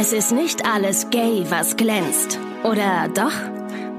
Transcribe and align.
Es 0.00 0.12
ist 0.12 0.30
nicht 0.30 0.64
alles 0.64 1.10
gay, 1.10 1.44
was 1.48 1.76
glänzt. 1.76 2.38
Oder 2.62 3.08
doch? 3.08 3.32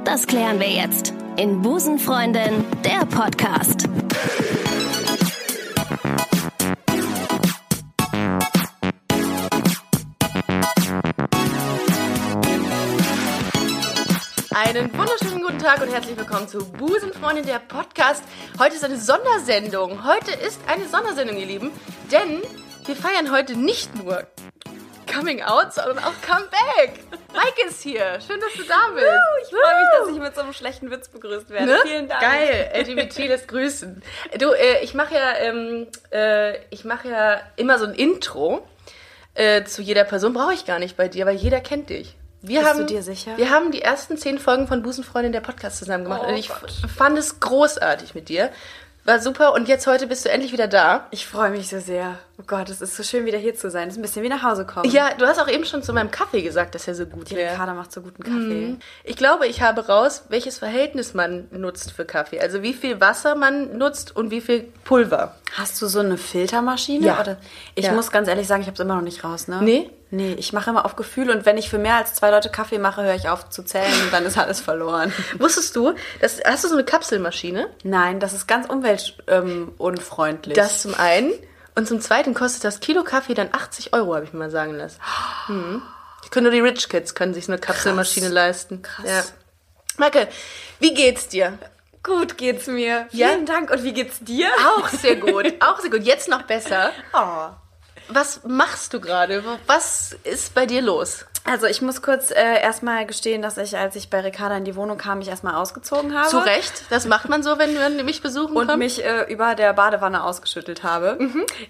Das 0.06 0.28
klären 0.28 0.58
wir 0.58 0.70
jetzt 0.70 1.14
in 1.36 1.62
Busenfreundin, 1.62 2.64
der 2.86 3.06
Podcast. 3.06 3.84
Einen 14.52 14.98
wunderschönen 14.98 15.42
guten 15.42 15.60
Tag 15.60 15.82
und 15.82 15.92
herzlich 15.92 16.16
willkommen 16.16 16.48
zu 16.48 16.60
Busenfreundin, 16.60 17.46
der 17.46 17.60
Podcast. 17.60 18.24
Heute 18.58 18.76
ist 18.76 18.86
eine 18.86 18.98
Sondersendung. 18.98 20.06
Heute 20.06 20.32
ist 20.32 20.62
eine 20.66 20.88
Sondersendung, 20.88 21.36
ihr 21.36 21.46
Lieben, 21.46 21.72
denn 22.10 22.42
wir 22.86 22.96
feiern 22.96 23.34
heute 23.34 23.58
nicht 23.58 23.94
nur 24.02 24.26
Coming 25.14 25.42
Out, 25.44 25.74
sondern 25.74 26.00
auch 26.00 26.14
Comeback. 26.26 27.00
Mike 27.34 27.68
ist 27.68 27.82
hier. 27.82 28.20
Schön, 28.26 28.40
dass 28.40 28.54
du 28.54 28.64
da 28.64 28.90
bist. 28.94 29.06
Ich 29.44 29.50
freue 29.50 29.80
mich, 29.80 29.90
dass 30.00 30.10
ich 30.16 30.20
mit 30.22 30.36
so 30.36 30.42
einem 30.42 30.54
schlechten 30.54 30.92
Witz 30.92 31.10
begrüßt 31.10 31.50
werde. 31.50 31.66
Ne? 31.68 31.78
Vielen 31.84 32.08
Dank. 32.08 32.22
Geil, 32.22 32.72
LGBT 32.74 33.18
lässt 33.28 33.48
grüßen. 33.48 34.02
Du, 34.40 34.52
äh, 34.52 34.84
ich 34.84 34.94
mache 34.94 35.16
ja, 35.16 35.36
ähm, 35.38 35.88
äh, 36.12 36.58
ich 36.70 36.86
mache 36.86 37.10
ja 37.10 37.42
immer 37.56 37.78
so 37.80 37.86
ein 37.86 37.94
Intro 37.94 38.66
äh, 39.36 39.64
zu 39.64 39.82
jeder 39.82 40.04
Person. 40.04 40.34
Brauche 40.34 40.54
ich 40.54 40.66
gar 40.66 40.80
nicht 40.80 40.98
bei 40.98 41.08
dir, 41.08 41.26
weil 41.26 41.36
jeder 41.36 41.62
kennt 41.62 41.90
dich. 41.90 42.16
Wir 42.42 42.62
Bist 42.62 42.72
haben, 42.72 42.80
du 42.80 42.86
dir 42.86 43.04
sicher? 43.04 43.36
Wir 43.38 43.50
haben 43.50 43.72
die 43.72 43.82
ersten 43.82 44.18
zehn 44.18 44.40
Folgen 44.40 44.68
von 44.68 44.82
Busenfreundin 44.82 45.34
der 45.34 45.42
Podcast 45.42 45.78
zusammen 45.78 46.06
gemacht 46.06 46.22
Oh 46.24 46.30
und 46.30 46.38
ich 46.38 46.48
Gott. 46.48 46.72
fand 46.96 47.18
es 47.18 47.40
großartig 47.42 48.16
mit 48.16 48.30
dir. 48.30 48.50
War 49.04 49.20
super 49.20 49.54
und 49.54 49.68
jetzt 49.68 49.88
heute 49.88 50.08
bist 50.08 50.24
du 50.26 50.30
endlich 50.30 50.54
wieder 50.54 50.68
da. 50.68 51.08
Ich 51.12 51.28
freue 51.28 51.50
mich 51.50 51.68
so 51.68 51.80
sehr. 51.80 52.18
Oh 52.40 52.44
Gott, 52.48 52.70
es 52.70 52.80
ist 52.80 52.96
so 52.96 53.04
schön, 53.04 53.26
wieder 53.26 53.38
hier 53.38 53.54
zu 53.54 53.70
sein. 53.70 53.90
Es 53.90 53.96
ist 53.96 54.00
ein 54.00 54.02
bisschen 54.02 54.24
wie 54.24 54.30
nach 54.30 54.44
Hause 54.44 54.66
kommen. 54.66 54.90
Ja, 54.90 55.10
du 55.18 55.26
hast 55.26 55.40
auch 55.40 55.50
eben 55.50 55.66
schon 55.66 55.84
zu 55.84 55.92
meinem 55.92 56.10
Kaffee 56.10 56.42
gesagt, 56.42 56.74
dass 56.74 56.88
er 56.88 56.96
so 56.96 57.06
gut 57.06 57.32
wäre. 57.32 57.52
Ricarda 57.52 57.74
macht 57.74 57.92
so 57.92 58.02
guten 58.02 58.24
Kaffee. 58.24 58.78
Ich 59.04 59.18
glaube, 59.18 59.46
ich 59.46 59.62
habe 59.62 59.86
raus, 59.86 60.24
welches 60.30 60.58
Verhältnis 60.58 61.14
man 61.14 61.50
nutzt 61.52 61.92
für 61.92 62.06
Kaffee. 62.06 62.40
Also 62.40 62.62
wie 62.64 62.74
viel 62.74 63.02
Wasser 63.02 63.36
man 63.36 63.78
nutzt 63.78 64.16
und 64.16 64.32
wie 64.32 64.40
viel 64.40 64.62
Pulver. 64.86 65.36
Hast 65.58 65.82
du 65.82 65.88
so 65.88 66.00
eine 66.00 66.18
Filtermaschine? 66.18 67.08
Ja. 67.08 67.20
Oder? 67.20 67.36
Ich 67.76 67.86
Ja. 67.86 67.92
muss 67.92 68.10
ganz 68.10 68.30
ehrlich 68.30 68.48
sagen, 68.48 68.62
ich 68.62 68.68
habe 68.68 68.76
es 68.76 68.80
immer 68.80 68.96
noch 68.96 69.02
nicht 69.02 69.22
raus, 69.26 69.50
ne? 69.50 69.60
Nee? 69.62 69.90
Nee, 70.12 70.34
ich 70.40 70.54
mache 70.54 70.70
immer 70.70 70.86
auf 70.86 70.96
Gefühl 70.96 71.30
und 71.32 71.46
wenn 71.46 71.58
ich 71.58 71.70
für 71.70 71.78
mehr 71.78 71.96
als 71.96 72.14
zwei 72.16 72.32
Leute 72.32 72.50
Kaffee 72.50 72.80
mache, 72.80 73.04
höre 73.04 73.16
ich 73.16 73.28
auf 73.28 73.50
zu 73.50 73.64
zählen 73.64 73.92
und 74.06 74.14
dann 74.14 74.26
ist 74.26 74.38
alles 74.38 74.62
verloren. 74.62 75.14
Wusstest 75.40 75.76
du, 75.76 75.94
das, 76.22 76.40
hast 76.46 76.64
du 76.64 76.70
so 76.70 76.74
eine 76.76 76.86
Kapselmaschine? 76.86 77.68
Nein, 77.84 78.20
das 78.22 78.32
ist 78.34 78.48
ganz 78.48 78.66
umweltunfreundlich. 78.70 80.56
Das 80.56 80.82
zum 80.82 80.96
einen. 80.96 81.34
Und 81.76 81.88
zum 81.88 82.02
zweiten 82.02 82.34
kostet 82.34 82.64
das 82.64 82.80
Kilo 82.80 83.04
Kaffee 83.04 83.34
dann 83.34 83.50
80 83.52 83.94
Euro, 83.94 84.16
habe 84.16 84.26
ich 84.26 84.34
mir 84.34 84.40
mal 84.40 84.52
sagen 84.52 84.76
lassen. 84.76 85.00
Die 85.50 86.30
können 86.30 86.44
nur 86.44 86.52
die 86.52 86.60
Rich 86.60 86.90
Kids 86.90 87.16
können 87.16 87.34
sich 87.34 87.48
eine 87.48 87.58
Kapselmaschine 87.58 88.30
leisten. 88.30 88.82
Krass. 88.82 89.06
Ja. 89.06 89.24
Marke, 89.98 90.28
wie 90.80 90.94
geht's 90.94 91.28
dir? 91.28 91.58
gut 92.04 92.38
geht's 92.38 92.68
mir. 92.68 93.08
Ja? 93.12 93.30
Vielen 93.30 93.46
Dank. 93.46 93.72
Und 93.72 93.84
wie 93.84 93.94
geht's 93.94 94.20
dir? 94.20 94.48
Auch 94.76 94.88
sehr 94.90 95.16
gut. 95.16 95.54
Auch 95.60 95.80
sehr 95.80 95.90
gut. 95.90 96.04
Jetzt 96.04 96.28
noch 96.28 96.44
besser. 96.44 96.92
Oh. 97.14 97.50
Was 98.08 98.42
machst 98.44 98.94
du 98.94 99.00
gerade? 99.00 99.44
Was 99.68 100.16
ist 100.24 100.56
bei 100.56 100.66
dir 100.66 100.82
los? 100.82 101.26
Also 101.46 101.66
ich 101.66 101.82
muss 101.82 102.02
kurz 102.02 102.30
äh, 102.32 102.62
erstmal 102.62 103.06
gestehen, 103.08 103.42
dass 103.42 103.58
ich, 103.58 103.76
als 103.76 103.96
ich 103.96 104.10
bei 104.10 104.20
Ricarda 104.20 104.58
in 104.58 104.66
die 104.66 104.76
Wohnung 104.76 104.98
kam, 104.98 105.20
mich 105.20 105.30
erstmal 105.30 105.56
ausgezogen 105.56 106.16
habe. 106.16 106.30
Zu 106.30 106.38
Recht. 106.38 106.84
Das 106.90 107.06
macht 107.06 107.28
man 107.28 107.42
so, 107.42 107.58
wenn 107.58 107.74
man 107.76 108.06
mich 108.06 108.22
besuchen 108.22 108.56
Und 108.56 108.68
kommt. 108.68 108.80
mich 108.80 109.04
äh, 109.04 109.24
über 109.32 109.56
der 109.56 109.74
Badewanne 109.74 110.24
ausgeschüttelt 110.24 110.84
habe. 110.84 111.18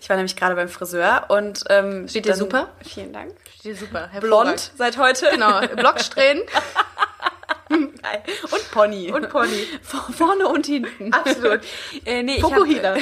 Ich 0.01 0.09
war 0.09 0.17
nämlich 0.17 0.35
gerade 0.35 0.55
beim 0.55 0.67
Friseur 0.69 1.25
und 1.29 1.63
ähm, 1.69 2.07
Steht 2.09 2.25
dir 2.25 2.35
super? 2.35 2.69
Vielen 2.83 3.13
Dank. 3.13 3.31
Steht 3.59 3.79
super. 3.79 4.09
Blond 4.19 4.71
seit 4.77 4.97
heute. 4.97 5.27
Genau. 5.31 5.61
Blocksträhnen. 5.75 6.43
Geil. 8.01 8.21
Und 8.51 8.71
Pony. 8.71 9.11
Und 9.11 9.29
Pony. 9.29 9.67
Vor- 9.81 10.07
Vorne 10.13 10.47
und 10.47 10.65
hinten. 10.65 11.13
Absolut. 11.13 11.61
Äh, 12.05 12.23
nee, 12.23 12.35
ich 12.35 12.43
habe 12.43 12.65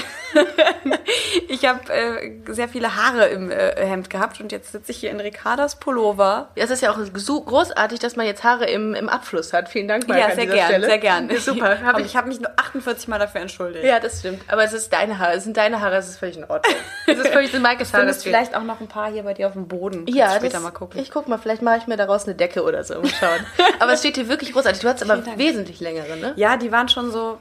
hab, 1.63 1.89
äh, 1.89 2.31
sehr 2.47 2.69
viele 2.69 2.95
Haare 2.95 3.27
im 3.27 3.51
äh, 3.51 3.75
Hemd 3.85 4.09
gehabt 4.09 4.39
und 4.39 4.51
jetzt 4.51 4.71
sitze 4.71 4.91
ich 4.91 4.97
hier 4.99 5.11
in 5.11 5.19
Ricardas 5.19 5.79
Pullover. 5.79 6.49
Ja, 6.55 6.63
es 6.63 6.71
ist 6.71 6.81
ja 6.81 6.91
auch 6.91 6.97
so 7.15 7.41
großartig, 7.41 7.99
dass 7.99 8.15
man 8.15 8.25
jetzt 8.25 8.43
Haare 8.43 8.65
im, 8.65 8.93
im 8.93 9.09
Abfluss 9.09 9.53
hat. 9.53 9.69
Vielen 9.69 9.87
Dank, 9.87 10.07
Marc, 10.07 10.19
ja, 10.19 10.27
sehr 10.35 10.43
dieser 10.45 10.55
gern, 10.55 10.67
Stelle. 10.67 10.87
sehr 10.87 10.97
gern. 10.97 11.29
Ja, 11.29 11.39
super. 11.39 11.81
Hab 11.83 11.99
ich, 11.99 12.05
ich 12.07 12.15
habe 12.15 12.27
mich 12.27 12.39
nur 12.39 12.51
48 12.55 13.07
Mal 13.07 13.19
dafür 13.19 13.41
entschuldigt. 13.41 13.85
ja, 13.85 13.99
das 13.99 14.19
stimmt. 14.19 14.41
Aber 14.47 14.63
es 14.63 14.73
ist 14.73 14.91
deine 14.93 15.19
Haare. 15.19 15.33
Es 15.33 15.43
sind 15.43 15.57
deine 15.57 15.81
Haare. 15.81 15.97
Es 15.97 16.07
ist 16.07 16.19
völlig 16.19 16.37
in 16.37 16.43
Ordnung. 16.43 16.75
Es 17.05 17.17
ist 17.17 17.27
völlig 17.29 17.53
in 17.53 17.61
Maikes 17.61 17.89
Du 17.89 17.93
Haare. 17.93 18.03
findest 18.05 18.23
vielleicht 18.23 18.55
auch 18.55 18.63
noch 18.63 18.79
ein 18.81 18.87
paar 18.87 19.11
hier 19.11 19.23
bei 19.23 19.33
dir 19.33 19.47
auf 19.47 19.53
dem 19.53 19.67
Boden. 19.67 20.05
Kannst 20.05 20.17
ja, 20.17 20.31
später 20.35 20.53
das, 20.53 20.63
mal 20.63 20.71
gucken. 20.71 20.99
Ich 20.99 21.11
guck 21.11 21.27
mal, 21.27 21.37
vielleicht 21.37 21.61
mache 21.61 21.77
ich 21.77 21.87
mir 21.87 21.97
daraus 21.97 22.25
eine 22.25 22.35
Decke 22.35 22.63
oder 22.63 22.83
so. 22.83 22.95
Mal 23.01 23.07
schauen. 23.09 23.45
aber 23.79 23.93
es 23.93 23.99
steht 23.99 24.15
hier 24.15 24.27
wirklich 24.27 24.53
großartig. 24.53 24.81
Du 24.81 24.86
hast 24.87 25.01
aber 25.03 25.13
Vielen 25.15 25.25
Dank. 25.25 25.37
wesentlich 25.39 25.79
längere, 25.79 26.17
ne? 26.17 26.33
Ja, 26.35 26.57
die 26.57 26.71
waren 26.71 26.89
schon 26.89 27.11
so 27.11 27.37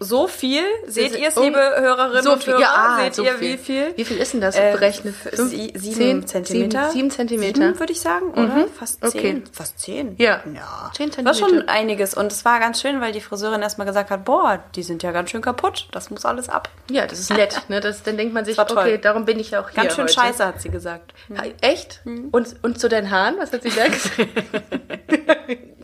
so 0.00 0.26
viel. 0.26 0.62
Seht 0.86 1.18
ihr 1.18 1.28
es, 1.28 1.36
liebe 1.36 1.58
Hörerinnen 1.58 2.22
So 2.22 2.32
und 2.32 2.46
Hörer? 2.46 2.60
ja, 2.60 2.74
ah, 2.74 3.04
Seht 3.04 3.14
so 3.14 3.22
ihr, 3.24 3.34
viel. 3.34 3.52
wie 3.52 3.58
viel? 3.58 3.92
Wie 3.96 4.04
viel 4.06 4.16
ist 4.16 4.32
denn 4.32 4.40
das 4.40 4.56
Äh, 4.56 4.72
berechnet? 4.72 5.14
f- 5.22 5.34
Fünf, 5.34 5.50
sie- 5.50 5.70
zehn, 5.74 5.80
sieben 5.82 6.26
Zentimeter. 6.26 6.80
Sieben, 6.84 6.92
sieben 6.92 7.10
Zentimeter. 7.10 7.60
Sieben, 7.66 7.78
würde 7.78 7.92
ich 7.92 8.00
sagen, 8.00 8.30
oder? 8.30 8.68
Fast 8.74 9.04
Okay. 9.04 9.20
zehn. 9.20 9.44
Fast 9.52 9.78
zehn. 9.78 10.14
Ja. 10.16 10.40
Ja. 10.54 10.90
Zehn 10.96 11.10
Das 11.10 11.22
war 11.26 11.34
schon 11.34 11.48
Zentimeter. 11.50 11.70
einiges. 11.72 12.14
Und 12.14 12.32
es 12.32 12.46
war 12.46 12.58
ganz 12.58 12.80
schön, 12.80 13.02
weil 13.02 13.12
die 13.12 13.20
Friseurin 13.20 13.60
erstmal 13.60 13.86
gesagt 13.86 14.08
hat, 14.08 14.24
boah, 14.24 14.60
die 14.74 14.82
sind 14.82 15.02
ja 15.02 15.12
ganz 15.12 15.28
schön 15.30 15.42
kaputt. 15.42 15.88
Das 15.92 16.08
muss 16.08 16.24
alles 16.24 16.48
ab. 16.48 16.70
Ja, 16.90 17.06
das 17.06 17.18
ist 17.20 17.30
nett. 17.34 17.60
Ne? 17.68 17.80
Das, 17.80 18.02
dann 18.02 18.16
denkt 18.16 18.32
man 18.32 18.46
sich, 18.46 18.58
okay, 18.58 18.96
darum 18.96 19.26
bin 19.26 19.38
ich 19.38 19.50
ja 19.50 19.60
auch 19.60 19.68
hier 19.68 19.82
Ganz 19.82 19.94
schön 19.94 20.04
heute. 20.04 20.14
scheiße, 20.14 20.46
hat 20.46 20.62
sie 20.62 20.70
gesagt. 20.70 21.12
Ha- 21.36 21.42
Echt? 21.60 22.00
Und, 22.32 22.56
und 22.62 22.80
zu 22.80 22.88
deinen 22.88 23.10
Haaren? 23.10 23.34
Was 23.38 23.52
hat 23.52 23.62
sie 23.62 23.68
gesagt? 23.68 24.00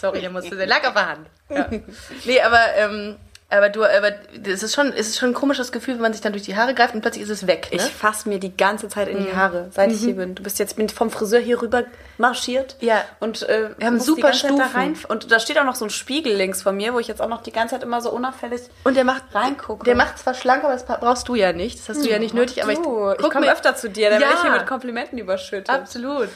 Sorry, 0.00 0.20
der 0.20 0.30
musste, 0.30 0.56
der 0.56 0.66
lag 0.66 0.86
auf 0.86 0.94
der 0.94 1.08
Hand. 1.08 1.26
Ja. 1.48 1.68
Nee, 2.24 2.40
aber, 2.40 2.60
ähm, 2.76 3.16
aber 3.50 3.68
du, 3.68 3.84
aber 3.84 4.10
das 4.36 4.62
ist 4.64 4.74
schon, 4.74 4.88
es 4.92 5.08
ist 5.08 5.18
schon 5.18 5.30
ein 5.30 5.34
komisches 5.34 5.70
Gefühl, 5.70 5.94
wenn 5.94 6.00
man 6.02 6.12
sich 6.12 6.22
dann 6.22 6.32
durch 6.32 6.42
die 6.44 6.56
Haare 6.56 6.74
greift 6.74 6.94
und 6.94 7.02
plötzlich 7.02 7.22
ist 7.22 7.30
es 7.30 7.46
weg. 7.46 7.68
Ne? 7.70 7.76
Ich 7.76 7.82
fasse 7.82 8.28
mir 8.28 8.40
die 8.40 8.56
ganze 8.56 8.88
Zeit 8.88 9.06
in 9.06 9.24
die 9.24 9.36
Haare, 9.36 9.68
seit 9.72 9.92
ich 9.92 10.00
hier 10.00 10.16
bin. 10.16 10.34
Du 10.34 10.42
bist 10.42 10.58
jetzt 10.58 10.76
vom 10.92 11.10
Friseur 11.10 11.38
hier 11.40 11.60
rüber 11.62 11.84
marschiert. 12.18 12.76
Ja. 12.80 13.04
Und 13.20 13.42
äh, 13.48 13.70
Wir 13.78 13.86
haben 13.86 14.00
super 14.00 14.32
die 14.32 14.38
Zeit 14.38 14.50
da 14.50 14.54
Stufen. 14.64 14.76
rein. 14.76 14.96
Und 15.08 15.30
da 15.30 15.38
steht 15.38 15.58
auch 15.58 15.64
noch 15.64 15.76
so 15.76 15.84
ein 15.84 15.90
Spiegel 15.90 16.34
links 16.34 16.62
von 16.62 16.74
mir, 16.76 16.94
wo 16.94 16.98
ich 16.98 17.06
jetzt 17.06 17.20
auch 17.22 17.28
noch 17.28 17.42
die 17.42 17.52
ganze 17.52 17.74
Zeit 17.76 17.82
immer 17.84 18.00
so 18.00 18.10
unauffällig 18.10 18.62
und 18.84 18.96
der 18.96 19.04
macht, 19.04 19.22
reingucke. 19.32 19.84
der 19.84 19.94
macht 19.94 20.18
zwar 20.18 20.34
schlank, 20.34 20.64
aber 20.64 20.72
das 20.72 20.86
brauchst 20.86 21.28
du 21.28 21.34
ja 21.36 21.52
nicht. 21.52 21.78
Das 21.78 21.90
hast 21.90 22.04
du 22.04 22.10
ja 22.10 22.18
nicht 22.18 22.34
nötig, 22.34 22.62
aber 22.62 22.72
ich, 22.72 22.78
du, 22.78 23.12
ich 23.12 23.18
guck 23.18 23.32
komme 23.32 23.52
öfter 23.52 23.76
zu 23.76 23.88
dir, 23.90 24.10
dann 24.10 24.20
Ja. 24.20 24.28
werde 24.28 24.40
ich 24.42 24.48
hier 24.48 24.58
mit 24.58 24.66
Komplimenten 24.66 25.18
überschüttet. 25.18 25.70
Absolut. 25.70 26.28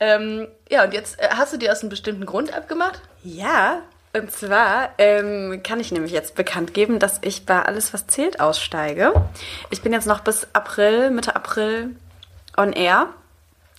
Ähm, 0.00 0.46
ja, 0.70 0.84
und 0.84 0.94
jetzt 0.94 1.18
äh, 1.20 1.28
hast 1.30 1.52
du 1.52 1.56
dir 1.56 1.72
aus 1.72 1.80
einem 1.80 1.90
bestimmten 1.90 2.24
Grund 2.26 2.54
abgemacht? 2.54 3.00
Ja, 3.24 3.82
und 4.14 4.30
zwar 4.32 4.90
ähm, 4.98 5.60
kann 5.64 5.80
ich 5.80 5.92
nämlich 5.92 6.12
jetzt 6.12 6.34
bekannt 6.34 6.72
geben, 6.72 6.98
dass 6.98 7.18
ich 7.22 7.44
bei 7.46 7.60
Alles, 7.62 7.92
was 7.92 8.06
zählt, 8.06 8.40
aussteige. 8.40 9.12
Ich 9.70 9.82
bin 9.82 9.92
jetzt 9.92 10.06
noch 10.06 10.20
bis 10.20 10.46
April, 10.52 11.10
Mitte 11.10 11.34
April 11.36 11.96
on 12.56 12.72
air. 12.72 13.08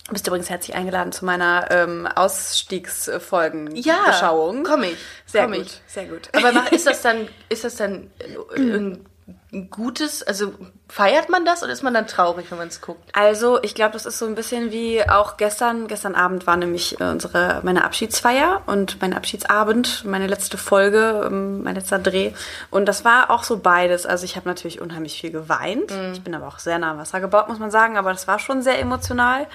Du 0.06 0.12
bist 0.14 0.26
übrigens 0.26 0.50
herzlich 0.50 0.76
eingeladen 0.76 1.12
zu 1.12 1.24
meiner 1.24 1.70
ähm, 1.70 2.06
Ausstiegsfolgen-Beschauung. 2.06 4.64
komm 4.64 4.82
ich. 4.84 4.96
Sehr 5.26 5.44
komm 5.44 5.52
gut, 5.54 5.66
ich. 5.66 5.80
sehr 5.86 6.06
gut. 6.06 6.28
Aber 6.34 6.52
mach- 6.52 6.70
ist 6.72 6.86
das 6.86 7.00
dann, 7.02 7.28
ist 7.48 7.64
das 7.64 7.76
dann 7.76 8.10
ein, 8.56 9.06
ein 9.52 9.68
gutes, 9.68 10.22
also 10.22 10.52
feiert 10.88 11.28
man 11.28 11.44
das 11.44 11.62
oder 11.62 11.72
ist 11.72 11.82
man 11.82 11.92
dann 11.92 12.06
traurig, 12.06 12.50
wenn 12.50 12.58
man 12.58 12.68
es 12.68 12.80
guckt? 12.80 13.10
Also, 13.12 13.60
ich 13.62 13.74
glaube, 13.74 13.92
das 13.92 14.06
ist 14.06 14.18
so 14.18 14.26
ein 14.26 14.36
bisschen 14.36 14.70
wie 14.70 15.08
auch 15.08 15.36
gestern. 15.36 15.88
Gestern 15.88 16.14
Abend 16.14 16.46
war 16.46 16.56
nämlich 16.56 17.00
äh, 17.00 17.04
unsere, 17.04 17.60
meine 17.64 17.84
Abschiedsfeier 17.84 18.62
und 18.66 19.00
mein 19.00 19.12
Abschiedsabend, 19.12 20.04
meine 20.04 20.28
letzte 20.28 20.56
Folge, 20.56 21.24
ähm, 21.26 21.62
mein 21.62 21.74
letzter 21.74 21.98
Dreh. 21.98 22.32
Und 22.70 22.86
das 22.86 23.04
war 23.04 23.30
auch 23.30 23.42
so 23.42 23.58
beides. 23.58 24.06
Also, 24.06 24.24
ich 24.24 24.36
habe 24.36 24.48
natürlich 24.48 24.80
unheimlich 24.80 25.20
viel 25.20 25.32
geweint. 25.32 25.92
Ich 26.12 26.22
bin 26.22 26.34
aber 26.34 26.46
auch 26.46 26.60
sehr 26.60 26.78
nah 26.78 26.92
am 26.92 26.98
Wasser 26.98 27.20
gebaut, 27.20 27.48
muss 27.48 27.58
man 27.58 27.72
sagen. 27.72 27.96
Aber 27.96 28.12
das 28.12 28.28
war 28.28 28.38
schon 28.38 28.62
sehr 28.62 28.78
emotional. 28.78 29.46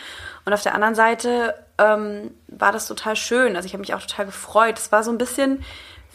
Und 0.43 0.53
auf 0.53 0.61
der 0.61 0.75
anderen 0.75 0.95
Seite 0.95 1.55
ähm, 1.77 2.31
war 2.47 2.73
das 2.73 2.87
total 2.87 3.15
schön. 3.15 3.55
Also, 3.55 3.65
ich 3.65 3.73
habe 3.73 3.81
mich 3.81 3.93
auch 3.93 4.01
total 4.01 4.25
gefreut. 4.25 4.77
Es 4.77 4.91
war 4.91 5.03
so 5.03 5.11
ein 5.11 5.17
bisschen 5.17 5.63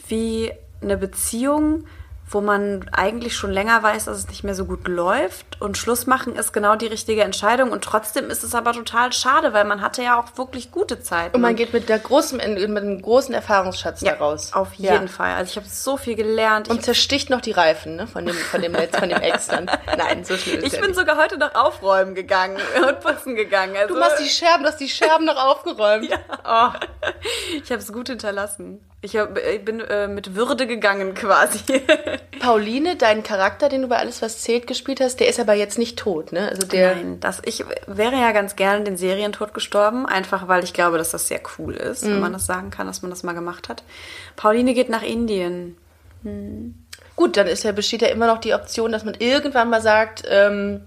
wie 0.07 0.51
eine 0.81 0.97
Beziehung, 0.97 1.85
wo 2.31 2.41
man 2.41 2.89
eigentlich 2.93 3.35
schon 3.35 3.51
länger 3.51 3.83
weiß, 3.83 4.05
dass 4.05 4.17
es 4.17 4.27
nicht 4.29 4.43
mehr 4.43 4.55
so 4.55 4.65
gut 4.65 4.87
läuft. 4.87 5.59
Und 5.61 5.77
Schluss 5.77 6.07
machen 6.07 6.35
ist 6.35 6.53
genau 6.53 6.75
die 6.75 6.87
richtige 6.87 7.23
Entscheidung. 7.23 7.71
Und 7.71 7.83
trotzdem 7.83 8.29
ist 8.29 8.43
es 8.43 8.55
aber 8.55 8.73
total 8.73 9.11
schade, 9.13 9.53
weil 9.53 9.65
man 9.65 9.81
hatte 9.81 10.01
ja 10.01 10.19
auch 10.19 10.37
wirklich 10.37 10.71
gute 10.71 11.01
Zeiten. 11.01 11.35
Und 11.35 11.41
man 11.41 11.55
geht 11.55 11.73
mit 11.73 11.89
der 11.89 11.99
großen, 11.99 12.37
mit 12.37 12.47
einem 12.77 13.01
großen 13.01 13.33
Erfahrungsschatz 13.35 14.01
ja, 14.01 14.13
da 14.13 14.19
raus. 14.19 14.51
Auf 14.53 14.73
Ja. 14.75 14.93
jeden 14.93 15.07
Fall. 15.09 15.33
Also 15.35 15.51
ich 15.51 15.57
habe 15.57 15.67
so 15.67 15.97
viel 15.97 16.15
gelernt. 16.15 16.67
Ich, 16.67 16.71
Und 16.73 16.83
zersticht 16.83 17.29
noch 17.29 17.41
die 17.41 17.51
Reifen, 17.51 17.95
ne? 17.97 18.07
Von 18.07 18.25
dem, 18.25 18.35
von 18.35 18.61
dem 18.61 18.71
Netz, 18.71 18.97
von 18.97 19.09
dem 19.09 19.19
Ex 19.19 19.47
dann. 19.47 19.69
Nein, 19.97 20.23
so 20.23 20.37
schlimm 20.37 20.59
ist 20.59 20.67
ich 20.67 20.73
ja 20.73 20.79
bin 20.79 20.91
nicht. 20.91 20.99
sogar 20.99 21.17
heute 21.17 21.37
noch 21.37 21.53
aufräumen 21.55 22.15
gegangen 22.15 22.57
und 22.87 22.99
putzen 23.01 23.35
gegangen. 23.35 23.75
Also, 23.75 23.93
Du 23.93 23.99
machst 23.99 24.19
die 24.19 24.29
Scherben, 24.29 24.63
du 24.63 24.69
hast 24.69 24.79
die 24.79 24.89
Scherben 24.89 25.25
noch 25.25 25.37
aufgeräumt. 25.37 26.09
Ja. 26.11 26.17
Oh. 26.45 26.77
Ich 27.63 27.71
habe 27.71 27.81
es 27.81 27.91
gut 27.91 28.09
hinterlassen. 28.09 28.79
Ich 29.03 29.17
hab, 29.17 29.35
ich 29.37 29.65
bin 29.65 29.79
äh, 29.79 30.07
mit 30.07 30.35
Würde 30.35 30.67
gegangen 30.67 31.13
quasi. 31.15 31.59
Pauline, 32.39 32.95
dein 32.95 33.23
Charakter, 33.23 33.67
den 33.67 33.81
du 33.81 33.87
bei 33.87 33.97
Alles, 33.97 34.21
was 34.21 34.41
zählt 34.41 34.67
gespielt 34.67 35.01
hast, 35.01 35.19
der 35.19 35.27
ist 35.27 35.39
aber 35.39 35.53
jetzt 35.53 35.79
nicht 35.79 35.97
tot, 35.97 36.31
ne? 36.31 36.49
Also 36.49 36.67
der. 36.67 36.95
Nein, 36.95 37.19
das, 37.19 37.41
ich 37.45 37.65
wäre 37.87 38.15
ja 38.15 38.31
ganz 38.31 38.55
gerne 38.55 38.83
den 38.83 38.97
Serientod 38.97 39.53
gestorben, 39.53 40.05
einfach 40.05 40.47
weil 40.47 40.63
ich 40.63 40.73
glaube, 40.73 40.97
dass 40.97 41.11
das 41.11 41.27
sehr 41.27 41.41
cool 41.57 41.75
ist, 41.75 42.05
wenn 42.05 42.19
man 42.19 42.33
das 42.33 42.45
sagen 42.45 42.69
kann, 42.69 42.85
dass 42.87 43.01
man 43.01 43.09
das 43.09 43.23
mal 43.23 43.33
gemacht 43.33 43.69
hat. 43.69 43.83
Pauline 44.35 44.73
geht 44.73 44.89
nach 44.89 45.03
Indien. 45.03 45.77
Gut, 47.15 47.37
dann 47.37 47.47
ist 47.47 47.63
ja, 47.63 47.71
besteht 47.71 48.03
ja 48.03 48.09
immer 48.09 48.27
noch 48.27 48.37
die 48.37 48.53
Option, 48.53 48.91
dass 48.91 49.03
man 49.03 49.15
irgendwann 49.15 49.69
mal 49.69 49.81
sagt, 49.81 50.23
ähm, 50.29 50.81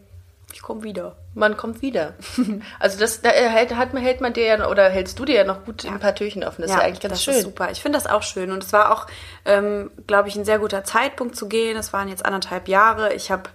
Ich 0.55 0.63
komme 0.63 0.85
wieder. 0.85 1.17
man 1.35 1.57
kommt 1.57 1.83
wieder. 1.83 2.15
also 2.79 2.99
das 2.99 3.23
da 3.23 3.31
hält, 3.31 3.75
hat 3.75 3.93
man, 3.93 4.01
hält 4.01 4.21
man 4.21 4.33
dir 4.33 4.45
ja, 4.45 4.69
oder 4.69 4.89
hältst 4.89 5.19
du 5.19 5.25
dir 5.25 5.35
ja 5.35 5.45
noch 5.45 5.65
gut 5.65 5.85
ein 5.85 5.99
paar 5.99 6.15
Türchen 6.15 6.45
offen. 6.45 6.63
Das 6.63 6.71
ist 6.71 6.77
ja 6.77 6.83
eigentlich 6.85 7.01
ganz 7.01 7.15
das 7.15 7.25
schön. 7.25 7.35
ist 7.35 7.43
super. 7.43 7.71
Ich 7.73 7.83
finde 7.83 7.99
das 7.99 8.07
auch 8.07 8.23
schön. 8.23 8.53
Und 8.53 8.63
es 8.63 8.73
war 8.73 8.93
auch, 8.93 9.09
ähm, 9.45 9.91
glaube 10.07 10.29
ich, 10.29 10.37
ein 10.37 10.45
sehr 10.45 10.61
guter 10.61 10.85
Zeitpunkt 10.85 11.35
zu 11.35 11.49
gehen. 11.49 11.77
Es 11.77 11.93
waren 11.93 12.09
jetzt 12.09 12.25
anderthalb 12.25 12.69
Jahre. 12.69 13.13
Ich 13.15 13.33
habe 13.33 13.51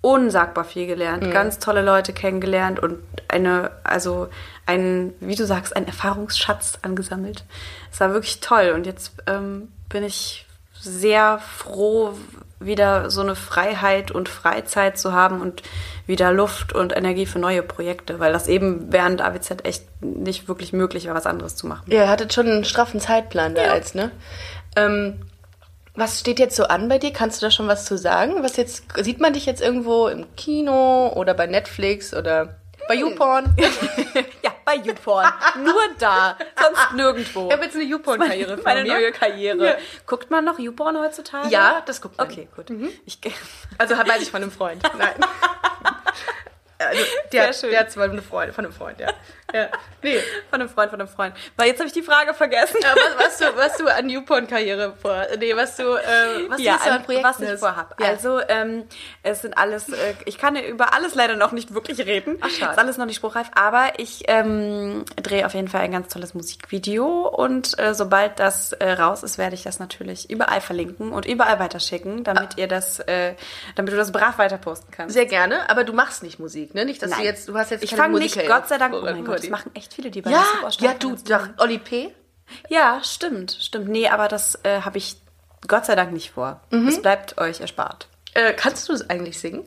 unsagbar 0.00 0.64
viel 0.64 0.86
gelernt, 0.86 1.32
ganz 1.32 1.58
tolle 1.58 1.80
Leute 1.80 2.12
kennengelernt 2.12 2.78
und 2.78 2.98
eine, 3.26 3.70
also 3.84 4.28
ein, 4.66 5.14
wie 5.18 5.34
du 5.34 5.46
sagst, 5.46 5.74
ein 5.74 5.86
Erfahrungsschatz 5.86 6.78
angesammelt. 6.82 7.44
Es 7.90 8.00
war 8.00 8.12
wirklich 8.12 8.40
toll. 8.40 8.72
Und 8.74 8.84
jetzt 8.84 9.12
ähm, 9.26 9.72
bin 9.88 10.04
ich 10.04 10.46
sehr 10.84 11.38
froh, 11.38 12.12
wieder 12.60 13.10
so 13.10 13.20
eine 13.20 13.34
Freiheit 13.34 14.10
und 14.10 14.28
Freizeit 14.28 14.98
zu 14.98 15.12
haben 15.12 15.40
und 15.40 15.62
wieder 16.06 16.32
Luft 16.32 16.72
und 16.72 16.96
Energie 16.96 17.26
für 17.26 17.38
neue 17.38 17.62
Projekte, 17.62 18.20
weil 18.20 18.32
das 18.32 18.46
eben 18.48 18.92
während 18.92 19.22
AWZ 19.22 19.64
echt 19.64 19.84
nicht 20.02 20.48
wirklich 20.48 20.72
möglich 20.72 21.06
war, 21.06 21.14
was 21.14 21.26
anderes 21.26 21.56
zu 21.56 21.66
machen. 21.66 21.90
Ja, 21.90 22.04
ihr 22.04 22.08
hattet 22.08 22.32
schon 22.32 22.46
einen 22.46 22.64
straffen 22.64 23.00
Zeitplan 23.00 23.54
da 23.54 23.62
als, 23.62 23.94
ne? 23.94 24.10
Ähm, 24.76 25.20
was 25.96 26.20
steht 26.20 26.38
jetzt 26.38 26.56
so 26.56 26.64
an 26.64 26.88
bei 26.88 26.98
dir? 26.98 27.12
Kannst 27.12 27.40
du 27.40 27.46
da 27.46 27.50
schon 27.50 27.68
was 27.68 27.84
zu 27.84 27.96
sagen? 27.96 28.42
Was 28.42 28.56
jetzt, 28.56 28.84
sieht 28.96 29.20
man 29.20 29.32
dich 29.32 29.46
jetzt 29.46 29.62
irgendwo 29.62 30.08
im 30.08 30.26
Kino 30.36 31.12
oder 31.14 31.34
bei 31.34 31.46
Netflix 31.46 32.12
oder 32.12 32.56
bei 32.88 32.94
YouPorn? 32.94 33.54
Ja, 34.42 34.50
bei 34.64 34.76
YouPorn. 34.76 35.32
Nur 35.62 35.74
da, 35.98 36.36
sonst 36.60 36.92
nirgendwo. 36.94 37.46
Ich 37.48 37.52
habe 37.52 37.64
jetzt 37.64 37.74
eine 37.74 37.84
YouPorn-Karriere 37.84 38.58
Meine 38.64 38.82
mir. 38.82 38.94
neue 38.94 39.12
Karriere. 39.12 39.66
Ja. 39.66 39.76
Guckt 40.06 40.30
man 40.30 40.44
noch 40.44 40.58
YouPorn 40.58 40.98
heutzutage? 40.98 41.48
Ja, 41.48 41.82
das 41.84 42.00
guckt 42.00 42.16
man. 42.18 42.26
Okay, 42.30 42.48
gut. 42.54 42.66
Ich, 43.06 43.18
Also 43.78 43.96
weiß 43.96 44.22
ich 44.22 44.30
von 44.30 44.42
einem 44.42 44.50
Freund. 44.52 44.82
Nein. 44.98 45.14
Also, 46.78 47.02
der, 47.32 47.42
Sehr 47.44 47.52
schön. 47.52 47.70
der 47.70 47.80
hat 47.80 47.90
zwar 47.90 48.04
eine 48.04 48.22
Freundin, 48.22 48.54
von 48.54 48.64
einem 48.64 48.74
Freund, 48.74 49.00
ja. 49.00 49.08
ja. 49.52 49.68
Nee. 50.02 50.18
von 50.50 50.60
einem 50.60 50.68
Freund, 50.68 50.90
von 50.90 51.00
einem 51.00 51.08
Freund. 51.08 51.34
Weil 51.56 51.68
jetzt 51.68 51.78
habe 51.78 51.86
ich 51.86 51.92
die 51.92 52.02
Frage 52.02 52.34
vergessen. 52.34 52.78
Ja, 52.82 52.94
was, 52.94 53.26
was, 53.26 53.38
du, 53.38 53.56
was 53.56 53.76
du 53.76 53.86
an 53.86 54.08
YouPorn-Karriere 54.08 54.94
vor. 55.00 55.26
Nee, 55.38 55.54
was 55.56 55.76
du, 55.76 55.82
äh, 55.82 56.48
was 56.48 56.60
ja, 56.60 56.78
du 56.84 56.90
an 56.90 57.02
Projekten 57.04 57.24
was 57.24 57.40
ich 57.40 57.58
vorhab. 57.58 58.00
Ja. 58.00 58.08
Also, 58.08 58.40
ähm, 58.48 58.84
es 59.22 59.42
sind 59.42 59.56
alles, 59.56 59.88
äh, 59.88 60.14
ich 60.24 60.38
kann 60.38 60.56
über 60.56 60.94
alles 60.94 61.14
leider 61.14 61.36
noch 61.36 61.52
nicht 61.52 61.74
wirklich 61.74 62.00
reden. 62.00 62.38
Ach, 62.40 62.50
schade. 62.50 62.72
Ist 62.72 62.78
alles 62.78 62.96
noch 62.96 63.06
nicht 63.06 63.16
spruchreif, 63.16 63.50
aber 63.54 63.98
ich 63.98 64.24
ähm, 64.28 65.04
drehe 65.22 65.46
auf 65.46 65.54
jeden 65.54 65.68
Fall 65.68 65.82
ein 65.82 65.92
ganz 65.92 66.08
tolles 66.08 66.34
Musikvideo 66.34 67.28
und 67.28 67.78
äh, 67.78 67.94
sobald 67.94 68.38
das 68.38 68.72
äh, 68.72 68.92
raus 68.92 69.22
ist, 69.22 69.38
werde 69.38 69.54
ich 69.54 69.62
das 69.62 69.78
natürlich 69.78 70.30
überall 70.30 70.60
verlinken 70.60 71.12
und 71.12 71.26
überall 71.26 71.58
weiterschicken, 71.58 72.24
damit 72.24 72.56
ihr 72.56 72.68
das, 72.68 73.00
äh, 73.00 73.34
damit 73.74 73.92
du 73.92 73.96
das 73.96 74.12
brav 74.12 74.38
weiter 74.38 74.58
posten 74.58 74.90
kannst. 74.90 75.14
Sehr 75.14 75.26
gerne, 75.26 75.68
aber 75.70 75.84
du 75.84 75.92
machst 75.92 76.22
nicht 76.22 76.38
Musik, 76.38 76.63
ne? 76.72 76.84
Nicht, 76.86 77.02
dass 77.02 77.10
Nein. 77.10 77.20
du 77.20 77.24
jetzt, 77.26 77.48
du 77.48 77.54
hast 77.58 77.70
jetzt 77.70 77.84
ich 77.84 77.94
fange 77.94 78.18
nicht, 78.18 78.38
Gott 78.46 78.68
sei 78.68 78.78
Dank, 78.78 78.94
oh 78.94 79.00
vor- 79.00 79.10
mein 79.10 79.24
Gott, 79.24 79.38
das 79.40 79.48
machen 79.50 79.70
echt 79.74 79.92
viele, 79.92 80.10
die 80.10 80.22
bei 80.22 80.30
Ja, 80.30 80.44
ja, 80.78 80.94
du, 80.94 81.16
doch, 81.28 81.48
Oli 81.58 81.78
P. 81.78 82.14
Ja, 82.68 83.00
stimmt, 83.02 83.58
stimmt. 83.60 83.88
Nee, 83.88 84.08
aber 84.08 84.28
das 84.28 84.58
äh, 84.64 84.80
habe 84.82 84.98
ich 84.98 85.16
Gott 85.66 85.84
sei 85.86 85.94
Dank 85.96 86.12
nicht 86.12 86.30
vor. 86.30 86.60
Mhm. 86.70 86.88
Es 86.88 87.02
bleibt 87.02 87.38
euch 87.38 87.60
erspart. 87.60 88.08
Äh, 88.34 88.52
kannst 88.54 88.88
du 88.88 88.92
es 88.92 89.08
eigentlich 89.10 89.38
singen? 89.38 89.64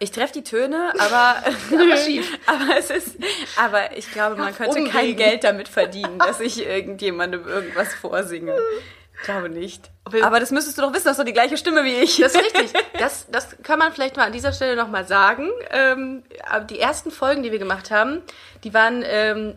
Ich 0.00 0.12
treffe 0.12 0.32
die 0.34 0.44
Töne, 0.44 0.92
aber, 0.98 1.36
Aber 1.72 1.96
schief. 2.04 2.38
aber 2.46 2.76
es 2.78 2.88
ist, 2.90 3.16
aber 3.56 3.96
ich 3.96 4.10
glaube, 4.12 4.36
man 4.36 4.54
könnte 4.54 4.78
Umwegen. 4.78 4.90
kein 4.92 5.16
Geld 5.16 5.44
damit 5.44 5.68
verdienen, 5.68 6.18
dass 6.20 6.38
ich 6.40 6.64
irgendjemandem 6.64 7.46
irgendwas 7.46 7.94
vorsinge. 7.94 8.56
Ich 9.18 9.24
glaube 9.24 9.48
nicht. 9.48 9.90
Aber 10.22 10.40
das 10.40 10.50
müsstest 10.52 10.78
du 10.78 10.82
doch 10.82 10.94
wissen, 10.94 11.08
hast 11.08 11.18
du 11.18 11.24
die 11.24 11.32
gleiche 11.32 11.56
Stimme 11.56 11.84
wie 11.84 11.96
ich. 11.96 12.18
Das 12.18 12.34
ist 12.34 12.42
richtig. 12.42 12.72
Das, 12.98 13.26
das 13.30 13.56
kann 13.62 13.78
man 13.78 13.92
vielleicht 13.92 14.16
mal 14.16 14.24
an 14.26 14.32
dieser 14.32 14.52
Stelle 14.52 14.74
nochmal 14.74 15.06
sagen. 15.06 15.48
Ähm, 15.70 16.24
die 16.68 16.80
ersten 16.80 17.10
Folgen, 17.12 17.42
die 17.44 17.52
wir 17.52 17.58
gemacht 17.60 17.90
haben, 17.92 18.22
die 18.64 18.74
waren 18.74 19.04
ähm, 19.06 19.54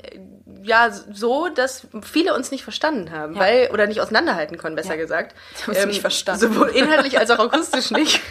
ja 0.64 0.92
so, 0.92 1.48
dass 1.50 1.88
viele 2.04 2.36
uns 2.36 2.52
nicht 2.52 2.64
verstanden 2.64 3.10
haben, 3.12 3.36
weil 3.36 3.70
oder 3.74 3.88
nicht 3.88 4.00
auseinanderhalten 4.02 4.58
konnten, 4.58 4.76
besser 4.76 4.92
Ja. 4.96 5.02
gesagt. 5.02 5.36
haben 5.66 5.74
es 5.76 5.86
nicht 5.88 6.02
verstanden. 6.02 6.40
Sowohl 6.42 6.70
inhaltlich 6.70 7.18
als 7.18 7.32
auch 7.32 7.40
akustisch 7.40 7.90
nicht. 7.92 8.22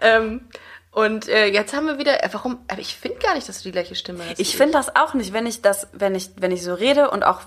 ähm, 0.00 0.48
und 0.92 1.28
äh, 1.28 1.46
jetzt 1.46 1.72
haben 1.72 1.86
wir 1.86 1.98
wieder. 1.98 2.24
Äh, 2.24 2.28
warum? 2.32 2.58
Aber 2.66 2.80
ich 2.80 2.96
finde 2.96 3.18
gar 3.20 3.34
nicht, 3.34 3.48
dass 3.48 3.58
du 3.58 3.64
die 3.64 3.72
gleiche 3.72 3.94
Stimme 3.94 4.24
hast. 4.28 4.40
Ich 4.40 4.56
finde 4.56 4.72
das 4.72 4.96
auch 4.96 5.14
nicht, 5.14 5.32
wenn 5.32 5.46
ich 5.46 5.62
das, 5.62 5.86
wenn 5.92 6.16
ich, 6.16 6.30
wenn 6.36 6.50
ich 6.50 6.64
so 6.64 6.74
rede 6.74 7.10
und 7.10 7.22
auch, 7.24 7.42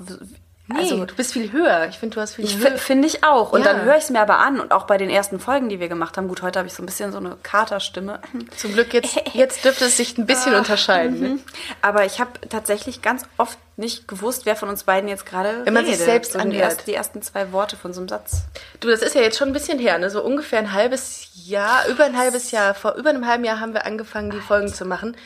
Nee, 0.65 0.77
also 0.79 1.03
du 1.03 1.13
bist 1.15 1.33
viel 1.33 1.51
höher. 1.51 1.87
Ich 1.89 1.97
finde, 1.99 2.15
du 2.15 2.21
hast 2.21 2.35
viel 2.35 2.45
Ich 2.45 2.57
höher. 2.57 2.71
fi- 2.71 2.77
finde 2.77 3.05
ich 3.05 3.25
auch. 3.25 3.51
Und 3.51 3.65
Ja. 3.65 3.73
dann 3.73 3.81
höre 3.83 3.97
ich 3.97 4.05
es 4.05 4.09
mir 4.09 4.21
aber 4.21 4.37
an. 4.39 4.61
Und 4.61 4.71
auch 4.71 4.85
bei 4.85 4.97
den 4.97 5.09
ersten 5.09 5.37
Folgen, 5.41 5.67
die 5.67 5.81
wir 5.81 5.89
gemacht 5.89 6.15
haben. 6.15 6.29
Gut, 6.29 6.41
heute 6.41 6.57
habe 6.57 6.67
ich 6.69 6.73
so 6.73 6.81
ein 6.81 6.85
bisschen 6.85 7.11
so 7.11 7.17
eine 7.17 7.35
Katerstimme. 7.43 8.21
Zum 8.55 8.71
Glück 8.71 8.93
jetzt, 8.93 9.13
jetzt 9.33 9.65
dürfte 9.65 9.83
es 9.85 9.97
sich 9.97 10.17
ein 10.17 10.25
bisschen 10.25 10.55
unterscheiden. 10.55 11.19
Ne? 11.19 11.39
Aber 11.81 12.05
ich 12.05 12.21
habe 12.21 12.31
tatsächlich 12.47 13.01
ganz 13.01 13.23
oft 13.37 13.57
nicht 13.75 14.07
gewusst, 14.07 14.45
wer 14.45 14.55
von 14.55 14.69
uns 14.69 14.85
beiden 14.85 15.09
jetzt 15.09 15.25
gerade 15.25 15.65
Wenn 15.65 15.73
man 15.73 15.83
sich 15.83 15.95
redet. 15.95 16.05
selbst 16.05 16.31
so 16.31 16.39
die, 16.39 16.45
anhört. 16.45 16.61
erst, 16.63 16.87
die 16.87 16.93
ersten 16.93 17.21
zwei 17.21 17.51
Worte 17.51 17.75
von 17.75 17.91
so 17.91 17.99
einem 17.99 18.07
Satz. 18.07 18.43
Du, 18.79 18.87
das 18.89 19.01
ist 19.01 19.15
ja 19.15 19.21
jetzt 19.21 19.37
schon 19.37 19.49
ein 19.49 19.53
bisschen 19.53 19.79
her, 19.79 19.97
ne? 19.97 20.09
So 20.09 20.23
ungefähr 20.23 20.59
ein 20.59 20.71
halbes 20.71 21.27
Jahr, 21.45 21.87
über 21.89 22.05
ein 22.05 22.17
halbes 22.17 22.51
Jahr, 22.51 22.73
vor 22.73 22.93
über 22.93 23.09
einem 23.09 23.27
halben 23.27 23.43
Jahr 23.43 23.59
haben 23.59 23.73
wir 23.73 23.85
angefangen, 23.85 24.29
die 24.31 24.39
Folgen 24.39 24.69
zu 24.73 24.85
machen. 24.85 25.17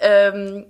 Ähm, 0.00 0.66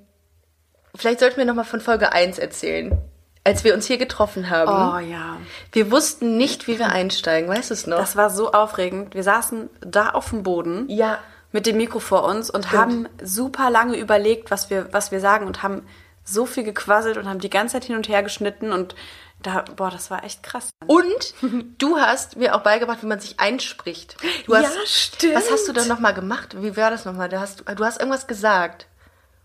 vielleicht 0.95 1.19
sollten 1.21 1.39
wir 1.39 1.45
nochmal 1.45 1.65
von 1.65 1.81
Folge 1.81 2.13
1 2.13 2.39
erzählen. 2.39 2.97
Als 3.45 3.63
wir 3.63 3.75
uns 3.75 3.87
hier 3.87 3.99
getroffen 3.99 4.49
haben. 4.49 4.71
Oh 4.71 4.99
ja. 4.99 5.37
Wir 5.71 5.91
wussten 5.91 6.37
nicht, 6.39 6.67
wie 6.67 6.79
wir 6.79 6.89
einsteigen, 6.89 7.49
weißt 7.49 7.71
du 7.71 7.75
es 7.75 7.87
noch? 7.87 7.99
Das 7.99 8.17
war 8.17 8.31
so 8.31 8.53
aufregend. 8.53 9.15
Wir 9.15 9.23
saßen 9.23 9.69
da 9.81 10.11
auf 10.11 10.31
dem 10.31 10.43
Boden 10.43 10.87
ja. 10.89 11.19
mit 11.53 11.67
dem 11.67 11.77
Mikro 11.77 11.99
vor 11.99 12.25
uns 12.25 12.49
und 12.49 12.73
haben 12.73 13.07
super 13.23 13.69
lange 13.69 13.99
überlegt, 13.99 14.51
was 14.51 14.71
wir, 14.71 14.93
was 14.93 15.13
wir 15.13 15.21
sagen 15.21 15.47
und 15.47 15.63
haben 15.63 15.83
so 16.25 16.47
viel 16.47 16.65
gequasselt 16.65 17.19
und 17.19 17.29
haben 17.29 17.39
die 17.39 17.51
ganze 17.51 17.75
Zeit 17.75 17.85
hin 17.85 17.97
und 17.97 18.09
her 18.09 18.23
geschnitten 18.23 18.73
und 18.73 18.95
da, 19.43 19.65
boah, 19.77 19.91
das 19.91 20.11
war 20.11 20.25
echt 20.25 20.43
krass. 20.43 20.71
Und 20.87 21.35
du 21.79 21.99
hast 21.99 22.37
mir 22.37 22.55
auch 22.55 22.63
beigebracht, 22.63 23.03
wie 23.03 23.07
man 23.07 23.21
sich 23.21 23.41
einspricht. 23.41 24.17
Du 24.47 24.57
hast, 24.57 24.75
Ja, 24.75 24.81
stimmt. 24.87 25.35
Was 25.35 25.51
hast 25.51 25.69
du 25.69 25.73
da 25.73 25.85
nochmal 25.85 26.15
gemacht? 26.15 26.57
Wie 26.63 26.77
war 26.77 26.91
das 26.91 27.05
nochmal? 27.05 27.29
Du 27.29 27.39
hast, 27.39 27.65
du 27.69 27.85
hast 27.85 27.99
irgendwas 28.01 28.27
gesagt. 28.27 28.87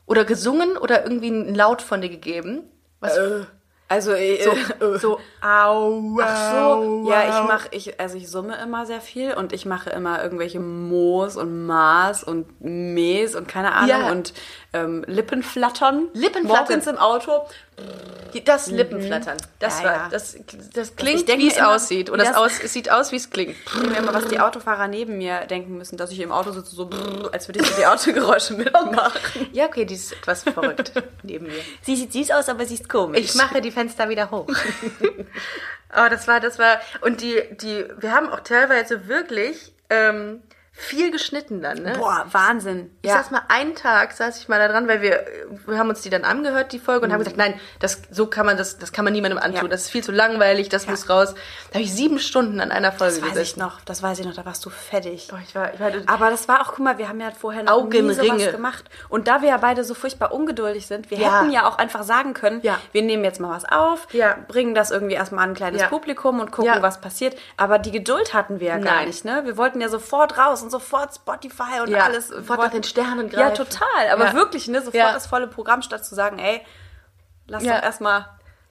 Oder 0.05 0.23
gesungen 0.25 0.77
oder 0.77 1.03
irgendwie 1.03 1.27
einen 1.27 1.53
Laut 1.53 1.81
von 1.81 2.01
dir 2.01 2.09
gegeben. 2.09 2.63
Was? 3.01 3.17
Also 3.89 4.11
äh, 4.13 4.39
so, 4.43 4.97
so, 4.99 5.19
au, 5.41 6.19
Ach 6.21 6.51
so, 6.51 7.09
ja, 7.09 7.23
ich 7.27 7.47
mache, 7.47 7.67
ich, 7.71 7.99
also 7.99 8.17
ich 8.17 8.29
summe 8.29 8.55
immer 8.63 8.85
sehr 8.85 9.01
viel 9.01 9.33
und 9.33 9.51
ich 9.51 9.65
mache 9.65 9.89
immer 9.89 10.23
irgendwelche 10.23 10.59
Moos 10.59 11.35
und 11.35 11.65
Maß 11.65 12.23
und 12.23 12.45
Mees 12.61 13.35
und 13.35 13.47
keine 13.47 13.73
Ahnung 13.73 13.89
Ja. 13.89 14.11
und 14.11 14.33
ähm, 14.73 15.03
Lippenflattern. 15.07 16.09
Lippenflattern. 16.13 16.45
Morgens 16.67 16.87
im 16.87 16.97
Auto. 16.97 17.45
Das 18.45 18.67
Lippenflattern. 18.67 19.37
Das 19.57 19.79
Mhm. 19.79 19.85
Ja, 19.85 19.89
war, 19.89 19.97
ja. 19.97 20.07
das, 20.11 20.37
das 20.73 20.95
klingt, 20.95 21.27
wie 21.27 21.47
es 21.47 21.59
aussieht. 21.59 22.09
Und 22.11 22.19
das, 22.19 22.35
aus, 22.35 22.59
es 22.63 22.73
sieht 22.73 22.91
aus, 22.91 23.11
wie 23.11 23.15
es 23.15 23.31
klingt. 23.31 23.55
Ich 23.65 23.71
denke 23.73 23.89
mir 23.89 23.97
immer, 23.97 24.13
was 24.13 24.27
die 24.27 24.39
Autofahrer 24.39 24.87
neben 24.87 25.17
mir 25.17 25.45
denken 25.47 25.77
müssen, 25.77 25.97
dass 25.97 26.11
ich 26.11 26.19
im 26.19 26.31
Auto 26.31 26.51
sitze, 26.51 26.75
so 26.75 26.87
als 27.31 27.47
würde 27.47 27.61
ich 27.61 27.67
so 27.67 27.75
die 27.77 27.85
Autogeräusche 27.87 28.53
mitmachen. 28.55 29.47
Ja, 29.53 29.65
okay, 29.65 29.85
die 29.85 29.95
ist 29.95 30.11
etwas 30.11 30.43
verrückt 30.43 30.91
neben 31.23 31.47
mir. 31.47 31.53
Sie 31.81 31.95
sieht 31.95 32.13
süß 32.13 32.31
aus, 32.31 32.49
aber 32.49 32.65
sie 32.65 32.75
ist 32.75 32.87
komisch. 32.89 33.19
Ich 33.21 33.35
mache 33.35 33.61
die 33.61 33.71
Fenster 33.71 34.09
wieder 34.09 34.29
hoch. 34.29 34.47
Aber 35.89 36.09
das 36.11 36.27
war, 36.27 36.39
das 36.39 36.59
war, 36.59 36.79
und 37.01 37.21
die, 37.21 37.41
die, 37.61 37.85
wir 37.97 38.11
haben 38.13 38.29
auch 38.29 38.41
teilweise 38.41 39.07
wirklich 39.07 39.73
ähm, 39.89 40.43
viel 40.81 41.11
geschnitten 41.11 41.61
dann, 41.61 41.83
ne? 41.83 41.93
Boah, 41.97 42.25
Wahnsinn. 42.31 42.89
Ich 43.01 43.11
saß 43.11 43.31
mal 43.31 43.41
einen 43.49 43.75
Tag, 43.75 44.13
saß 44.13 44.39
ich 44.39 44.47
mal 44.47 44.59
da 44.59 44.69
dran, 44.69 44.87
weil 44.87 45.01
wir, 45.01 45.25
wir 45.67 45.77
haben 45.77 45.89
uns 45.89 46.01
die 46.01 46.09
dann 46.09 46.23
angehört, 46.23 46.71
die 46.71 46.79
Folge, 46.79 47.05
und 47.05 47.11
haben 47.11 47.19
gesagt, 47.19 47.35
nein, 47.35 47.59
das, 47.79 48.01
so 48.11 48.27
kann 48.27 48.45
man 48.45 48.55
das, 48.55 48.77
das 48.77 48.93
kann 48.93 49.03
man 49.03 49.11
niemandem 49.13 49.37
antun, 49.39 49.49
Mhm. 49.59 49.65
Ja. 49.65 49.67
das 49.71 49.81
ist 49.83 49.89
viel 49.89 50.03
zu 50.03 50.11
langweilig, 50.13 50.69
das 50.69 50.87
muss 50.87 51.09
raus. 51.09 51.33
Da 51.69 51.75
habe 51.75 51.83
ich 51.83 51.93
sieben 51.93 52.17
Stunden 52.19 52.61
an 52.61 52.71
einer 52.71 52.91
Folge 52.93 53.15
Das 53.15 53.21
weiß 53.23 53.27
ich 53.29 53.33
gesessen. 53.33 53.59
noch, 53.59 53.81
das 53.81 54.01
weiß 54.01 54.19
ich 54.19 54.25
noch, 54.25 54.33
da 54.35 54.45
warst 54.45 54.65
du 54.65 54.69
fertig. 54.69 55.27
Boah, 55.29 55.39
ich 55.45 55.53
war, 55.53 55.73
ich 55.73 55.79
war, 55.81 55.91
Aber 56.07 56.29
das 56.29 56.47
war 56.47 56.61
auch, 56.61 56.67
guck 56.73 56.79
mal, 56.79 56.97
wir 56.97 57.09
haben 57.09 57.19
ja 57.19 57.31
vorher 57.31 57.63
noch 57.63 57.75
nie 57.75 57.81
Augenringe. 57.99 58.13
sowas 58.13 58.51
gemacht. 58.51 58.85
Und 59.09 59.27
da 59.27 59.41
wir 59.41 59.49
ja 59.49 59.57
beide 59.57 59.83
so 59.83 59.93
furchtbar 59.93 60.31
ungeduldig 60.33 60.87
sind, 60.87 61.11
wir 61.11 61.17
Ja. 61.17 61.41
hätten 61.41 61.51
ja 61.51 61.67
auch 61.67 61.77
einfach 61.77 62.03
sagen 62.03 62.33
können, 62.33 62.61
Ja. 62.63 62.77
wir 62.93 63.01
nehmen 63.01 63.25
jetzt 63.25 63.41
mal 63.41 63.49
was 63.53 63.65
auf, 63.65 64.07
Ja. 64.13 64.37
bringen 64.47 64.73
das 64.75 64.91
irgendwie 64.91 65.15
erstmal 65.15 65.43
an 65.43 65.51
ein 65.51 65.55
kleines 65.55 65.81
Ja. 65.81 65.87
Publikum 65.87 66.39
und 66.39 66.51
gucken, 66.51 66.73
Ja. 66.73 66.81
was 66.81 67.01
passiert. 67.01 67.35
Aber 67.57 67.79
die 67.79 67.91
Geduld 67.91 68.33
hatten 68.33 68.59
wir 68.61 68.67
ja 68.69 68.77
gar 68.77 68.95
Nein. 68.95 69.07
nicht, 69.07 69.25
ne? 69.25 69.41
Wir 69.43 69.57
wollten 69.57 69.81
ja 69.81 69.89
sofort 69.89 70.37
raus 70.37 70.61
und 70.69 70.71
sofort 70.71 71.15
Spotify 71.15 71.81
und 71.81 71.89
Ja, 71.89 72.01
alles. 72.05 72.27
sofort 72.27 72.59
nach 72.59 72.69
den 72.71 72.83
Sternen 72.83 73.29
Ja, 73.31 73.49
greifen. 73.49 73.55
total. 73.65 74.09
Aber 74.11 74.25
Ja. 74.25 74.33
wirklich, 74.35 74.67
ne? 74.67 74.79
Sofort 74.79 74.93
Ja. 74.95 75.13
das 75.13 75.25
volle 75.25 75.47
Programm, 75.47 75.81
statt 75.81 76.05
zu 76.05 76.13
sagen, 76.13 76.37
ey, 76.37 76.61
lass 77.47 77.63
Ja. 77.63 77.77
doch 77.77 77.83
erstmal 77.83 78.27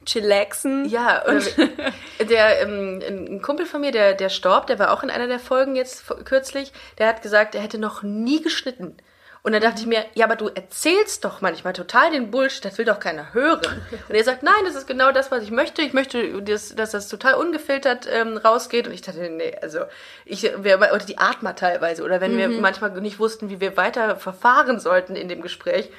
chillaxen. 0.07 0.89
Ja, 0.89 1.25
oder 1.25 1.41
der 2.21 2.63
ähm, 2.63 3.03
ein 3.07 3.43
Kumpel 3.43 3.67
von 3.67 3.81
mir, 3.81 3.91
der, 3.91 4.15
der 4.15 4.29
storb, 4.29 4.69
der 4.69 4.79
war 4.79 4.93
auch 4.93 5.03
in 5.03 5.11
einer 5.11 5.27
der 5.27 5.41
Folgen 5.41 5.75
jetzt 5.77 6.05
kürzlich, 6.25 6.73
der 6.99 7.09
hat 7.09 7.21
gesagt, 7.23 7.55
er 7.57 7.61
hätte 7.63 7.79
noch 7.79 8.03
nie 8.03 8.41
geschnitten. 8.43 8.97
Und 9.43 9.53
dann 9.53 9.63
dachte 9.63 9.81
ich 9.81 9.87
mir, 9.87 10.05
ja, 10.15 10.27
aber 10.27 10.37
du 10.37 10.49
erzählst 10.49 11.25
doch 11.25 11.41
manchmal 11.41 11.73
total 11.73 12.11
den 12.11 12.31
Bullshit, 12.31 12.65
das 12.65 12.77
will 12.77 12.85
doch 12.85 12.99
keiner 13.01 13.33
hören. 13.33 13.83
Und 14.09 14.15
er 14.15 14.25
sagt, 14.25 14.43
nein, 14.43 14.53
das 14.65 14.75
ist 14.75 14.87
genau 14.87 15.13
das, 15.13 15.31
was 15.31 15.43
ich 15.43 15.51
möchte. 15.51 15.81
Ich 15.83 15.93
möchte, 15.93 16.43
dass, 16.43 16.75
dass 16.75 16.91
das 16.91 17.09
total 17.09 17.35
ungefiltert 17.35 18.09
ähm, 18.13 18.37
rausgeht. 18.37 18.87
Und 18.87 18.93
ich 18.93 19.03
dachte, 19.03 19.21
nee, 19.31 19.57
also 19.63 19.81
ich, 20.25 20.43
wir, 20.59 20.77
oder 20.79 20.99
die 20.99 21.19
Art 21.19 21.43
mal 21.43 21.53
teilweise. 21.55 22.03
Oder 22.03 22.21
wenn 22.21 22.37
wir 22.37 22.49
manchmal 22.49 22.91
nicht 23.01 23.19
wussten, 23.19 23.49
wie 23.49 23.61
wir 23.61 23.77
weiter 23.77 24.17
verfahren 24.17 24.81
sollten 24.81 25.15
in 25.17 25.29
dem 25.29 25.41
Gespräch. 25.41 25.91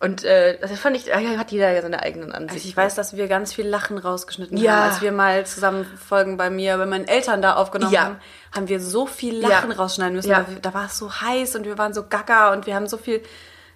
Und 0.00 0.24
äh, 0.24 0.58
das 0.58 0.70
fand 0.80 0.96
ich, 0.96 1.06
ja, 1.06 1.16
hat 1.38 1.50
jeder 1.52 1.70
ja 1.72 1.80
seine 1.80 2.02
eigenen 2.02 2.32
Ansichten. 2.32 2.56
Also 2.58 2.68
ich 2.68 2.76
weiß, 2.76 2.94
dass 2.94 3.16
wir 3.16 3.26
ganz 3.28 3.54
viel 3.54 3.66
Lachen 3.66 3.96
rausgeschnitten 3.96 4.58
Ja. 4.58 4.72
haben. 4.72 4.82
Als 4.90 5.00
wir 5.00 5.12
mal 5.12 5.46
zusammen 5.46 5.84
Folgen 5.84 6.36
bei 6.36 6.50
mir, 6.50 6.76
bei 6.76 6.84
meinen 6.84 7.06
Eltern 7.08 7.40
da 7.40 7.54
aufgenommen 7.54 7.92
Ja. 7.92 8.02
haben, 8.02 8.20
haben 8.54 8.68
wir 8.68 8.80
so 8.80 9.06
viel 9.06 9.40
Lachen 9.40 9.70
Ja. 9.70 9.76
rausschneiden 9.76 10.14
müssen. 10.14 10.30
Ja. 10.30 10.46
Da 10.62 10.72
war 10.74 10.86
es 10.86 10.98
so 10.98 11.12
heiß 11.20 11.56
und 11.56 11.64
wir 11.64 11.76
waren 11.78 11.92
so 11.92 12.04
gaga 12.06 12.52
und 12.52 12.66
wir 12.66 12.74
haben 12.74 12.86
so 12.86 12.96
viel, 12.96 13.22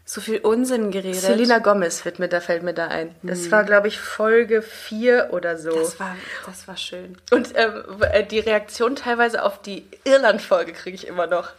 so 0.05 0.21
viel 0.21 0.39
Unsinn 0.39 0.91
geredet. 0.91 1.21
Selena 1.21 1.59
Gomez 1.59 2.05
wird 2.05 2.19
mir, 2.19 2.29
da 2.29 2.41
fällt 2.41 2.63
mir 2.63 2.75
da 2.75 2.87
ein. 2.89 3.15
Das 3.23 3.51
war, 3.51 3.65
glaube 3.65 3.89
ich, 3.89 3.99
Folge 4.01 4.63
4 4.63 5.29
oder 5.33 5.59
so. 5.59 5.71
das 5.71 5.99
war, 6.01 6.17
das 6.47 6.67
war 6.69 6.77
schön. 6.77 7.19
Und 7.31 7.51
ähm, 7.57 7.83
äh, 8.13 8.25
die 8.25 8.39
Reaktion 8.39 8.97
teilweise 8.97 9.43
auf 9.43 9.61
die 9.61 9.87
Irland-Folge 10.05 10.73
kriege 10.73 10.95
ich 10.95 11.07
immer 11.07 11.27
noch. 11.27 11.51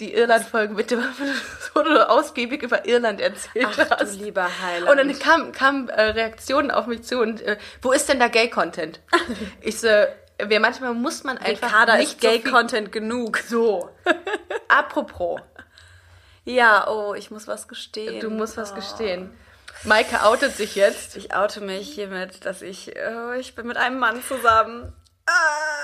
Die 0.00 0.14
Irland-Folge 0.14 0.74
mit 0.74 0.90
dem, 0.90 1.00
wo 1.74 1.82
du 1.82 2.08
ausgiebig 2.10 2.62
über 2.62 2.86
Irland 2.86 3.20
erzählt 3.20 3.66
Ach 3.70 3.76
du 3.76 3.90
hast. 3.90 4.20
lieber 4.20 4.48
Heiland. 4.60 4.90
Und 4.90 4.96
dann 4.96 5.18
kamen 5.18 5.52
kam, 5.52 5.88
äh, 5.88 6.00
Reaktionen 6.02 6.70
auf 6.72 6.86
mich 6.86 7.04
zu 7.04 7.20
und 7.20 7.40
äh, 7.42 7.56
wo 7.82 7.92
ist 7.92 8.08
denn 8.08 8.18
da 8.18 8.26
Gay-Content? 8.28 9.00
ich 9.60 9.78
so, 9.78 9.88
wir 10.38 10.60
manchmal 10.60 10.94
muss 10.94 11.24
man 11.24 11.38
einfach 11.38 11.68
Ricarda 11.68 11.96
nicht 11.96 12.14
ist 12.14 12.20
Gay 12.20 12.42
so 12.44 12.50
Content 12.50 12.92
genug. 12.92 13.38
So. 13.38 13.90
Apropos, 14.68 15.40
Ja, 16.44 16.88
oh, 16.88 17.14
ich 17.14 17.30
muss 17.30 17.46
was 17.46 17.68
gestehen. 17.68 18.20
du 18.20 18.30
musst 18.30 18.56
was 18.56 18.74
gestehen. 18.74 19.36
Maike 19.84 20.24
outet 20.24 20.56
sich 20.56 20.76
jetzt. 20.76 21.16
Ich 21.16 21.34
oute 21.34 21.60
mich 21.60 21.92
hiermit, 21.92 22.44
dass 22.44 22.62
ich, 22.62 22.92
oh, 22.96 23.32
ich 23.32 23.54
bin 23.54 23.66
mit 23.66 23.76
einem 23.76 23.98
Mann 23.98 24.22
zusammen. 24.22 24.92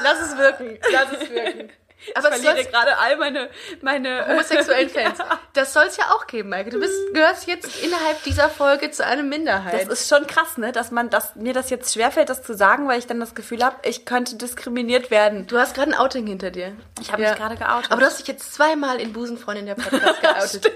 Lass 0.02 0.20
es 0.20 0.36
wirken. 0.38 0.78
Lass 0.92 1.12
es 1.12 1.30
wirken. 1.30 1.70
Aber 2.14 2.28
ich 2.36 2.42
verliere 2.42 2.64
gerade 2.68 2.96
all 2.98 3.16
meine, 3.16 3.50
meine 3.82 4.26
homosexuellen 4.28 4.88
Fans. 4.90 5.18
Das 5.54 5.72
soll 5.72 5.84
es 5.86 5.96
ja 5.96 6.04
auch 6.14 6.26
geben, 6.28 6.50
Maike. 6.50 6.70
Du 6.70 6.78
bist, 6.78 6.94
gehörst 7.14 7.48
jetzt 7.48 7.82
innerhalb 7.82 8.22
dieser 8.22 8.48
Folge 8.48 8.92
zu 8.92 9.04
einer 9.04 9.24
Minderheit. 9.24 9.88
Das 9.88 10.00
ist 10.02 10.08
schon 10.08 10.24
krass, 10.28 10.56
ne, 10.56 10.70
dass 10.70 10.92
man, 10.92 11.10
dass 11.10 11.34
mir 11.34 11.52
das 11.52 11.68
jetzt 11.70 11.92
schwerfällt, 11.92 12.28
das 12.28 12.42
zu 12.44 12.54
sagen, 12.54 12.86
weil 12.86 13.00
ich 13.00 13.08
dann 13.08 13.18
das 13.18 13.34
Gefühl 13.34 13.64
habe, 13.64 13.76
ich 13.82 14.04
könnte 14.04 14.36
diskriminiert 14.36 15.10
werden. 15.10 15.48
du 15.48 15.58
hast 15.58 15.74
gerade 15.74 15.90
ein 15.92 15.98
Outing 15.98 16.28
hinter 16.28 16.52
dir. 16.52 16.76
Ich 17.00 17.10
habe 17.10 17.22
mich 17.22 17.34
gerade 17.34 17.56
geoutet. 17.56 17.90
Aber 17.90 18.00
du 18.02 18.06
hast 18.06 18.20
dich 18.20 18.28
jetzt 18.28 18.54
zweimal 18.54 19.00
in 19.00 19.12
Busenfreundin 19.12 19.66
der 19.66 19.74
Podcast 19.74 20.20
geoutet. 20.62 20.72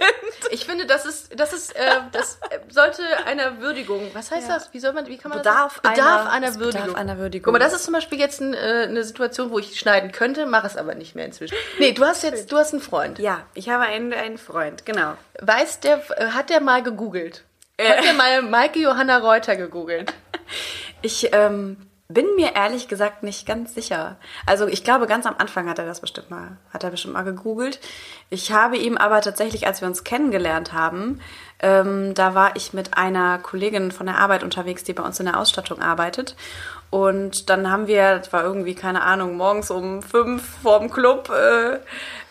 Ich 0.50 0.64
finde, 0.64 0.86
das 0.86 1.06
ist, 1.06 1.38
das 1.38 1.52
ist, 1.52 1.76
äh, 1.76 2.00
das 2.10 2.38
äh, 2.50 2.58
sollte 2.68 3.02
einer 3.26 3.60
Würdigung. 3.60 4.10
Was 4.14 4.32
heißt 4.32 4.48
das? 4.50 4.72
Wie 4.72 4.80
soll 4.80 4.94
man, 4.94 5.06
wie 5.06 5.16
kann 5.18 5.28
man 5.28 5.38
Bedarf 5.38 5.78
das? 5.80 5.92
Bedarf 5.92 6.22
einer- 6.22 6.30
einer 6.32 6.54
Würdigung. 6.56 6.86
bedarf 6.88 6.98
einer 7.00 7.18
Würdigung. 7.18 7.44
Guck 7.44 7.52
mal, 7.52 7.58
das 7.64 7.72
ist 7.72 7.84
zum 7.84 7.94
Beispiel 7.94 8.18
jetzt 8.18 8.40
ein, 8.40 8.54
äh, 8.54 8.86
eine 8.88 9.04
Situation, 9.04 9.50
wo 9.52 9.60
ich 9.60 9.78
schneiden 9.78 10.10
könnte, 10.10 10.46
mache 10.46 10.66
es 10.66 10.76
aber 10.76 10.94
nicht 10.96 11.11
mehr 11.14 11.26
inzwischen. 11.26 11.56
Nee, 11.78 11.92
du 11.92 12.04
hast 12.04 12.22
jetzt, 12.22 12.50
du 12.50 12.56
hast 12.56 12.72
einen 12.72 12.82
Freund. 12.82 13.18
ja, 13.18 13.46
ich 13.54 13.68
habe 13.68 13.84
einen, 13.84 14.12
einen 14.12 14.38
Freund, 14.38 14.84
genau. 14.84 15.14
Weiß 15.40 15.80
der, 15.80 16.02
äh, 16.18 16.28
hat 16.28 16.50
der 16.50 16.60
mal 16.60 16.82
gegoogelt? 16.82 17.44
Hat 17.80 18.04
der 18.04 18.12
mal 18.14 18.42
Maike 18.42 18.78
Johanna 18.78 19.18
Reuter 19.18 19.56
gegoogelt? 19.56 20.12
Ich 21.04 21.30
ähm, 21.32 21.78
bin 22.12 22.26
mir 22.36 22.54
ehrlich 22.54 22.88
gesagt 22.88 23.22
nicht 23.22 23.46
ganz 23.46 23.74
sicher. 23.74 24.16
Also 24.46 24.66
ich 24.66 24.84
glaube, 24.84 25.06
ganz 25.06 25.26
am 25.26 25.36
Anfang 25.38 25.68
hat 25.68 25.78
er 25.78 25.86
das 25.86 26.00
bestimmt 26.00 26.30
mal, 26.30 26.56
hat 26.72 26.84
er 26.84 26.90
bestimmt 26.90 27.14
mal 27.14 27.24
gegoogelt. 27.24 27.80
Ich 28.30 28.52
habe 28.52 28.76
ihm 28.76 28.96
aber 28.96 29.20
tatsächlich, 29.20 29.66
als 29.66 29.80
wir 29.80 29.88
uns 29.88 30.04
kennengelernt 30.04 30.72
haben, 30.72 31.20
ähm, 31.60 32.14
da 32.14 32.34
war 32.34 32.56
ich 32.56 32.72
mit 32.72 32.96
einer 32.96 33.38
Kollegin 33.38 33.92
von 33.92 34.06
der 34.06 34.18
Arbeit 34.18 34.42
unterwegs, 34.42 34.84
die 34.84 34.92
bei 34.92 35.02
uns 35.02 35.20
in 35.20 35.26
der 35.26 35.38
Ausstattung 35.38 35.80
arbeitet. 35.80 36.36
Und 36.90 37.48
dann 37.48 37.70
haben 37.70 37.86
wir, 37.86 38.18
das 38.18 38.32
war 38.32 38.44
irgendwie, 38.44 38.74
keine 38.74 39.02
Ahnung, 39.02 39.36
morgens 39.36 39.70
um 39.70 40.02
fünf 40.02 40.42
vorm 40.62 40.90
Club, 40.90 41.30
äh, 41.30 41.78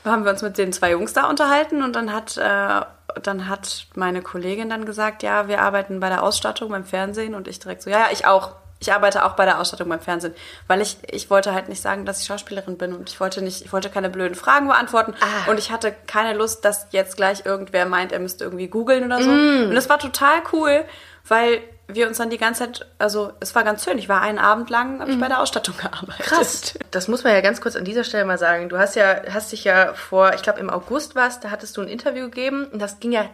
haben 0.07 0.23
wir 0.23 0.31
uns 0.31 0.43
mit 0.43 0.57
den 0.57 0.71
zwei 0.71 0.91
Jungs 0.91 1.13
da 1.13 1.29
unterhalten 1.29 1.81
und 1.81 1.95
dann 1.95 2.13
hat, 2.13 2.37
äh, 2.37 2.81
dann 3.23 3.49
hat 3.49 3.87
meine 3.95 4.21
Kollegin 4.21 4.69
dann 4.69 4.85
gesagt, 4.85 5.23
ja, 5.23 5.47
wir 5.47 5.61
arbeiten 5.61 5.99
bei 5.99 6.09
der 6.09 6.21
Ausstattung 6.21 6.69
beim 6.69 6.85
Fernsehen 6.85 7.33
und 7.33 7.47
ich 7.47 7.59
direkt 7.59 7.81
so, 7.81 7.89
ja, 7.89 7.99
ja, 8.01 8.07
ich 8.11 8.25
auch. 8.25 8.60
Ich 8.81 8.91
arbeite 8.91 9.23
auch 9.25 9.33
bei 9.33 9.45
der 9.45 9.59
Ausstattung 9.59 9.87
beim 9.89 9.99
Fernsehen, 9.99 10.33
weil 10.67 10.81
ich, 10.81 10.97
ich 11.09 11.29
wollte 11.29 11.53
halt 11.53 11.69
nicht 11.69 11.81
sagen, 11.81 12.03
dass 12.03 12.19
ich 12.21 12.25
Schauspielerin 12.25 12.77
bin 12.79 12.93
und 12.93 13.09
ich 13.09 13.19
wollte 13.19 13.43
nicht, 13.43 13.61
ich 13.63 13.71
wollte 13.71 13.91
keine 13.91 14.09
blöden 14.09 14.33
Fragen 14.35 14.67
beantworten 14.67 15.13
Ah. 15.21 15.49
und 15.51 15.59
ich 15.59 15.71
hatte 15.71 15.93
keine 16.07 16.33
Lust, 16.37 16.65
dass 16.65 16.87
jetzt 16.89 17.15
gleich 17.15 17.45
irgendwer 17.45 17.85
meint, 17.85 18.11
er 18.11 18.19
müsste 18.19 18.43
irgendwie 18.43 18.67
googeln 18.67 19.05
oder 19.05 19.21
so. 19.21 19.29
Mm. 19.29 19.69
Und 19.69 19.75
das 19.75 19.87
war 19.87 19.99
total 19.99 20.41
cool, 20.51 20.83
weil 21.27 21.61
wir 21.87 22.07
uns 22.07 22.17
dann 22.17 22.29
die 22.31 22.37
ganze 22.37 22.63
Zeit, 22.63 22.87
also 22.97 23.33
es 23.39 23.53
war 23.53 23.63
ganz 23.63 23.83
schön. 23.83 23.97
Ich 23.97 24.07
war 24.09 24.21
einen 24.21 24.39
Abend 24.39 24.69
lang, 24.69 24.99
habe 25.01 25.11
ich 25.11 25.19
bei 25.19 25.27
der 25.27 25.41
Ausstattung 25.41 25.75
gearbeitet. 25.77 26.25
Mm. 26.25 26.29
Krass. 26.29 26.73
Das 26.89 27.07
muss 27.07 27.23
man 27.23 27.33
ja 27.33 27.41
ganz 27.41 27.61
kurz 27.61 27.75
an 27.75 27.83
dieser 27.85 28.03
Stelle 28.03 28.25
mal 28.25 28.37
sagen. 28.39 28.69
Du 28.69 28.79
hast 28.79 28.95
ja, 28.95 29.21
hast 29.31 29.51
dich 29.51 29.63
ja 29.63 29.93
vor, 29.93 30.33
ich 30.33 30.41
glaube 30.41 30.59
im 30.59 30.69
August 30.69 31.15
warst, 31.15 31.43
da 31.43 31.51
hattest 31.51 31.77
du 31.77 31.81
ein 31.81 31.87
Interview 31.87 32.25
gegeben 32.25 32.65
und 32.71 32.81
das 32.81 32.99
ging 32.99 33.11
ja 33.11 33.25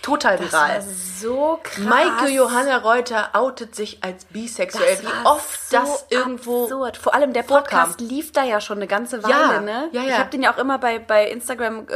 total 0.00 0.38
Das 0.38 0.52
war 0.52 0.68
viral. 0.68 0.82
so 1.20 1.60
krass. 1.62 1.78
Maike 1.84 2.28
Johanna 2.32 2.78
Reuter 2.78 3.30
outet 3.34 3.74
sich 3.74 4.02
als 4.02 4.24
bisexuell. 4.26 4.98
Wie 5.00 5.26
oft 5.26 5.68
so 5.70 5.76
das 5.76 6.06
irgendwo 6.10 6.64
absurd. 6.64 6.96
Vor 6.96 7.14
allem 7.14 7.32
der 7.32 7.44
vorkam. 7.44 7.80
Podcast 7.88 8.00
lief 8.00 8.32
da 8.32 8.42
ja 8.44 8.60
schon 8.60 8.78
eine 8.78 8.86
ganze 8.86 9.22
Weile, 9.22 9.32
Ja, 9.54 9.60
ne? 9.60 9.88
ja, 9.92 10.02
ja. 10.02 10.08
Ich 10.08 10.18
habe 10.18 10.30
den 10.30 10.42
ja 10.42 10.52
auch 10.52 10.58
immer 10.58 10.78
bei, 10.78 10.98
bei 10.98 11.28
Instagram 11.28 11.86
äh, 11.88 11.94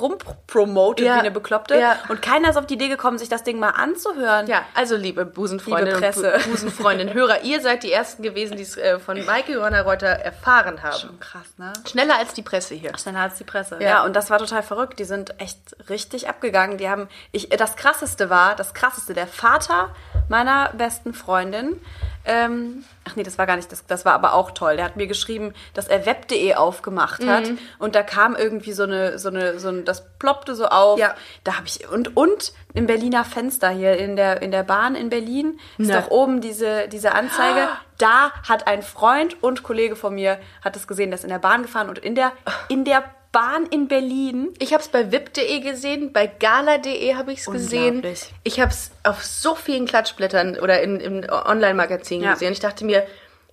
rumpromotet 0.00 1.06
Ja, 1.06 1.16
wie 1.16 1.20
eine 1.20 1.30
Bekloppte. 1.30 1.76
ja. 1.78 1.98
Und 2.08 2.22
keiner 2.22 2.50
ist 2.50 2.56
auf 2.56 2.66
die 2.66 2.74
Idee 2.74 2.88
gekommen, 2.88 3.18
sich 3.18 3.28
das 3.28 3.42
Ding 3.44 3.58
mal 3.58 3.70
anzuhören. 3.70 4.46
Ja, 4.46 4.62
also 4.74 4.96
liebe 4.96 5.24
Busenfreundinnen 5.24 5.94
Liebe 5.94 6.00
Presse. 6.06 6.32
und 6.34 6.44
Bu- 6.44 6.50
Busenfreundinnen, 6.50 7.14
Hörer, 7.14 7.42
ihr 7.42 7.60
seid 7.60 7.82
die 7.82 7.92
Ersten 7.92 8.22
gewesen, 8.22 8.56
die 8.56 8.62
es 8.62 8.76
äh, 8.76 8.98
von 8.98 9.22
Maike 9.24 9.52
Johanna 9.52 9.82
Reuter 9.82 10.06
erfahren 10.08 10.82
haben. 10.82 10.98
Schon 10.98 11.20
krass, 11.20 11.46
ne? 11.58 11.72
Schneller 11.88 12.16
als 12.18 12.34
die 12.34 12.42
Presse 12.42 12.74
hier. 12.74 12.96
Schneller 12.98 13.20
als 13.20 13.36
die 13.36 13.44
Presse. 13.44 13.76
Ja. 13.80 13.86
Ja. 13.88 14.04
und 14.04 14.14
das 14.14 14.30
war 14.30 14.38
total 14.38 14.62
verrückt. 14.62 14.98
Die 14.98 15.04
sind 15.04 15.38
echt 15.40 15.58
richtig 15.88 16.28
abgegangen. 16.28 16.78
Die 16.78 16.88
haben, 16.88 17.08
ich, 17.32 17.48
das 17.50 17.76
krasseste 17.76 18.30
war, 18.30 18.54
das 18.56 18.74
krasseste, 18.74 19.14
der 19.14 19.26
Vater 19.26 19.90
meiner 20.28 20.70
besten 20.76 21.14
Freundin, 21.14 21.80
ähm, 22.28 22.84
ach 23.08 23.14
nee, 23.14 23.22
das 23.22 23.38
war 23.38 23.46
gar 23.46 23.54
nicht, 23.54 23.70
das, 23.70 23.86
das 23.86 24.04
war 24.04 24.12
aber 24.14 24.34
auch 24.34 24.50
toll. 24.50 24.74
Der 24.76 24.84
hat 24.84 24.96
mir 24.96 25.06
geschrieben, 25.06 25.54
dass 25.74 25.86
er 25.86 26.06
web.de 26.06 26.54
aufgemacht 26.54 27.24
hat 27.24 27.44
Mhm. 27.50 27.58
und 27.78 27.94
da 27.94 28.02
kam 28.02 28.34
irgendwie 28.34 28.72
so 28.72 28.82
eine, 28.82 29.18
so 29.20 29.28
eine, 29.28 29.60
so 29.60 29.68
ein, 29.68 29.84
das 29.84 30.04
ploppte 30.18 30.56
so 30.56 30.66
auf. 30.66 30.98
Ja. 30.98 31.14
Da 31.44 31.56
habe 31.56 31.66
ich, 31.68 31.88
und, 31.88 32.16
und 32.16 32.52
im 32.74 32.86
Berliner 32.86 33.24
Fenster 33.24 33.68
hier 33.70 33.96
in 33.96 34.16
der, 34.16 34.42
in 34.42 34.50
der 34.50 34.64
Bahn 34.64 34.96
in 34.96 35.08
Berlin 35.08 35.60
ist 35.78 35.86
Ne. 35.88 36.00
doch 36.00 36.10
oben 36.10 36.40
diese, 36.40 36.88
diese 36.88 37.12
Anzeige. 37.12 37.68
Da 37.98 38.32
hat 38.48 38.66
ein 38.66 38.82
Freund 38.82 39.42
und 39.42 39.62
Kollege 39.62 39.94
von 39.96 40.14
mir 40.14 40.38
hat 40.62 40.74
es 40.76 40.86
gesehen, 40.88 41.10
der 41.10 41.18
ist 41.18 41.24
in 41.24 41.30
der 41.30 41.38
Bahn 41.38 41.62
gefahren 41.62 41.88
und 41.88 41.98
in 41.98 42.14
der, 42.16 42.32
in 42.68 42.84
der 42.84 43.04
Bahn 43.36 43.66
in 43.66 43.86
Berlin. 43.86 44.54
Ich 44.60 44.72
habe 44.72 44.82
es 44.82 44.88
bei 44.88 45.12
wip.de 45.12 45.60
gesehen, 45.60 46.10
bei 46.14 46.26
gala.de 46.26 47.14
habe 47.16 47.32
ich 47.32 47.40
es 47.40 47.46
gesehen. 47.50 48.02
Ich 48.44 48.60
habe 48.60 48.70
es 48.70 48.92
auf 49.04 49.22
so 49.22 49.54
vielen 49.54 49.84
Klatschblättern 49.84 50.58
oder 50.58 50.80
in, 50.80 51.00
in 51.00 51.30
Online-Magazinen 51.30 52.24
Ja. 52.24 52.32
gesehen. 52.32 52.54
Ich 52.54 52.60
dachte 52.60 52.86
mir, 52.86 53.06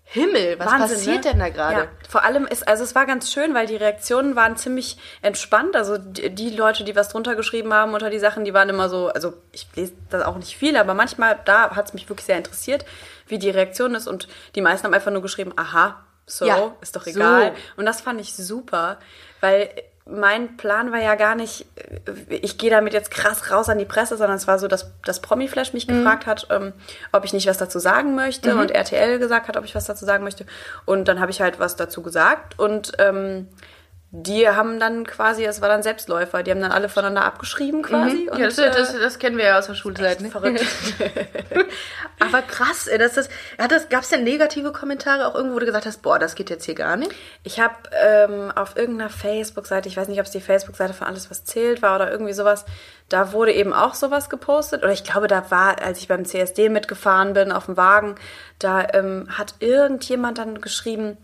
Himmel, 0.06 0.58
was 0.58 0.68
Wahnsinn, 0.72 0.96
passiert 0.98 1.26
ne? 1.26 1.32
denn 1.32 1.40
da 1.40 1.50
gerade? 1.50 1.78
Ja, 1.82 1.88
vor 2.08 2.24
allem 2.24 2.46
ist, 2.46 2.66
also 2.66 2.82
es 2.82 2.96
war 2.96 3.06
ganz 3.06 3.34
schön, 3.34 3.54
weil 3.54 3.68
die 3.68 3.76
Reaktionen 3.76 4.38
waren 4.38 4.56
ziemlich 4.56 4.98
entspannt. 5.22 5.76
Also 5.76 5.98
die, 5.98 6.30
die 6.30 6.52
Leute, 6.52 6.86
die 6.86 6.96
was 6.96 7.10
drunter 7.10 7.36
geschrieben 7.36 7.74
haben 7.74 7.94
unter 7.94 8.10
die 8.10 8.20
Sachen, 8.20 8.46
die 8.46 8.54
waren 8.54 8.70
immer 8.70 8.88
so, 8.88 9.10
also 9.10 9.34
ich 9.52 9.68
lese 9.76 9.92
das 10.10 10.24
auch 10.24 10.38
nicht 10.38 10.56
viel, 10.56 10.78
aber 10.78 10.94
manchmal, 10.94 11.38
da 11.44 11.76
hat 11.76 11.88
es 11.88 11.94
mich 11.94 12.08
wirklich 12.08 12.26
sehr 12.26 12.38
interessiert, 12.38 12.86
wie 13.28 13.38
die 13.38 13.50
Reaktion 13.50 13.96
ist. 13.96 14.08
Und 14.08 14.30
die 14.56 14.62
meisten 14.62 14.86
haben 14.88 14.94
einfach 14.94 15.12
nur 15.12 15.22
geschrieben, 15.22 15.52
aha, 15.58 16.06
so, 16.26 16.46
Ja, 16.46 16.74
ist 16.80 16.96
doch 16.96 17.04
so. 17.04 17.10
egal. 17.10 17.54
Und 17.76 17.86
das 17.86 18.00
fand 18.00 18.22
ich 18.22 18.34
super, 18.34 18.98
weil 19.44 19.70
mein 20.06 20.58
Plan 20.58 20.92
war 20.92 21.00
ja 21.02 21.16
gar 21.16 21.36
nicht, 21.36 21.66
ich 22.30 22.58
gehe 22.58 22.70
damit 22.70 22.94
jetzt 22.94 23.12
krass 23.12 23.52
raus 23.52 23.70
an 23.70 23.78
die 23.78 23.86
Presse, 23.86 24.18
sondern 24.18 24.36
es 24.38 24.48
war 24.48 24.58
so, 24.58 24.68
dass 24.68 24.92
das 25.06 25.22
Promiflash 25.22 25.74
mich 25.74 25.88
Mhm. 25.88 26.00
gefragt 26.00 26.26
hat, 26.26 26.48
ähm, 26.50 26.74
ob 27.12 27.24
ich 27.26 27.34
nicht 27.34 27.48
was 27.48 27.58
dazu 27.58 27.80
sagen 27.80 28.16
möchte 28.16 28.56
und 28.56 28.72
RTL 28.72 29.20
gesagt 29.20 29.48
hat, 29.48 29.56
ob 29.58 29.64
ich 29.66 29.76
was 29.76 29.86
dazu 29.86 30.06
sagen 30.06 30.24
möchte. 30.24 30.46
Und 30.86 31.08
dann 31.08 31.20
habe 31.20 31.32
ich 31.32 31.42
halt 31.42 31.60
was 31.60 31.76
dazu 31.76 32.02
gesagt 32.02 32.58
und 32.60 32.94
ähm, 33.00 33.48
die 34.16 34.48
haben 34.48 34.80
dann 34.80 35.08
quasi, 35.08 35.44
es 35.44 35.60
war 35.60 35.70
dann 35.70 35.82
Selbstläufer, 35.82 36.44
die 36.44 36.52
haben 36.52 36.62
dann 36.62 36.72
alle 36.72 36.88
voneinander 36.88 37.26
abgeschrieben 37.26 37.82
quasi. 37.82 38.30
Mhm. 38.32 38.38
Ja, 38.38 38.46
das, 38.46 38.60
äh, 38.60 38.70
das, 38.70 38.94
das 38.94 39.18
kennen 39.18 39.38
wir 39.38 39.46
ja 39.46 39.58
aus 39.58 39.66
der 39.66 39.74
Schulzeit. 39.74 40.22
Ne? 40.22 40.30
verrückt. 40.30 40.64
Aber 42.20 42.44
krass, 42.44 42.88
dass 42.96 43.16
das, 43.16 43.30
hat 43.58 43.72
das, 43.72 43.90
gab 43.90 44.04
es 44.04 44.10
denn 44.10 44.24
negative 44.24 44.72
Kommentare 44.72 45.26
auch 45.26 45.34
irgendwo, 45.34 45.56
wo 45.56 45.60
du 45.60 45.66
gesagt 45.66 45.88
hast, 45.88 46.04
boah, 46.04 46.20
das 46.20 46.36
geht 46.36 46.52
jetzt 46.52 46.66
hier 46.66 46.76
gar 46.76 46.96
nicht? 46.96 47.12
Ich 47.42 47.60
habe 47.60 47.74
ähm, 47.92 48.52
auf 48.52 48.78
irgendeiner 48.78 49.10
Facebook-Seite, 49.10 49.90
ich 49.90 49.98
weiß 49.98 50.08
nicht, 50.08 50.20
ob 50.20 50.28
es 50.28 50.32
die 50.32 50.42
Facebook-Seite 50.42 50.94
von 50.94 51.08
Alles, 51.08 51.32
was 51.32 51.44
zählt 51.44 51.82
war 51.82 51.96
oder 51.96 52.12
irgendwie 52.12 52.34
sowas, 52.34 52.66
da 53.10 53.32
wurde 53.32 53.52
eben 53.52 53.74
auch 53.74 53.96
sowas 53.96 54.30
gepostet. 54.30 54.84
Oder 54.84 54.94
ich 54.94 55.04
glaube, 55.04 55.28
da 55.28 55.50
war, 55.50 55.82
als 55.82 55.98
ich 55.98 56.08
beim 56.08 56.24
CSD 56.24 56.70
mitgefahren 56.70 57.34
bin 57.34 57.52
auf 57.52 57.66
dem 57.66 57.78
Wagen, 57.78 58.14
da 58.60 58.88
ähm, 58.94 59.28
hat 59.32 59.56
irgendjemand 59.58 60.38
dann 60.38 60.62
geschrieben, 60.62 61.18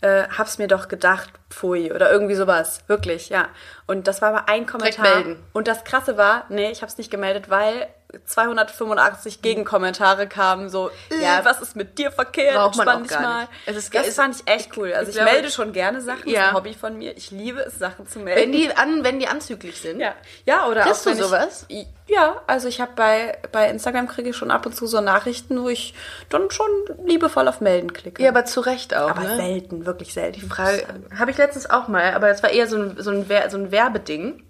äh, 0.00 0.24
hab's 0.28 0.58
mir 0.58 0.68
doch 0.68 0.88
gedacht, 0.88 1.30
pfui, 1.50 1.92
oder 1.92 2.10
irgendwie 2.10 2.34
sowas. 2.34 2.80
Wirklich, 2.86 3.28
ja. 3.28 3.48
Und 3.86 4.06
das 4.06 4.22
war 4.22 4.30
aber 4.30 4.48
ein 4.48 4.66
Kommentar. 4.66 5.24
Und 5.52 5.68
das 5.68 5.84
Krasse 5.84 6.16
war, 6.16 6.44
nee, 6.48 6.70
ich 6.70 6.82
hab's 6.82 6.98
nicht 6.98 7.10
gemeldet, 7.10 7.50
weil 7.50 7.88
285 8.26 9.42
Gegenkommentare 9.42 10.26
kamen, 10.26 10.68
so, 10.68 10.90
ja, 11.20 11.40
Äh, 11.40 11.44
was 11.44 11.60
ist 11.60 11.76
mit 11.76 11.98
dir 11.98 12.10
verkehrt? 12.10 12.54
braucht 12.56 12.76
man 12.76 12.88
auch 12.88 13.06
gar 13.06 13.20
mal. 13.22 13.40
nicht. 13.42 13.50
Es 13.66 13.76
ist- 13.76 13.94
das 13.94 14.08
es- 14.08 14.14
fand 14.16 14.36
ich 14.36 14.46
echt 14.52 14.76
cool. 14.76 14.92
Also 14.92 15.10
ich 15.10 15.16
ich, 15.16 15.22
glaube- 15.22 15.32
melde 15.32 15.50
schon 15.50 15.72
gerne 15.72 16.00
Sachen, 16.00 16.22
das 16.24 16.32
Ja. 16.32 16.40
ist 16.42 16.48
ein 16.48 16.54
Hobby 16.54 16.74
von 16.74 16.98
mir. 16.98 17.16
Ich 17.16 17.30
liebe 17.30 17.60
es, 17.60 17.78
Sachen 17.78 18.06
zu 18.06 18.18
melden. 18.20 18.40
Wenn 18.40 18.52
die, 18.52 18.70
an, 18.76 19.04
wenn 19.04 19.18
die 19.20 19.28
anzüglich 19.28 19.80
sind. 19.80 20.00
Ja, 20.00 20.14
ja 20.46 20.66
oder 20.66 20.82
Kriegst 20.82 21.00
auch 21.06 21.12
du 21.12 21.18
wenn 21.18 21.24
sowas? 21.24 21.64
Ich, 21.68 21.86
ja, 22.08 22.40
also 22.46 22.68
ich 22.68 22.80
habe 22.80 22.92
bei, 22.96 23.38
bei 23.52 23.68
Instagram 23.70 24.08
kriege 24.08 24.30
ich 24.30 24.36
schon 24.36 24.50
ab 24.50 24.66
und 24.66 24.74
zu 24.74 24.86
so 24.86 25.00
Nachrichten, 25.00 25.62
wo 25.62 25.68
ich 25.68 25.94
dann 26.28 26.50
schon 26.50 26.66
liebevoll 27.04 27.46
auf 27.48 27.60
Melden 27.60 27.92
klicke. 27.92 28.22
Ja, 28.22 28.30
aber 28.30 28.44
zu 28.44 28.60
Recht 28.60 28.94
auch. 28.96 29.10
aber 29.10 29.22
ne? 29.22 29.36
selten, 29.36 29.86
wirklich 29.86 30.12
selten. 30.12 30.48
Frage, 30.48 30.84
habe 31.16 31.30
ich 31.30 31.36
letztens 31.38 31.70
auch 31.70 31.88
mal, 31.88 32.14
aber 32.14 32.28
das 32.28 32.42
war 32.42 32.50
eher 32.50 32.66
so 32.66 32.76
ein, 32.76 32.96
so 32.98 33.10
ein, 33.10 33.28
Wer- 33.28 33.50
so 33.50 33.56
ein 33.58 33.70
Werbeding. 33.70 34.42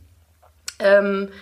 Ähm, 0.79 1.29
äh, 1.29 1.35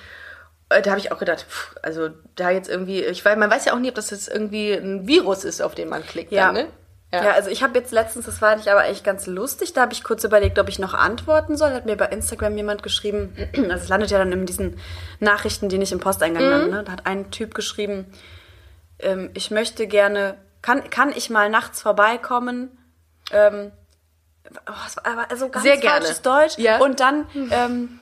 da 0.68 0.90
habe 0.90 0.98
ich 1.00 1.10
auch 1.12 1.18
gedacht, 1.18 1.46
pff, 1.48 1.76
also 1.82 2.10
da 2.36 2.50
jetzt 2.50 2.68
irgendwie, 2.68 3.02
ich 3.04 3.24
weiß, 3.24 3.36
man 3.36 3.50
weiß 3.50 3.64
ja 3.64 3.72
auch 3.74 3.78
nie, 3.78 3.88
ob 3.88 3.94
das 3.94 4.10
jetzt 4.10 4.28
irgendwie 4.28 4.72
ein 4.72 5.06
Virus 5.06 5.44
ist, 5.44 5.60
auf 5.62 5.74
den 5.74 5.88
man 5.88 6.04
klickt. 6.04 6.30
Ja. 6.32 6.46
Dann, 6.46 6.54
ne? 6.54 6.66
Ja. 7.10 7.30
also 7.32 7.48
ich 7.48 7.62
habe 7.62 7.78
jetzt 7.78 7.90
letztens, 7.90 8.26
das 8.26 8.42
war 8.42 8.54
nicht 8.54 8.68
aber 8.68 8.84
echt 8.84 9.02
ganz 9.02 9.26
lustig, 9.26 9.72
da 9.72 9.80
habe 9.80 9.94
ich 9.94 10.04
kurz 10.04 10.24
überlegt, 10.24 10.58
ob 10.58 10.68
ich 10.68 10.78
noch 10.78 10.92
antworten 10.92 11.56
soll. 11.56 11.72
Hat 11.72 11.86
mir 11.86 11.96
bei 11.96 12.04
Instagram 12.06 12.54
jemand 12.56 12.82
geschrieben, 12.82 13.34
also 13.56 13.72
es 13.84 13.88
landet 13.88 14.10
ja 14.10 14.18
dann 14.18 14.30
in 14.30 14.44
diesen 14.44 14.78
Nachrichten, 15.20 15.70
die 15.70 15.78
nicht 15.78 15.92
im 15.92 16.00
Posteingang 16.00 16.44
Mhm. 16.44 16.50
landen. 16.50 16.70
Ne? 16.70 16.84
Da 16.84 16.92
hat 16.92 17.06
ein 17.06 17.30
Typ 17.30 17.54
geschrieben, 17.54 18.12
ähm, 18.98 19.30
ich 19.32 19.50
möchte 19.50 19.86
gerne, 19.86 20.34
kann, 20.60 20.90
kann 20.90 21.10
ich 21.16 21.30
mal 21.30 21.48
nachts 21.48 21.80
vorbeikommen? 21.80 22.76
Ähm, 23.32 23.72
oh, 24.68 25.00
also 25.30 25.48
ganz 25.48 25.62
Sehr 25.64 25.78
gerne. 25.78 26.00
falsches 26.02 26.20
Deutsch. 26.20 26.58
Ja. 26.58 26.78
Und 26.78 27.00
dann 27.00 27.26
ähm, 27.50 28.00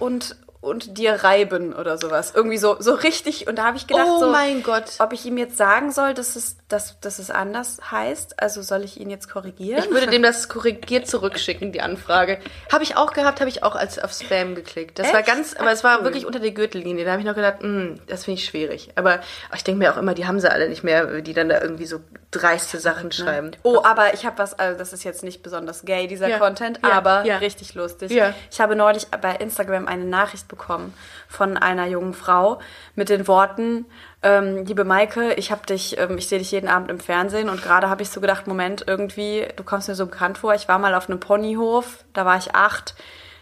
und 0.00 0.36
und 0.64 0.98
dir 0.98 1.12
reiben 1.24 1.72
oder 1.72 1.98
sowas. 1.98 2.32
Irgendwie 2.34 2.56
so 2.58 2.76
so 2.80 2.94
richtig. 2.94 3.46
Und 3.46 3.56
da 3.56 3.64
habe 3.64 3.76
ich 3.76 3.86
gedacht, 3.86 4.06
Oh 4.08 4.20
so, 4.20 4.30
mein 4.30 4.62
Gott. 4.62 4.84
ob 4.98 5.12
ich 5.12 5.24
ihm 5.26 5.36
jetzt 5.38 5.56
sagen 5.56 5.92
soll, 5.92 6.14
dass 6.14 6.36
es, 6.36 6.56
dass, 6.68 6.98
dass 7.00 7.18
es 7.18 7.30
anders 7.30 7.78
heißt. 7.90 8.42
Also 8.42 8.62
soll 8.62 8.82
ich 8.84 8.98
ihn 8.98 9.10
jetzt 9.10 9.30
korrigieren? 9.30 9.82
Ich 9.84 9.90
würde 9.90 10.06
dem 10.06 10.22
das 10.22 10.48
korrigiert 10.48 11.06
zurückschicken, 11.06 11.72
die 11.72 11.80
Anfrage. 11.80 12.38
Habe 12.72 12.82
ich 12.84 12.96
auch 12.96 13.12
gehabt, 13.12 13.40
habe 13.40 13.50
ich 13.50 13.62
auch 13.62 13.76
als 13.76 13.98
auf 13.98 14.12
Spam 14.12 14.54
geklickt. 14.54 14.98
Das 14.98 15.12
war 15.12 15.20
Echt? 15.20 15.28
ganz, 15.28 15.54
aber 15.54 15.70
es 15.72 15.84
war 15.84 16.02
wirklich 16.04 16.26
unter 16.26 16.40
der 16.40 16.50
Gürtellinie. 16.52 17.04
Da 17.04 17.12
habe 17.12 17.20
ich 17.20 17.26
noch 17.26 17.34
gedacht, 17.34 17.60
hm, 17.60 18.00
das 18.06 18.24
finde 18.24 18.40
ich 18.40 18.46
schwierig. 18.46 18.90
Aber 18.96 19.20
ich 19.54 19.64
denke 19.64 19.78
mir 19.78 19.92
auch 19.92 19.98
immer, 19.98 20.14
die 20.14 20.26
haben 20.26 20.40
sie 20.40 20.50
alle 20.50 20.68
nicht 20.68 20.82
mehr, 20.82 21.20
die 21.20 21.34
dann 21.34 21.48
da 21.48 21.60
irgendwie 21.60 21.86
so 21.86 22.00
dreiste 22.34 22.78
Sachen 22.78 23.12
schreiben. 23.12 23.52
Oh, 23.62 23.80
aber 23.84 24.14
ich 24.14 24.26
habe 24.26 24.38
was, 24.38 24.58
also 24.58 24.78
das 24.78 24.92
ist 24.92 25.04
jetzt 25.04 25.22
nicht 25.22 25.42
besonders 25.42 25.84
gay, 25.84 26.06
dieser 26.06 26.28
Ja. 26.28 26.38
Content, 26.38 26.80
Ja, 26.82 26.92
aber 26.92 27.24
ja. 27.24 27.38
richtig 27.38 27.74
lustig. 27.74 28.10
Ja. 28.10 28.34
Ich 28.50 28.60
habe 28.60 28.76
neulich 28.76 29.06
bei 29.08 29.34
Instagram 29.36 29.86
eine 29.86 30.04
Nachricht 30.04 30.48
bekommen 30.48 30.94
von 31.28 31.56
einer 31.56 31.86
jungen 31.86 32.14
Frau 32.14 32.60
mit 32.94 33.08
den 33.08 33.26
Worten, 33.28 33.86
ähm, 34.22 34.64
liebe 34.64 34.84
Maike, 34.84 35.34
ich 35.34 35.50
habe 35.50 35.66
dich, 35.66 35.98
ähm, 35.98 36.16
ich 36.16 36.28
sehe 36.28 36.38
dich 36.38 36.50
jeden 36.50 36.68
Abend 36.68 36.90
im 36.90 36.98
Fernsehen 36.98 37.48
und 37.50 37.62
gerade 37.62 37.90
habe 37.90 38.02
ich 38.02 38.08
so 38.10 38.20
gedacht, 38.20 38.46
Moment, 38.46 38.84
irgendwie, 38.86 39.46
du 39.56 39.62
kommst 39.64 39.88
mir 39.88 39.94
so 39.94 40.06
bekannt 40.06 40.38
vor, 40.38 40.54
ich 40.54 40.66
war 40.66 40.78
mal 40.78 40.94
auf 40.94 41.08
einem 41.10 41.20
Ponyhof, 41.20 42.04
da 42.14 42.24
war 42.24 42.38
ich 42.38 42.54
acht, 42.54 42.94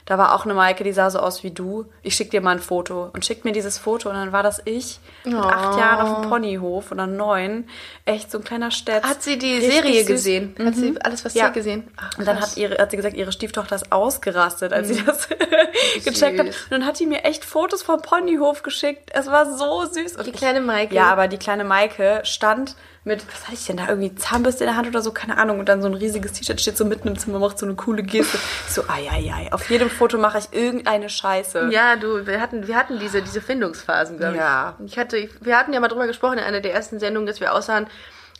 da 0.04 0.18
war 0.18 0.34
auch 0.34 0.44
eine 0.44 0.54
Maike, 0.54 0.82
die 0.84 0.92
sah 0.92 1.10
so 1.10 1.20
aus 1.20 1.44
wie 1.44 1.50
du. 1.52 1.86
Ich 2.02 2.16
schick 2.16 2.30
dir 2.32 2.40
mal 2.40 2.50
ein 2.50 2.58
Foto. 2.58 3.10
Und 3.12 3.24
schickt 3.24 3.44
mir 3.44 3.52
dieses 3.52 3.78
Foto 3.78 4.08
und 4.08 4.16
dann 4.16 4.32
war 4.32 4.42
das 4.42 4.60
ich 4.64 4.98
mit 5.24 5.34
acht 5.34 5.78
Jahren 5.78 6.06
auf 6.06 6.20
dem 6.22 6.28
Ponyhof 6.28 6.90
oder 6.90 7.06
neun. 7.06 7.68
Echt 8.04 8.30
so 8.30 8.38
ein 8.38 8.44
kleiner 8.44 8.70
Städtz. 8.72 9.04
Hat 9.04 9.22
sie 9.22 9.38
die 9.38 9.54
Richtig 9.54 9.72
Serie 9.74 9.98
süß. 10.00 10.06
gesehen? 10.08 10.56
Hat 10.58 10.74
sie 10.74 10.94
alles, 11.02 11.24
was 11.24 11.34
Ja. 11.34 11.46
sie 11.48 11.52
gesehen? 11.52 11.88
Ach, 11.96 12.18
Und 12.18 12.26
dann 12.26 12.40
hat, 12.40 12.56
ihre, 12.56 12.78
hat 12.78 12.90
sie 12.90 12.96
gesagt, 12.96 13.16
ihre 13.16 13.30
Stieftochter 13.32 13.76
ist 13.76 13.92
ausgerastet, 13.92 14.72
als 14.72 14.88
sie 14.88 15.02
das 15.04 15.28
gecheckt 16.04 16.38
hat. 16.40 16.46
Süß. 16.46 16.62
Und 16.64 16.70
dann 16.72 16.86
hat 16.86 16.98
die 16.98 17.06
mir 17.06 17.24
echt 17.24 17.44
Fotos 17.44 17.82
vom 17.82 18.02
Ponyhof 18.02 18.62
geschickt. 18.62 19.10
Es 19.14 19.28
war 19.28 19.56
so 19.56 19.84
süß. 19.86 20.16
Und 20.16 20.26
Die 20.26 20.32
kleine 20.32 20.60
Maike. 20.60 20.94
Ja, 20.94 21.06
aber 21.12 21.28
die 21.28 21.38
kleine 21.38 21.64
Maike 21.64 22.20
stand 22.24 22.74
mit, 23.04 23.26
was 23.32 23.44
hatte 23.44 23.54
ich 23.54 23.66
denn 23.66 23.78
da, 23.78 23.88
irgendwie 23.88 24.14
Zahnbürste 24.14 24.62
in 24.64 24.68
der 24.68 24.76
Hand 24.76 24.86
oder 24.86 25.02
so, 25.02 25.10
keine 25.10 25.36
Ahnung. 25.38 25.58
Und 25.58 25.68
dann 25.68 25.82
so 25.82 25.88
ein 25.88 25.94
riesiges 25.94 26.32
T-Shirt 26.32 26.60
steht 26.60 26.76
so 26.76 26.84
mitten 26.84 27.08
im 27.08 27.18
Zimmer, 27.18 27.40
macht 27.40 27.58
so 27.58 27.66
eine 27.66 27.74
coole 27.74 28.02
Geste. 28.02 28.38
Ich 28.68 28.74
so, 28.74 28.82
ai, 28.88 29.08
ai, 29.10 29.32
ai. 29.34 29.52
Auf 29.52 29.68
jedem 29.70 29.90
Foto 29.90 30.18
mache 30.18 30.38
ich 30.38 30.52
irgendeine 30.52 31.08
Scheiße. 31.08 31.68
Ja, 31.72 31.96
du, 31.96 32.26
wir 32.26 32.40
hatten, 32.40 32.68
wir 32.68 32.76
hatten 32.76 33.00
diese, 33.00 33.20
diese 33.22 33.40
Findungsphasen, 33.40 34.18
glaube 34.18 34.34
ich. 34.34 34.40
Ja. 34.40 34.76
Ich 34.86 34.98
hatte, 34.98 35.28
wir 35.40 35.58
hatten 35.58 35.72
ja 35.72 35.80
mal 35.80 35.88
drüber 35.88 36.06
gesprochen 36.06 36.38
in 36.38 36.44
einer 36.44 36.60
der 36.60 36.74
ersten 36.74 37.00
Sendungen, 37.00 37.26
dass 37.26 37.40
wir 37.40 37.52
aussahen, 37.52 37.88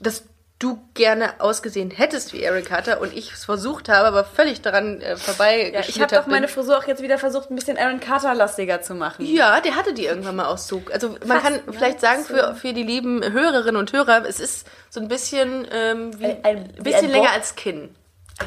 dass 0.00 0.24
du 0.62 0.78
gerne 0.94 1.40
ausgesehen 1.40 1.90
hättest 1.90 2.32
wie 2.32 2.42
Eric 2.42 2.66
Carter 2.66 3.00
und 3.00 3.12
ich 3.16 3.32
es 3.32 3.44
versucht 3.44 3.88
habe, 3.88 4.06
aber 4.06 4.24
völlig 4.24 4.60
daran 4.62 5.00
äh, 5.00 5.16
vorbei 5.16 5.70
Ja, 5.74 5.80
ich 5.80 6.00
habe 6.00 6.14
doch 6.14 6.26
meine 6.26 6.48
Frisur 6.48 6.78
auch 6.78 6.86
jetzt 6.86 7.02
wieder 7.02 7.18
versucht, 7.18 7.50
ein 7.50 7.54
bisschen 7.56 7.76
Aaron 7.78 8.00
Carter-lastiger 8.00 8.80
zu 8.82 8.94
machen. 8.94 9.24
Ja, 9.26 9.60
der 9.60 9.74
hatte 9.76 9.92
die 9.94 10.04
irgendwann 10.06 10.36
mal 10.36 10.46
aus 10.46 10.66
Zug. 10.66 10.92
Also 10.92 11.10
man 11.26 11.40
Fast, 11.40 11.42
kann 11.42 11.52
ne? 11.54 11.62
vielleicht 11.72 12.00
sagen 12.00 12.22
So. 12.22 12.34
für, 12.34 12.54
für 12.54 12.72
die 12.72 12.82
lieben 12.82 13.22
Hörerinnen 13.32 13.76
und 13.76 13.92
Hörer, 13.92 14.24
es 14.26 14.38
ist 14.40 14.66
so 14.90 15.00
ein 15.00 15.08
bisschen 15.08 15.66
ähm, 15.72 16.18
wie, 16.20 16.24
Ein- 16.26 16.44
ein- 16.44 16.72
wie 16.78 16.82
bisschen 16.82 17.06
ein 17.06 17.10
länger 17.10 17.32
als 17.32 17.54
Kinn. 17.56 17.94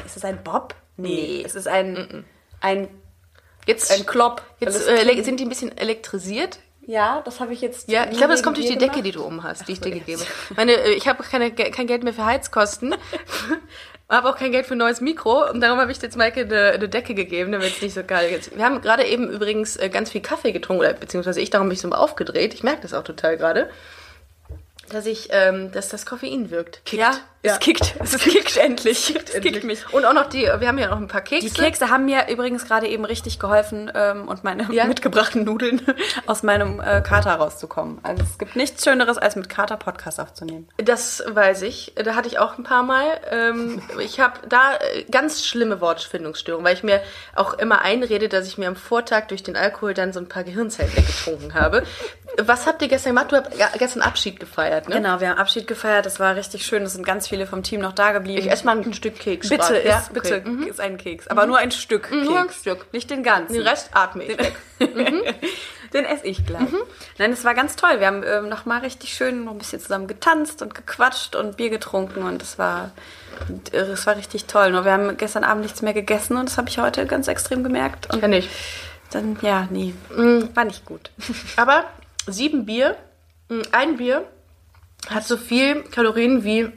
Ist 0.04 0.16
es 0.16 0.24
ein 0.24 0.42
Bob? 0.42 0.74
Nee. 0.96 1.42
Es 1.44 1.54
ist 1.54 1.68
ein, 1.68 2.24
ein, 2.60 2.88
Jetzt, 3.66 3.90
ein 3.90 4.06
Klopp. 4.06 4.42
jetzt 4.60 4.88
äh, 4.88 5.22
sind 5.22 5.40
die 5.40 5.44
ein 5.44 5.48
bisschen 5.48 5.76
elektrisiert. 5.76 6.60
Ja, 6.86 7.20
das 7.24 7.40
habe 7.40 7.52
ich 7.52 7.60
jetzt. 7.60 7.90
Ja, 7.90 8.04
ich 8.10 8.16
glaube, 8.16 8.32
das 8.32 8.42
kommt 8.42 8.56
durch 8.56 8.66
die 8.66 8.74
dir 8.74 8.78
Decke, 8.78 9.02
die 9.02 9.12
gemacht. 9.12 9.24
du 9.24 9.26
oben 9.26 9.42
hast, 9.42 9.66
die 9.66 9.72
ich 9.72 9.80
dir 9.80 9.90
gegeben 9.90 10.20
habe. 10.20 10.54
Meine, 10.56 10.72
äh, 10.72 10.92
ich 10.92 11.08
habe 11.08 11.22
keine, 11.22 11.52
kein 11.52 11.86
Geld 11.86 12.04
mehr 12.04 12.12
für 12.12 12.24
Heizkosten. 12.24 12.94
habe 14.08 14.28
auch 14.28 14.36
kein 14.36 14.52
Geld 14.52 14.66
für 14.66 14.74
ein 14.74 14.78
neues 14.78 15.00
Mikro 15.00 15.50
und 15.50 15.60
darum 15.60 15.80
habe 15.80 15.90
ich 15.90 16.00
jetzt 16.00 16.16
Maike 16.16 16.42
eine, 16.42 16.70
eine 16.70 16.88
Decke 16.88 17.14
gegeben, 17.14 17.50
damit 17.50 17.72
es 17.72 17.82
nicht 17.82 17.94
so 17.94 18.04
geil 18.04 18.32
ist. 18.32 18.56
Wir 18.56 18.64
haben 18.64 18.80
gerade 18.80 19.04
eben 19.04 19.28
übrigens 19.28 19.76
äh, 19.76 19.88
ganz 19.88 20.10
viel 20.10 20.20
Kaffee 20.20 20.52
getrunken, 20.52 20.80
oder 20.80 20.92
beziehungsweise 20.92 21.40
ich, 21.40 21.50
darum 21.50 21.68
bin 21.68 21.74
ich 21.74 21.80
so 21.80 21.90
aufgedreht. 21.90 22.54
Ich 22.54 22.62
merke 22.62 22.82
das 22.82 22.94
auch 22.94 23.02
total 23.02 23.36
gerade, 23.36 23.68
dass 24.90 25.06
ich, 25.06 25.28
ähm, 25.32 25.72
dass 25.72 25.88
das 25.88 26.06
Koffein 26.06 26.50
wirkt. 26.50 26.84
Kickt. 26.84 27.00
Ja, 27.00 27.18
es 27.54 27.58
kickt. 27.60 27.94
Es 28.00 28.16
kickt 28.18 28.56
endlich. 28.56 29.10
Es 29.10 29.34
Endlich. 29.34 29.52
kickt 29.54 29.64
mich. 29.64 29.92
Und 29.92 30.04
auch 30.04 30.12
noch 30.12 30.28
die, 30.28 30.42
wir 30.42 30.68
haben 30.68 30.78
ja 30.78 30.88
noch 30.88 30.96
ein 30.98 31.08
paar 31.08 31.20
Kekse. 31.20 31.48
Die 31.48 31.52
Kekse 31.52 31.90
haben 31.90 32.04
mir 32.04 32.28
übrigens 32.28 32.64
gerade 32.66 32.86
eben 32.88 33.04
richtig 33.04 33.38
geholfen 33.38 33.90
ähm, 33.94 34.28
und 34.28 34.44
meine 34.44 34.66
Ja? 34.72 34.84
mitgebrachten 34.86 35.44
Nudeln 35.44 35.82
aus 36.26 36.42
meinem 36.42 36.80
äh, 36.80 37.00
Kater 37.02 37.34
rauszukommen. 37.34 37.98
Also 38.02 38.22
es 38.22 38.38
gibt 38.38 38.56
nichts 38.56 38.84
Schöneres, 38.84 39.18
als 39.18 39.36
mit 39.36 39.48
Kater 39.48 39.76
Podcast 39.76 40.20
aufzunehmen. 40.20 40.68
Das 40.78 41.22
weiß 41.26 41.62
ich. 41.62 41.92
Da 41.96 42.14
hatte 42.14 42.28
ich 42.28 42.38
auch 42.38 42.56
ein 42.58 42.64
paar 42.64 42.82
Mal. 42.82 43.04
Ähm, 43.30 43.82
ich 44.00 44.20
habe 44.20 44.40
da 44.48 44.74
äh, 44.94 45.04
ganz 45.10 45.44
schlimme 45.44 45.80
Wortfindungsstörungen, 45.80 46.64
weil 46.66 46.74
ich 46.74 46.82
mir 46.82 47.00
auch 47.34 47.54
immer 47.54 47.82
einrede, 47.82 48.28
dass 48.28 48.46
ich 48.46 48.58
mir 48.58 48.68
am 48.68 48.76
Vortag 48.76 49.26
durch 49.28 49.42
den 49.42 49.56
Alkohol 49.56 49.94
dann 49.94 50.12
so 50.12 50.20
ein 50.20 50.28
paar 50.28 50.44
Gehirnzellen 50.44 50.94
weggetrunken 50.96 51.54
habe. 51.54 51.82
Was 52.38 52.66
habt 52.66 52.82
ihr 52.82 52.88
gestern 52.88 53.14
gemacht? 53.14 53.32
Du 53.32 53.36
hast 53.36 53.78
gestern 53.78 54.02
Abschied 54.02 54.40
gefeiert, 54.40 54.88
ne? 54.88 54.96
Genau, 54.96 55.20
wir 55.20 55.30
haben 55.30 55.38
Abschied 55.38 55.66
gefeiert. 55.66 56.06
Das 56.06 56.20
war 56.20 56.36
richtig 56.36 56.64
schön. 56.66 56.82
Es 56.82 56.92
sind 56.94 57.04
ganz 57.06 57.28
viele 57.28 57.35
vom 57.44 57.62
Team 57.62 57.80
noch 57.82 57.92
da 57.92 58.12
geblieben. 58.12 58.38
Ich 58.38 58.50
esse 58.50 58.64
mal 58.64 58.78
ein 58.78 58.94
Stück 58.94 59.18
Keks. 59.18 59.50
bitte, 59.50 59.74
ist, 59.76 59.84
ja? 59.86 60.02
bitte 60.12 60.36
Okay. 60.36 60.48
Mhm. 60.48 60.62
ist 60.68 60.80
ein 60.80 60.96
Keks. 60.96 61.26
Aber 61.28 61.44
nur 61.46 61.58
ein 61.58 61.70
Stück 61.72 62.04
Keks. 62.08 62.24
Nur 62.24 62.38
ein 62.38 62.48
Stück. 62.50 62.86
Nicht 62.94 63.10
den 63.10 63.22
ganzen. 63.22 63.52
Den 63.52 63.62
Rest 63.66 63.90
atme 63.92 64.24
ich 64.24 64.38
weg. 64.38 64.54
Den 65.92 66.04
esse 66.04 66.26
ich 66.26 66.44
gleich. 66.44 66.70
Mhm. 66.72 66.78
Nein, 67.18 67.32
es 67.32 67.44
war 67.44 67.54
ganz 67.54 67.76
toll. 67.76 68.00
Wir 68.00 68.06
haben 68.08 68.22
ähm, 68.26 68.48
noch 68.48 68.64
mal 68.66 68.80
richtig 68.80 69.14
schön 69.14 69.44
noch 69.44 69.52
ein 69.52 69.58
bisschen 69.58 69.80
zusammen 69.80 70.06
getanzt 70.08 70.60
und 70.62 70.74
gequatscht 70.74 71.36
und 71.36 71.56
Bier 71.56 71.70
getrunken 71.70 72.22
und 72.22 72.42
es 72.42 72.58
war, 72.58 72.90
es 73.72 74.06
war 74.06 74.16
richtig 74.16 74.46
toll. 74.46 74.72
Nur 74.72 74.84
wir 74.84 74.92
haben 74.92 75.16
gestern 75.16 75.44
Abend 75.44 75.62
nichts 75.62 75.82
mehr 75.82 75.92
gegessen 75.94 76.36
und 76.36 76.48
das 76.48 76.58
habe 76.58 76.68
ich 76.68 76.78
heute 76.78 77.06
ganz 77.06 77.28
extrem 77.28 77.62
gemerkt. 77.62 78.12
Und 78.12 78.20
Kenn 78.20 78.32
ich. 78.32 78.48
dann, 79.12 79.38
ja, 79.42 79.68
nee, 79.70 79.94
Mhm. 80.14 80.48
war 80.54 80.64
nicht 80.64 80.84
gut. 80.84 81.10
Aber 81.56 81.84
sieben 82.26 82.66
Bier, 82.66 82.96
ein 83.72 83.96
Bier 83.96 84.24
hat 85.08 85.24
so 85.24 85.36
viel 85.36 85.82
Kalorien 85.84 86.42
wie 86.42 86.68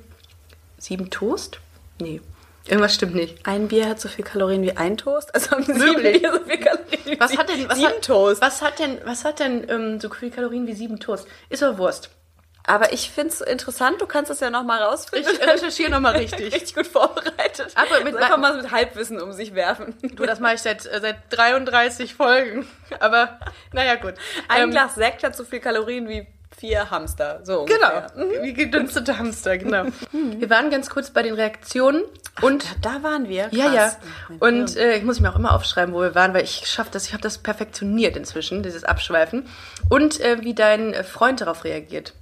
sieben 0.79 1.09
Toast? 1.09 1.59
Nee. 1.99 2.21
Irgendwas 2.65 2.93
stimmt 2.93 3.15
nicht. 3.15 3.45
Ein 3.47 3.67
Bier 3.67 3.87
hat 3.89 3.99
so 3.99 4.09
viel 4.09 4.23
Kalorien 4.25 4.61
wie 4.63 4.75
ein 4.77 4.97
Toast. 4.97 5.29
Also 5.33 5.51
haben 5.51 5.63
sieben 5.63 5.79
Wirklich? 5.79 6.21
Bier 6.21 6.33
so 6.33 6.39
viel 6.43 6.57
Kalorien 6.59 6.85
wie 7.05 7.19
Was 7.19 7.37
hat 7.37 7.49
denn 7.49 7.67
was 7.69 7.77
sieben 7.77 7.89
hat, 7.89 8.01
Toast? 8.05 8.41
Was 8.41 8.61
hat 8.61 8.79
denn 8.79 8.99
was 9.05 9.25
hat 9.25 9.39
denn 9.39 9.69
ähm, 9.69 9.99
so 9.99 10.09
viel 10.09 10.29
Kalorien 10.31 10.67
wie 10.67 10.73
sieben 10.73 10.99
Toast? 10.99 11.27
Ist 11.49 11.61
doch 11.61 11.77
Wurst. 11.77 12.09
Aber 12.65 12.93
ich 12.93 13.09
finde 13.09 13.29
es 13.33 13.41
interessant, 13.41 13.99
du 13.99 14.05
kannst 14.05 14.29
es 14.29 14.41
ja 14.41 14.51
nochmal 14.51 14.83
rausfinden. 14.83 15.31
Ich 15.33 15.41
recherchiere 15.41 15.89
nochmal 15.89 16.15
richtig. 16.17 16.53
richtig 16.53 16.75
gut 16.75 16.85
vorbereitet. 16.85 17.73
Aber 17.73 18.03
mit- 18.03 18.15
einfach 18.15 18.37
mal 18.37 18.61
mit 18.61 18.69
Halbwissen 18.69 19.19
um 19.19 19.33
sich 19.33 19.55
werfen. 19.55 19.95
Du, 20.03 20.23
das 20.27 20.39
mache 20.39 20.53
ich 20.55 20.61
seit, 20.61 20.85
äh, 20.85 20.99
seit 21.01 21.17
33 21.31 22.13
Folgen. 22.13 22.67
Aber 22.99 23.39
naja, 23.73 23.95
gut. 23.95 24.13
Ein 24.49 24.63
Ähm, 24.63 24.71
Glas 24.71 24.93
Sekt 24.95 25.23
hat 25.23 25.35
so 25.35 25.45
viel 25.45 25.59
Kalorien 25.61 26.07
wie 26.09 26.27
vier 26.57 26.89
Hamster. 26.91 27.39
So 27.43 27.65
Genau, 27.65 28.07
ungefähr. 28.15 28.43
wie 28.43 28.53
gedünstete 28.53 29.17
Hamster, 29.17 29.57
genau. 29.57 29.85
Wir 30.11 30.49
waren 30.49 30.69
ganz 30.69 30.89
kurz 30.89 31.09
bei 31.11 31.21
den 31.23 31.33
Reaktionen 31.35 32.03
und 32.41 32.65
Da 32.81 33.01
waren 33.03 33.27
wir. 33.29 33.49
ja, 33.51 33.65
Krass. 33.65 33.75
ja. 33.75 33.91
Ach, 34.01 34.29
mein 34.29 34.39
Und 34.39 34.77
äh, 34.77 34.95
ich 34.95 35.03
muss 35.03 35.19
mir 35.19 35.29
auch 35.29 35.35
immer 35.35 35.53
aufschreiben, 35.53 35.93
wo 35.93 36.01
wir 36.01 36.15
waren, 36.15 36.33
weil 36.33 36.43
ich 36.43 36.67
schaffe 36.67 36.89
das, 36.91 37.05
ich 37.05 37.13
habe 37.13 37.21
das 37.23 37.37
perfektioniert 37.37 38.15
inzwischen, 38.17 38.63
dieses 38.63 38.83
Abschweifen. 38.83 39.47
Und 39.89 40.19
äh, 40.21 40.37
wie 40.41 40.53
dein 40.53 40.93
Freund 41.03 41.41
darauf 41.41 41.63
reagiert. 41.63 42.13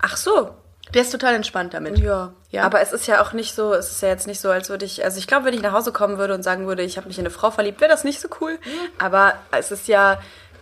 Ach 0.00 0.16
so. 0.16 0.50
Der 0.94 1.02
ist 1.02 1.10
total 1.12 1.34
entspannt 1.34 1.74
damit. 1.74 1.98
Ja. 1.98 2.32
Ja. 2.50 2.62
Aber 2.62 2.80
es 2.80 2.92
ist 2.94 3.06
ja 3.06 3.20
auch 3.22 3.34
nicht 3.34 3.54
so, 3.54 3.74
es 3.74 3.90
ist 3.90 4.00
ja 4.00 4.08
jetzt 4.08 4.26
nicht 4.26 4.40
so, 4.40 4.48
als 4.50 4.70
würde 4.70 4.86
ich, 4.86 5.04
also 5.04 5.18
ich 5.18 5.26
glaube, 5.26 5.44
wenn 5.44 5.52
ich 5.52 5.60
nach 5.60 5.72
Hause 5.74 5.92
kommen 5.92 6.16
würde 6.16 6.32
und 6.32 6.42
sagen 6.42 6.66
würde, 6.66 6.82
ich 6.82 6.96
habe 6.96 7.08
mich 7.08 7.18
in 7.18 7.26
eine 7.26 7.30
Frau 7.30 7.50
verliebt, 7.50 7.82
wäre 7.82 7.90
das 7.90 8.04
nicht 8.04 8.20
so 8.22 8.28
cool. 8.40 8.58
Aber 8.98 9.34
es 9.50 9.70
ist 9.70 9.86
ja, 9.86 10.18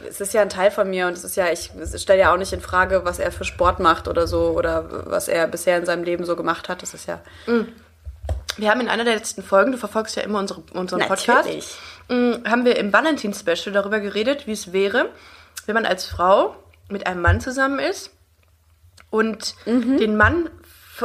es 0.08 0.20
ist 0.20 0.34
ja 0.34 0.42
ein 0.42 0.48
Teil 0.48 0.70
von 0.70 0.88
mir 0.90 1.06
und 1.06 1.14
es 1.14 1.24
ist 1.24 1.36
ja, 1.36 1.50
ich 1.50 1.70
stelle 1.96 2.20
ja 2.20 2.32
auch 2.32 2.36
nicht 2.38 2.52
in 2.52 2.60
Frage, 2.60 3.04
was 3.04 3.18
er 3.18 3.32
für 3.32 3.44
Sport 3.44 3.80
macht 3.80 4.08
oder 4.08 4.26
so 4.26 4.50
oder 4.50 4.84
was 5.10 5.28
er 5.28 5.46
bisher 5.48 5.78
in 5.78 5.86
seinem 5.86 6.04
Leben 6.04 6.24
so 6.24 6.36
gemacht 6.36 6.68
hat. 6.68 6.82
Das 6.82 6.94
ist 6.94 7.06
ja 7.06 7.20
Wir 8.58 8.70
haben 8.70 8.80
in 8.80 8.88
einer 8.88 9.04
der 9.04 9.14
letzten 9.14 9.42
Folgen, 9.42 9.72
du 9.72 9.78
verfolgst 9.78 10.16
ja 10.16 10.22
immer 10.22 10.38
unsere, 10.38 10.62
unseren 10.72 11.00
Podcast, 11.00 11.28
Natürlich. 11.46 11.76
mh, 12.08 12.48
haben 12.50 12.64
wir 12.64 12.76
im 12.76 12.92
Valentin-Special 12.92 13.72
darüber 13.72 14.00
geredet, 14.00 14.46
wie 14.46 14.52
es 14.52 14.72
wäre, 14.72 15.10
wenn 15.66 15.74
man 15.74 15.86
als 15.86 16.06
Frau 16.06 16.54
mit 16.88 17.06
einem 17.06 17.20
Mann 17.20 17.40
zusammen 17.40 17.78
ist 17.78 18.10
und 19.10 19.54
Mhm. 19.66 19.98
den 19.98 20.16
Mann 20.16 20.48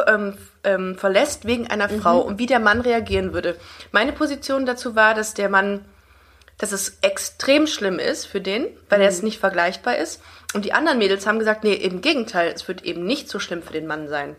ähm, 0.07 0.37
ähm, 0.63 0.97
verlässt 0.97 1.45
wegen 1.45 1.67
einer 1.69 1.89
Mhm. 1.89 2.01
Frau 2.01 2.19
und 2.21 2.39
wie 2.39 2.45
der 2.45 2.59
Mann 2.59 2.79
reagieren 2.81 3.33
würde. 3.33 3.57
Meine 3.91 4.13
Position 4.13 4.65
dazu 4.65 4.95
war, 4.95 5.13
dass 5.13 5.33
der 5.33 5.49
Mann, 5.49 5.83
dass 6.61 6.71
es 6.71 6.97
extrem 7.01 7.67
schlimm 7.67 7.99
ist 7.99 8.25
für 8.27 8.39
den, 8.39 8.67
weil 8.89 8.99
Mhm. 8.99 9.03
er 9.03 9.09
es 9.09 9.21
nicht 9.23 9.39
vergleichbar 9.39 9.97
ist. 9.97 10.21
Und 10.53 10.63
die 10.65 10.73
anderen 10.73 10.97
Mädels 10.99 11.25
haben 11.27 11.39
gesagt, 11.39 11.63
nee, 11.63 11.73
im 11.73 12.01
Gegenteil, 12.01 12.51
es 12.55 12.67
wird 12.67 12.83
eben 12.83 13.05
nicht 13.05 13.29
so 13.29 13.39
schlimm 13.39 13.63
für 13.63 13.73
den 13.73 13.87
Mann 13.87 14.07
sein. 14.07 14.35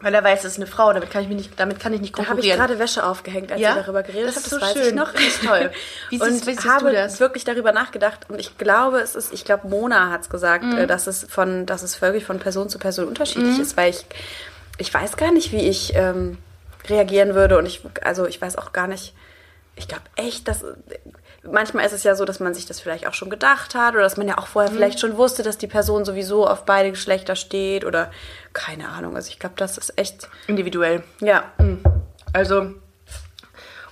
Weil 0.00 0.12
er 0.14 0.24
weiß, 0.24 0.40
es 0.40 0.52
ist 0.52 0.56
eine 0.58 0.66
Frau, 0.66 0.92
damit 0.92 1.10
kann 1.10 1.22
ich, 1.22 1.28
mich 1.28 1.36
nicht, 1.38 1.52
damit 1.60 1.78
kann 1.80 1.92
ich 1.94 2.00
nicht 2.00 2.12
Da 2.14 2.18
habe 2.18 2.24
ich 2.24 2.28
konkurrieren. 2.48 2.58
gerade 2.58 2.78
Wäsche 2.80 3.04
aufgehängt, 3.06 3.52
als 3.52 3.60
Ja? 3.60 3.74
ihr 3.76 3.82
darüber 3.82 4.02
geredet 4.02 4.28
Das 4.28 4.36
habt. 4.36 4.46
ist 4.46 4.52
Das 4.52 4.60
so 4.60 4.66
weiß 4.66 4.72
schön. 4.74 4.86
ich 4.88 4.94
noch. 4.94 5.12
Das 5.12 5.22
ist 5.26 5.44
toll. 5.44 5.70
Wie 6.10 6.20
und 6.20 6.28
siehst- 6.30 6.46
wie 6.46 6.52
siehst 6.54 6.64
du 6.64 6.68
habe 6.68 6.92
das? 6.92 7.20
wirklich 7.20 7.44
darüber 7.44 7.72
nachgedacht 7.72 8.26
und 8.28 8.38
ich 8.40 8.58
glaube, 8.58 8.98
es 8.98 9.14
ist, 9.14 9.32
ich 9.32 9.44
glaube, 9.44 9.68
Mona 9.68 10.10
hat 10.10 10.22
es 10.22 10.28
gesagt, 10.28 10.64
Mhm. 10.64 10.78
äh, 10.78 10.86
dass 10.88 11.06
es 11.06 11.24
von, 11.30 11.64
dass 11.66 11.82
es 11.84 12.02
wirklich 12.02 12.24
von 12.24 12.38
Person 12.40 12.68
zu 12.68 12.78
Person 12.80 13.06
unterschiedlich 13.06 13.58
ist, 13.60 13.76
weil 13.76 13.90
ich, 13.90 14.04
ich 14.78 14.92
weiß 14.92 15.16
gar 15.16 15.30
nicht, 15.32 15.52
wie 15.52 15.68
ich 15.68 15.94
ähm, 15.94 16.38
reagieren 16.88 17.34
würde 17.36 17.56
und 17.56 17.64
ich, 17.66 17.80
also 18.02 18.26
ich 18.26 18.42
weiß 18.42 18.56
auch 18.58 18.72
gar 18.72 18.88
nicht, 18.88 19.14
ich 19.76 19.88
glaube 19.88 20.02
echt, 20.16 20.48
dass 20.48 20.64
manchmal 21.50 21.84
ist 21.86 21.92
es 21.92 22.02
ja 22.04 22.14
so, 22.14 22.24
dass 22.24 22.40
man 22.40 22.54
sich 22.54 22.66
das 22.66 22.80
vielleicht 22.80 23.06
auch 23.06 23.14
schon 23.14 23.30
gedacht 23.30 23.74
hat 23.74 23.94
oder 23.94 24.02
dass 24.02 24.16
man 24.16 24.28
ja 24.28 24.38
auch 24.38 24.46
Mhm. 24.46 24.52
vorher 24.52 24.70
vielleicht 24.72 25.00
schon 25.00 25.16
wusste, 25.16 25.42
dass 25.42 25.58
die 25.58 25.66
Person 25.66 26.04
sowieso 26.04 26.46
auf 26.46 26.64
beide 26.64 26.90
Geschlechter 26.90 27.36
steht 27.36 27.84
oder 27.84 28.10
keine 28.52 28.88
Ahnung. 28.88 29.16
Also 29.16 29.28
ich 29.30 29.38
glaube, 29.38 29.54
das 29.58 29.78
ist 29.78 29.98
echt, 29.98 30.28
Individuell. 30.46 31.02
ja, 31.20 31.44
Also, 32.32 32.74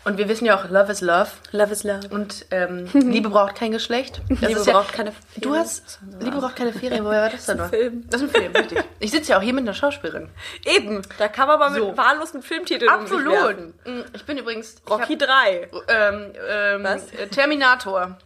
und 0.04 0.18
wir 0.18 0.28
wissen 0.28 0.44
ja 0.46 0.56
auch, 0.56 0.68
Love 0.68 0.90
is 0.92 1.00
Love. 1.00 1.28
Love 1.52 1.72
is 1.72 1.84
Love. 1.84 2.08
Und 2.10 2.46
ähm, 2.50 2.88
Liebe 2.92 3.28
braucht 3.30 3.54
kein 3.54 3.70
Geschlecht. 3.72 4.20
Das 4.28 4.40
Liebe 4.40 4.60
ist 4.60 4.66
ja, 4.66 4.72
braucht 4.74 4.92
keine 4.92 5.12
Du 5.36 5.50
Ferien. 5.50 5.60
hast 5.64 6.00
Liebe 6.20 6.38
braucht 6.38 6.56
keine 6.56 6.72
Ferien. 6.72 7.04
Woher 7.04 7.22
war 7.22 7.30
das 7.30 7.46
denn 7.46 7.58
ein 7.58 7.64
noch? 7.64 7.70
Film. 7.70 8.04
Das 8.10 8.20
ist 8.22 8.34
ein 8.34 8.40
Film, 8.42 8.52
richtig. 8.56 8.84
Ich 8.98 9.10
sitze 9.10 9.32
ja 9.32 9.38
auch 9.38 9.42
hier 9.42 9.52
mit 9.54 9.62
einer 9.62 9.74
Schauspielerin. 9.74 10.28
Eben, 10.64 11.02
da 11.18 11.28
kann 11.28 11.46
man 11.48 11.58
mal 11.58 11.70
mit 11.70 11.80
So. 11.82 11.92
mit 12.34 12.42
Filmtiteln 12.42 12.90
um 12.92 13.06
sich 13.06 13.24
werfen. 13.24 13.74
Mm, 13.84 14.00
Ich 14.14 14.24
bin 14.24 14.38
übrigens 14.38 14.76
Rocky 14.88 15.16
hab, 15.18 15.28
3. 15.28 15.68
ähm, 15.88 16.32
ähm, 16.48 16.84
Was? 16.84 17.06
Terminator. 17.30 18.16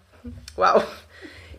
Wow. 0.57 0.83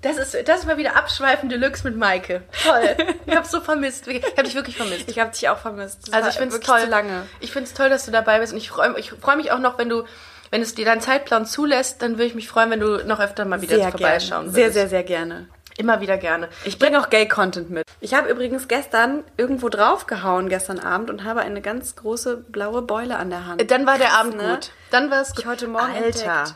Das 0.02 0.18
ist, 0.18 0.48
das 0.48 0.60
ist 0.60 0.66
mal 0.66 0.78
wieder 0.78 0.96
Abschweifen 0.96 1.50
Deluxe 1.50 1.84
mit 1.84 1.98
Maike. 1.98 2.44
Toll. 2.64 2.96
Ich 3.26 3.36
hab's 3.36 3.52
so 3.52 3.62
vermisst. 3.62 4.08
Ich 4.08 4.24
hab 4.24 4.44
dich 4.44 4.56
wirklich 4.56 4.78
vermisst. 4.78 5.10
Ich 5.10 5.20
habe 5.20 5.32
dich 5.32 5.50
auch 5.50 5.58
vermisst. 5.58 6.08
Das 6.08 6.14
Also 6.14 6.30
ich 6.30 6.36
finde 6.36 6.50
es 6.50 6.54
wirklich 6.56 6.70
toll. 6.70 6.82
zu 6.82 6.90
lange. 6.90 7.24
Ich 7.40 7.52
finde 7.52 7.68
es 7.68 7.74
toll, 7.74 7.90
dass 7.90 8.06
du 8.06 8.12
dabei 8.12 8.40
bist 8.40 8.54
und 8.54 8.58
ich 8.60 8.70
freue 8.70 8.98
ich 9.00 9.12
freu 9.12 9.36
mich 9.36 9.52
auch 9.52 9.60
noch, 9.60 9.78
wenn 9.78 9.90
du, 9.90 10.04
wenn 10.52 10.62
es 10.62 10.76
dir 10.76 10.86
dein 10.86 11.02
Zeitplan 11.02 11.46
zulässt, 11.46 12.02
dann 12.02 12.14
würde 12.14 12.26
ich 12.26 12.36
mich 12.36 12.48
freuen, 12.48 12.70
wenn 12.72 12.80
du 12.80 13.06
noch 13.06 13.20
öfter 13.20 13.46
mal 13.46 13.62
wieder 13.62 13.76
Sehr 13.76 13.90
vorbeischauen 13.92 14.44
gerne. 14.44 14.52
Sehr, 14.54 14.64
würdest. 14.66 14.74
sehr, 14.76 14.90
sehr 14.90 15.04
gerne. 15.04 15.50
Immer 15.78 16.02
wieder 16.02 16.18
gerne. 16.18 16.50
Ich 16.66 16.80
bringe 16.80 17.00
auch 17.00 17.10
Gay-Content 17.12 17.70
mit. 17.70 17.84
Ich 18.00 18.16
habe 18.16 18.30
übrigens 18.30 18.68
gestern 18.68 19.24
irgendwo 19.38 19.70
draufgehauen, 19.70 20.50
gestern 20.50 20.80
Abend, 20.80 21.12
und 21.12 21.24
habe 21.24 21.42
eine 21.42 21.62
ganz 21.62 21.96
große 21.96 22.38
blaue 22.38 22.82
Beule 22.82 23.18
an 23.18 23.30
der 23.30 23.46
Hand. 23.46 23.70
Dann 23.70 23.86
war 23.86 24.00
der 24.00 24.14
Abend 24.14 24.38
ne? 24.38 24.54
gut. 24.54 24.72
Dann 24.90 25.12
war 25.12 25.22
es 25.22 25.30
gut. 25.32 25.40
Ich 25.40 25.46
heute 25.46 25.68
Morgen 25.68 25.86
Alter. 25.94 26.06
entdeckt. 26.06 26.56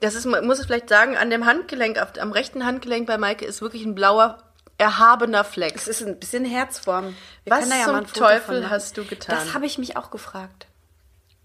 Das 0.00 0.14
ist, 0.14 0.24
muss 0.24 0.58
es 0.58 0.66
vielleicht 0.66 0.88
sagen, 0.88 1.16
an 1.16 1.30
dem 1.30 1.44
Handgelenk, 1.44 1.98
am 2.18 2.32
rechten 2.32 2.64
Handgelenk 2.64 3.06
bei 3.06 3.18
Maike 3.18 3.44
ist 3.44 3.60
wirklich 3.60 3.84
ein 3.84 3.94
blauer, 3.94 4.38
erhabener 4.78 5.44
Fleck. 5.44 5.74
Es 5.76 5.88
ist 5.88 6.02
ein 6.02 6.18
bisschen 6.18 6.44
Herzform. 6.44 7.14
Wir 7.44 7.52
Was 7.52 7.68
ja 7.68 7.84
zum 7.84 8.06
Teufel 8.06 8.70
hast 8.70 8.96
du 8.96 9.04
getan? 9.04 9.36
Das 9.36 9.54
habe 9.54 9.66
ich 9.66 9.76
mich 9.76 9.96
auch 9.96 10.10
gefragt. 10.10 10.66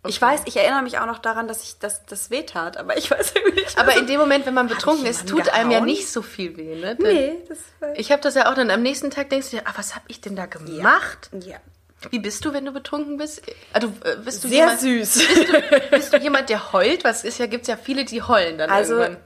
Ich 0.05 0.21
weiß, 0.21 0.41
ich 0.45 0.57
erinnere 0.57 0.81
mich 0.81 0.99
auch 0.99 1.05
noch 1.05 1.19
daran, 1.19 1.47
dass 1.47 1.63
ich 1.63 1.79
dass 1.79 2.05
das 2.05 2.29
weh 2.29 2.43
tat, 2.43 2.75
aber 2.75 2.97
ich 2.97 3.09
weiß 3.09 3.33
irgendwie 3.35 3.61
nicht. 3.61 3.77
Aber 3.77 3.95
in 3.95 4.05
dem 4.05 4.19
Moment, 4.19 4.45
wenn 4.45 4.53
man 4.53 4.67
betrunken 4.67 5.05
ich 5.05 5.11
ist, 5.11 5.29
tut 5.29 5.47
einem 5.49 5.71
ja 5.71 5.79
gehauen? 5.79 5.85
nicht 5.85 6.09
so 6.09 6.21
viel 6.21 6.57
weh. 6.57 6.75
Ne? 6.75 6.97
nee, 6.99 7.37
das 7.47 7.59
war 7.79 7.97
Ich 7.97 8.11
habe 8.11 8.21
das 8.21 8.35
ja 8.35 8.51
auch 8.51 8.55
dann 8.55 8.69
am 8.69 8.81
nächsten 8.81 9.11
Tag 9.11 9.29
denkst 9.29 9.51
du 9.51 9.57
dir, 9.57 9.63
ah, 9.65 9.73
was 9.75 9.95
habe 9.95 10.05
ich 10.09 10.19
denn 10.19 10.35
da 10.35 10.45
gemacht? 10.45 11.29
ja. 11.45 11.57
Wie 12.11 12.19
bist 12.19 12.43
du, 12.45 12.53
wenn 12.53 12.65
du 12.65 12.71
betrunken 12.71 13.17
bist? 13.17 13.41
Du, 13.79 13.87
äh, 14.03 14.15
bist 14.23 14.43
du 14.43 14.47
sehr 14.47 14.57
jemand, 14.59 14.79
süß. 14.81 15.27
Bist 15.91 16.13
du 16.13 16.17
jemand, 16.17 16.49
der 16.49 16.73
heult? 16.73 17.03
Was 17.03 17.23
ist 17.23 17.37
ja, 17.39 17.45
gibt's 17.45 17.67
ja 17.67 17.77
viele, 17.77 18.05
die 18.05 18.21
heulen 18.21 18.57
dann 18.57 18.69
Also 18.69 18.95
irgendwann. 18.95 19.17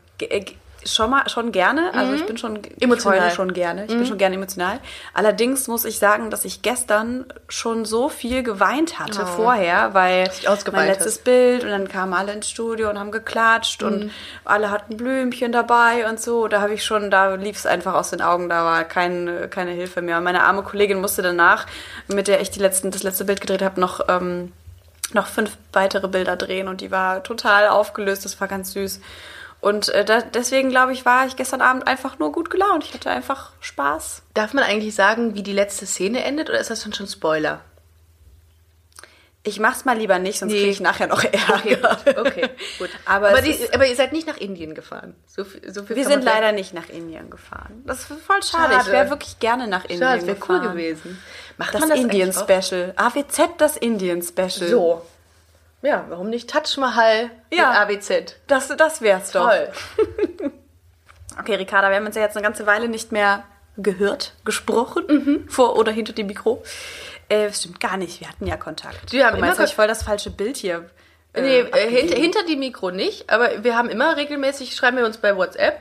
Schon 0.85 1.09
mal 1.09 1.27
schon 1.29 1.51
gerne. 1.51 1.93
Also 1.93 2.13
ich 2.13 2.25
bin 2.25 2.37
schon 2.37 2.61
Emotional. 2.79 3.17
Ich 3.17 3.23
heule 3.23 3.31
schon 3.35 3.53
gerne. 3.53 3.85
Ich 3.85 3.95
bin 3.95 4.05
schon 4.05 4.17
gerne 4.17 4.35
emotional. 4.35 4.79
Allerdings 5.13 5.67
muss 5.67 5.85
ich 5.85 5.99
sagen, 5.99 6.29
dass 6.29 6.45
ich 6.45 6.61
gestern 6.61 7.25
schon 7.49 7.85
so 7.85 8.09
viel 8.09 8.43
geweint 8.43 8.99
hatte 8.99 9.25
vorher, 9.25 9.93
weil 9.93 10.29
mein 10.71 10.87
letztes 10.87 11.15
hast. 11.15 11.23
Bild 11.23 11.63
und 11.63 11.69
dann 11.69 11.87
kamen 11.87 12.13
alle 12.13 12.33
ins 12.33 12.49
Studio 12.49 12.89
und 12.89 12.99
haben 12.99 13.11
geklatscht 13.11 13.83
und 13.83 14.11
alle 14.45 14.71
hatten 14.71 14.97
Blümchen 14.97 15.51
dabei 15.51 16.07
und 16.09 16.19
so. 16.21 16.47
Da 16.47 16.61
habe 16.61 16.73
ich 16.73 16.83
schon, 16.83 17.11
da 17.11 17.35
lief 17.35 17.57
es 17.57 17.65
einfach 17.65 17.93
aus 17.93 18.11
den 18.11 18.21
Augen. 18.21 18.49
Da 18.49 18.63
war 18.63 18.83
kein, 18.83 19.49
keine 19.49 19.71
Hilfe 19.71 20.01
mehr. 20.01 20.17
Und 20.17 20.23
meine 20.23 20.43
arme 20.43 20.63
Kollegin 20.63 21.01
musste 21.01 21.21
danach, 21.21 21.65
mit 22.07 22.27
der 22.27 22.41
ich 22.41 22.51
die 22.51 22.59
letzten, 22.59 22.91
das 22.91 23.03
letzte 23.03 23.25
Bild 23.25 23.41
gedreht 23.41 23.61
habe, 23.61 23.79
noch 23.79 24.01
ähm, 24.07 24.51
noch 25.13 25.27
fünf 25.27 25.57
weitere 25.73 26.07
Bilder 26.07 26.35
drehen 26.35 26.67
und 26.67 26.81
die 26.81 26.91
war 26.91 27.23
total 27.23 27.67
aufgelöst. 27.69 28.25
Das 28.25 28.39
war 28.41 28.47
ganz 28.47 28.73
süß. 28.73 28.99
Und 29.59 29.89
äh, 29.89 30.05
da, 30.05 30.21
deswegen, 30.21 30.69
glaube 30.69 30.93
ich, 30.93 31.05
war 31.05 31.25
ich 31.25 31.35
gestern 31.35 31.61
Abend 31.61 31.87
einfach 31.87 32.19
nur 32.19 32.31
gut 32.31 32.49
gelaunt. 32.49 32.83
Ich 32.83 32.93
hatte 32.93 33.09
einfach 33.09 33.51
Spaß. 33.59 34.21
Darf 34.33 34.53
man 34.53 34.63
eigentlich 34.63 34.93
sagen, 34.95 35.33
wie 35.35 35.43
die 35.43 35.53
letzte 35.53 35.85
Szene 35.85 36.23
endet 36.23 36.49
oder 36.49 36.59
ist 36.59 36.69
das 36.69 36.83
dann 36.83 36.93
schon 36.93 37.07
Spoiler? 37.07 37.61
Ich 39.43 39.59
mach's 39.61 39.85
mal 39.85 39.97
lieber 39.97 40.19
nicht, 40.19 40.39
sonst 40.39 40.51
Nee. 40.51 40.57
kriege 40.59 40.71
ich 40.71 40.79
nachher 40.81 41.07
noch 41.07 41.23
Ärger. 41.23 41.97
Okay, 42.05 42.17
okay, 42.19 42.49
gut. 42.79 42.89
Aber 43.05 43.29
Aber, 43.29 43.41
die, 43.41 43.55
aber 43.73 43.87
ihr 43.87 43.95
seid 43.95 44.11
nicht 44.11 44.27
nach 44.27 44.35
Indien 44.35 44.75
gefahren. 44.75 45.15
So 45.25 45.45
viel, 45.45 45.73
so 45.73 45.83
viel 45.83 45.95
Wir 45.95 46.05
sind 46.05 46.25
leider 46.25 46.51
nicht 46.51 46.73
nach 46.73 46.89
Indien 46.89 47.29
gefahren. 47.29 47.81
Das 47.85 47.99
ist 47.99 48.07
voll 48.07 48.43
schade. 48.43 48.73
Schade. 48.73 48.83
Ich 48.87 48.91
wäre 48.91 49.09
wirklich 49.09 49.39
gerne 49.39 49.67
nach 49.67 49.83
Indien 49.85 49.99
Schade, 50.01 50.17
das 50.17 50.27
wäre 50.27 50.37
cool 50.49 50.59
gefahren. 50.59 50.75
gewesen. 50.77 51.23
Macht 51.57 51.73
Das, 51.75 51.87
das 51.87 51.97
Indien-Special. 51.97 52.93
AWZ, 52.97 53.41
das 53.57 53.77
Indien-Special. 53.77 54.69
So. 54.69 55.01
Ja, 55.87 56.05
warum 56.09 56.29
nicht 56.29 56.49
Taj 56.49 56.63
Mahal 56.77 57.29
Ja. 57.51 57.69
mit 57.87 57.97
ABZ? 58.01 58.35
Das, 58.47 58.67
das 58.75 59.01
wär's 59.01 59.31
doch. 59.31 59.49
Toll. 59.49 59.69
Okay, 61.39 61.53
Ricarda, 61.55 61.89
wir 61.89 61.97
haben 61.97 62.05
uns 62.07 62.15
ja 62.15 62.23
jetzt 62.23 62.35
eine 62.35 62.43
ganze 62.43 62.65
Weile 62.65 62.87
nicht 62.89 63.11
mehr 63.11 63.43
gehört, 63.77 64.33
gesprochen, 64.43 65.03
Mhm. 65.07 65.49
vor 65.49 65.77
oder 65.77 65.91
hinter 65.91 66.11
dem 66.13 66.25
Mikro. 66.27 66.63
Äh, 67.29 67.53
stimmt 67.53 67.79
gar 67.79 67.95
nicht, 67.95 68.19
wir 68.21 68.27
hatten 68.27 68.47
ja 68.47 68.57
Kontakt. 68.57 69.11
Wir 69.11 69.25
haben 69.27 69.33
Guck 69.35 69.41
mal, 69.41 69.53
immer 69.53 69.63
ich 69.63 69.75
voll 69.75 69.87
das 69.87 70.01
falsche 70.01 70.31
Bild 70.31 70.57
hier. 70.57 70.89
äh, 71.33 71.41
Nee, 71.41 71.59
äh, 71.59 71.89
hinter, 71.89 72.15
hinter 72.15 72.43
die 72.49 72.55
Mikro 72.55 72.89
nicht, 72.89 73.29
aber 73.29 73.63
wir 73.63 73.77
haben 73.77 73.89
immer 73.89 74.17
regelmäßig, 74.17 74.75
schreiben 74.75 74.97
wir 74.97 75.05
uns 75.05 75.19
bei 75.19 75.35
WhatsApp 75.37 75.79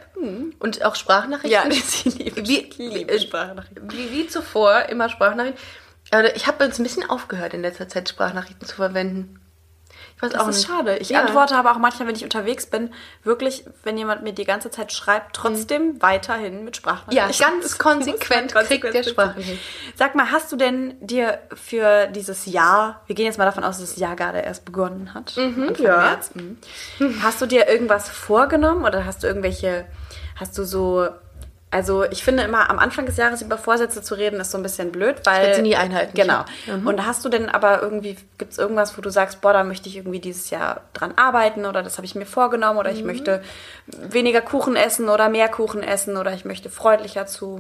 und 0.59 0.85
auch 0.85 0.95
Sprachnachrichten. 0.95 1.51
Ja, 1.51 1.65
ich 1.71 2.05
liebe, 2.05 2.47
wie, 2.47 2.59
ich 2.59 2.77
liebe 2.77 3.13
äh, 3.15 3.19
Sprachnachrichten. 3.19 3.91
Wie, 3.91 4.11
wie 4.13 4.27
zuvor, 4.29 4.83
immer 4.91 5.09
Sprachnachrichten. 5.09 5.59
Aber 6.11 6.37
ich 6.37 6.47
habe 6.47 6.65
jetzt 6.65 6.79
ein 6.79 6.83
bisschen 6.83 7.09
aufgehört, 7.09 7.55
in 7.55 7.63
letzter 7.63 7.89
Zeit 7.89 8.09
Sprachnachrichten 8.11 8.69
zu 8.69 8.77
verwenden. 8.77 9.41
Ich 10.17 10.23
weiß 10.23 10.33
Das 10.33 10.41
auch 10.41 10.49
ist 10.49 10.57
nicht. 10.57 10.69
schade. 10.69 10.97
Ich 10.97 11.11
Ja. 11.11 11.21
antworte 11.21 11.55
aber 11.57 11.73
auch 11.73 11.79
manchmal, 11.79 12.09
wenn 12.09 12.15
ich 12.17 12.25
unterwegs 12.25 12.65
bin, 12.67 12.91
wirklich, 13.23 13.65
wenn 13.85 13.99
jemand 13.99 14.23
mir 14.23 14.33
die 14.33 14.45
ganze 14.47 14.71
Zeit 14.71 14.91
schreibt, 14.93 15.37
trotzdem 15.37 16.01
weiterhin 16.01 16.65
mit 16.65 16.75
Sprachnachrichten. 16.77 17.17
Ja, 17.47 17.51
ganz 17.51 17.77
konsequent 17.79 18.55
kriegt 18.55 18.85
der. 18.95 19.03
Sprachnachrichten. 19.03 19.59
Sag 19.95 20.15
mal, 20.15 20.31
hast 20.31 20.51
du 20.51 20.57
denn 20.57 20.95
dir 21.01 21.39
für 21.55 22.07
dieses 22.07 22.47
Jahr, 22.47 23.03
wir 23.07 23.15
gehen 23.15 23.27
jetzt 23.27 23.37
mal 23.37 23.45
davon 23.45 23.63
aus, 23.63 23.79
dass 23.79 23.91
das 23.91 23.99
Jahr 23.99 24.17
gerade 24.17 24.39
erst 24.41 24.65
begonnen 24.65 25.13
hat, 25.13 25.37
Anfang 25.37 25.75
ja. 25.85 25.97
März, 25.99 26.31
mhm. 26.35 26.59
hast 27.23 27.43
du 27.43 27.47
dir 27.47 27.69
irgendwas 27.69 28.09
vorgenommen 28.09 28.85
oder 28.87 29.05
hast 29.05 29.23
du 29.23 29.27
irgendwelche, 29.27 29.85
hast 30.41 30.57
du 30.57 30.65
so 30.65 31.09
Also 31.73 32.05
ich 32.05 32.23
finde 32.23 32.45
immer, 32.45 32.71
am 32.71 32.79
Anfang 32.79 33.07
des 33.07 33.17
Jahres 33.17 33.43
über 33.43 33.59
Vorsätze 33.59 34.01
zu 34.01 34.15
reden, 34.15 34.39
ist 34.41 34.53
so 34.53 34.57
ein 34.59 34.63
bisschen 34.63 34.93
blöd, 34.93 35.17
weil... 35.25 35.47
Willst 35.47 35.59
du 35.59 35.63
nie 35.63 35.75
einhalten, 35.77 36.13
Genau. 36.15 36.45
ja. 36.67 36.75
Und 36.85 37.05
hast 37.05 37.25
du 37.25 37.29
denn 37.29 37.49
aber 37.49 37.83
irgendwie, 37.83 38.17
gibt 38.39 38.53
es 38.53 38.59
irgendwas, 38.59 38.97
wo 38.97 39.03
du 39.03 39.11
sagst, 39.11 39.41
boah, 39.41 39.53
da 39.53 39.65
möchte 39.65 39.89
ich 39.89 39.97
irgendwie 39.97 40.21
dieses 40.21 40.51
Jahr 40.51 40.83
dran 40.95 41.13
arbeiten 41.17 41.67
oder 41.67 41.83
das 41.83 41.97
habe 41.99 42.07
ich 42.07 42.15
mir 42.15 42.25
vorgenommen 42.25 42.79
oder 42.79 42.93
ich 42.93 43.01
Mhm. 43.01 43.07
möchte 43.07 43.43
weniger 43.89 44.41
Kuchen 44.43 44.77
essen 44.77 45.09
oder 45.09 45.29
mehr 45.29 45.49
Kuchen 45.49 45.83
essen 45.83 46.17
oder 46.17 46.33
ich 46.33 46.45
möchte 46.45 46.71
freundlicher 46.71 47.27
zu 47.27 47.59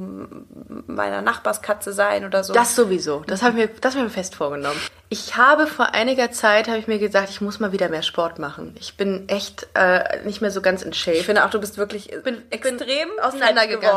meiner 0.86 1.20
Nachbarskatze 1.22 1.92
sein 1.92 2.24
oder 2.24 2.44
so. 2.44 2.52
Das 2.52 2.74
sowieso. 2.76 3.22
Das 3.26 3.42
habe 3.42 3.58
ich 3.60 3.68
mir, 3.68 3.74
das 3.80 3.94
habe 3.94 4.06
ich 4.06 4.10
mir 4.12 4.14
fest 4.14 4.34
vorgenommen. 4.34 4.80
Ich 5.08 5.36
habe 5.36 5.66
vor 5.68 5.94
einiger 5.94 6.32
Zeit 6.32 6.66
habe 6.66 6.78
ich 6.78 6.88
mir 6.88 6.98
gesagt, 6.98 7.30
ich 7.30 7.40
muss 7.40 7.60
mal 7.60 7.70
wieder 7.70 7.88
mehr 7.88 8.02
Sport 8.02 8.38
machen. 8.40 8.74
Ich 8.80 8.96
bin 8.96 9.28
echt 9.28 9.68
äh, 9.74 10.20
nicht 10.24 10.40
mehr 10.40 10.50
so 10.50 10.60
ganz 10.62 10.82
in 10.82 10.92
Shape. 10.92 11.16
ich 11.18 11.26
finde 11.26 11.44
auch, 11.44 11.50
du 11.50 11.60
bist 11.60 11.78
wirklich 11.78 12.10
bin 12.24 12.42
extrem 12.50 13.08
bin 13.08 13.18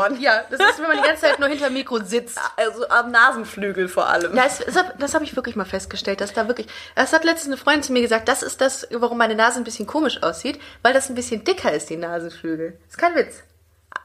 auseinandergegangen. 0.00 0.50
Ja, 0.50 0.56
das 0.56 0.70
ist, 0.70 0.78
wenn 0.80 0.88
man 0.88 0.96
die 0.98 1.06
ganze 1.06 1.22
Zeit 1.22 1.38
nur 1.38 1.48
hinter 1.48 1.70
Mikro 1.70 2.02
sitzt. 2.02 2.38
Also 2.56 2.88
am 2.88 3.10
Nasenflügel 3.10 3.88
vor 3.88 4.08
allem. 4.08 4.36
Ja, 4.36 4.44
das 4.44 4.76
habe 4.76 4.92
das 4.98 5.14
hab 5.14 5.22
ich 5.22 5.34
wirklich 5.36 5.56
mal 5.56 5.64
festgestellt, 5.64 6.20
dass 6.20 6.32
da 6.34 6.46
wirklich. 6.46 6.66
Das 6.94 7.12
hat 7.12 7.24
letztens 7.24 7.54
eine 7.54 7.56
Freundin 7.56 7.82
zu 7.82 7.92
mir 7.92 8.02
gesagt, 8.02 8.28
das 8.28 8.42
ist 8.42 8.60
das, 8.60 8.86
warum 8.90 9.16
meine 9.18 9.34
Nase 9.34 9.58
ein 9.58 9.64
bisschen 9.64 9.86
komisch 9.86 10.22
aussieht, 10.22 10.60
weil 10.82 10.92
das 10.92 11.08
ein 11.08 11.14
bisschen 11.14 11.44
dicker 11.44 11.72
ist, 11.72 11.88
die 11.90 11.96
Nasenflügel. 11.96 12.78
Ist 12.88 12.98
kein 12.98 13.14
Witz. 13.14 13.42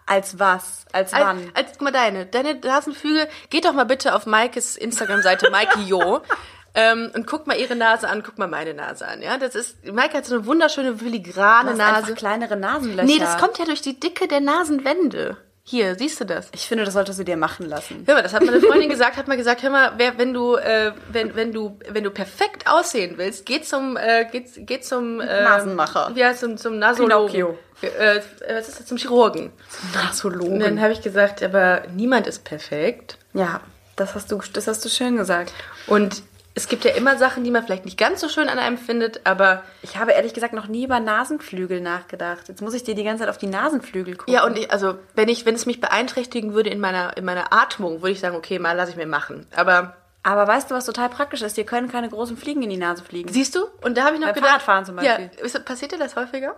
Als 0.06 0.40
was? 0.40 0.86
Als 0.92 1.14
Als, 1.14 1.26
wann? 1.26 1.52
als 1.54 1.72
guck 1.74 1.82
mal 1.82 1.92
deine, 1.92 2.26
deine 2.26 2.56
Nasenflügel. 2.56 3.28
Geht 3.50 3.66
doch 3.66 3.74
mal 3.74 3.86
bitte 3.86 4.16
auf 4.16 4.26
Maikes 4.26 4.78
Instagram-Seite, 4.78 5.50
Maike 5.50 5.80
Jo. 5.80 6.22
Ähm, 6.78 7.10
und 7.16 7.26
guck 7.26 7.48
mal 7.48 7.58
ihre 7.58 7.78
Nase 7.78 8.10
an, 8.10 8.22
guck 8.22 8.38
mal 8.38 8.50
meine 8.50 8.74
Nase 8.74 9.08
an, 9.08 9.22
ja. 9.22 9.38
Das 9.38 9.56
ist, 9.56 9.86
Maike 9.86 10.18
hat 10.18 10.26
so 10.26 10.36
eine 10.36 10.46
wunderschöne 10.46 10.98
filigrane 10.98 11.74
Nase. 11.74 11.96
einfach 12.00 12.16
kleinere 12.16 12.58
Nasenlöcher. 12.58 13.06
Nee, 13.06 13.18
das 13.18 13.38
kommt 13.38 13.58
ja 13.58 13.64
durch 13.64 13.82
die 13.82 13.98
Dicke 13.98 14.28
der 14.28 14.42
Nasenwände. 14.42 15.38
Hier, 15.68 15.96
siehst 15.96 16.20
du 16.20 16.26
das? 16.26 16.50
Ich 16.54 16.68
finde, 16.68 16.86
das 16.86 16.94
solltest 16.94 17.18
du 17.18 17.24
dir 17.24 17.38
machen 17.38 17.68
lassen. 17.68 18.04
Hör 18.06 18.14
mal, 18.14 18.22
das 18.22 18.34
hat 18.36 18.46
meine 18.46 18.62
Freundin 18.62 18.88
gesagt, 18.96 19.18
hat 19.18 19.28
mal 19.28 19.36
gesagt, 19.36 19.64
hör 19.64 19.72
mal, 19.72 19.94
wer, 19.98 20.16
wenn 20.20 20.32
du, 20.32 20.58
äh, 20.58 20.92
wenn, 21.12 21.36
wenn 21.36 21.52
du, 21.52 21.80
wenn 21.90 22.04
du 22.04 22.12
perfekt 22.12 22.68
aussehen 22.68 23.18
willst, 23.18 23.48
geh 23.48 23.62
zum, 23.62 23.98
äh, 23.98 24.28
geh, 24.32 24.46
geh 24.58 24.80
zum 24.80 25.20
äh, 25.22 25.26
Nasenmacher. 25.26 26.12
Ja, 26.14 26.36
zum, 26.36 26.58
zum 26.58 26.78
Nasologen. 26.78 27.32
Pinocchio. 27.32 27.58
Äh, 27.82 28.22
was 28.48 28.70
ist 28.70 28.80
das? 28.80 28.86
Zum 28.86 28.98
Chirurgen. 29.00 29.46
Und 29.46 29.96
Nasologen. 29.96 30.60
dann 30.60 30.80
habe 30.82 30.94
ich 30.94 31.02
gesagt, 31.02 31.42
aber 31.42 31.82
niemand 31.96 32.28
ist 32.28 32.44
perfekt. 32.44 33.18
Ja, 33.34 33.62
das 33.96 34.14
hast 34.14 34.32
du, 34.32 34.40
das 34.54 34.68
hast 34.68 34.86
du 34.86 34.90
schön 34.90 35.18
gesagt. 35.18 35.52
Und 35.88 36.22
es 36.58 36.68
gibt 36.70 36.86
ja 36.86 36.92
immer 36.92 37.18
Sachen, 37.18 37.44
die 37.44 37.52
man 37.52 37.64
vielleicht 37.64 37.86
nicht 37.86 37.98
ganz 37.98 38.22
so 38.22 38.30
schön 38.30 38.48
an 38.48 38.58
einem 38.60 38.78
findet, 38.78 39.26
aber 39.28 39.64
Ich 39.82 39.98
habe 39.98 40.14
ehrlich 40.14 40.34
gesagt 40.34 40.54
noch 40.54 40.68
nie 40.68 40.86
über 40.86 41.00
Nasenflügel 41.02 41.82
nachgedacht. 41.82 42.48
Jetzt 42.48 42.62
muss 42.62 42.74
ich 42.74 42.84
dir 42.84 42.96
die 42.96 43.04
ganze 43.04 43.22
Zeit 43.24 43.30
auf 43.30 43.38
die 43.38 43.48
Nasenflügel 43.48 44.16
gucken. 44.16 44.34
ja, 44.34 44.46
und 44.46 44.58
ich, 44.58 44.72
also 44.72 44.98
wenn 45.16 45.28
ich, 45.28 45.46
wenn 45.46 45.56
es 45.56 45.66
mich 45.66 45.82
beeinträchtigen 45.82 46.54
würde 46.54 46.70
in 46.70 46.80
meiner, 46.80 47.16
in 47.18 47.26
meiner 47.26 47.52
Atmung, 47.54 48.02
würde 48.02 48.12
ich 48.12 48.20
sagen, 48.22 48.36
okay, 48.36 48.58
mal 48.58 48.72
lasse 48.72 48.92
ich 48.92 48.98
mir 48.98 49.06
machen. 49.06 49.46
Aber 49.56 49.98
Aber 50.24 50.48
weißt 50.48 50.72
du, 50.72 50.76
was 50.76 50.86
total 50.86 51.10
praktisch 51.10 51.42
ist? 51.42 51.58
Dir 51.58 51.66
können 51.66 51.92
keine 51.92 52.10
großen 52.10 52.38
Fliegen 52.38 52.64
in 52.64 52.70
die 52.70 52.78
Nase 52.78 53.04
fliegen. 53.04 53.32
siehst 53.32 53.54
du? 53.56 53.66
Und 53.84 53.98
da 53.98 54.06
habe 54.06 54.16
ich 54.16 54.20
noch 54.22 54.28
Beim 54.30 54.36
gedacht, 54.36 54.62
Fahrradfahren 54.62 54.86
zum 54.86 54.96
Beispiel. 54.96 55.30
Ja, 55.38 55.44
ist, 55.44 55.66
passiert 55.66 55.92
dir 55.92 56.00
das 56.00 56.16
häufiger? 56.16 56.56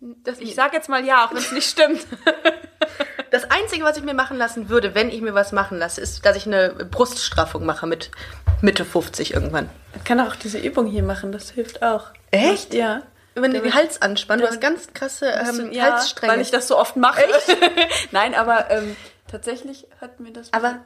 Das, 0.00 0.40
ich 0.40 0.54
sag 0.54 0.72
jetzt 0.72 0.88
mal 0.88 1.04
ja, 1.04 1.24
auch 1.24 1.30
wenn 1.30 1.38
es 1.38 1.52
nicht 1.52 1.68
stimmt. 1.70 2.06
Das 3.34 3.50
Einzige, 3.50 3.82
was 3.82 3.96
ich 3.96 4.04
mir 4.04 4.14
machen 4.14 4.36
lassen 4.36 4.68
würde, 4.68 4.94
wenn 4.94 5.08
ich 5.08 5.20
mir 5.20 5.34
was 5.34 5.50
machen 5.50 5.76
lasse, 5.76 6.00
ist, 6.00 6.24
dass 6.24 6.36
ich 6.36 6.46
eine 6.46 6.68
Bruststraffung 6.68 7.66
mache 7.66 7.84
mit 7.84 8.12
Mitte 8.60 8.84
50 8.84 9.34
irgendwann. 9.34 9.68
Ich 9.96 10.04
kann 10.04 10.20
auch 10.20 10.36
diese 10.36 10.58
Übung 10.58 10.86
hier 10.86 11.02
machen, 11.02 11.32
das 11.32 11.50
hilft 11.50 11.82
auch. 11.82 12.10
Echt? 12.30 12.72
Ja. 12.74 13.02
Wenn 13.34 13.52
du 13.52 13.60
den 13.60 13.74
Hals 13.74 14.00
anspannst, 14.00 14.44
du 14.44 14.48
hast 14.48 14.60
ganz 14.60 14.92
krasse 14.92 15.26
ähm, 15.26 15.72
ja, 15.72 15.94
Halsstränge. 15.94 16.32
Weil 16.32 16.40
ich 16.42 16.52
das 16.52 16.68
so 16.68 16.78
oft 16.78 16.94
mache. 16.94 17.22
Nein, 18.12 18.36
aber 18.36 18.70
ähm, 18.70 18.94
tatsächlich 19.26 19.88
hat 20.00 20.20
mir 20.20 20.32
das. 20.32 20.52
Aber 20.52 20.76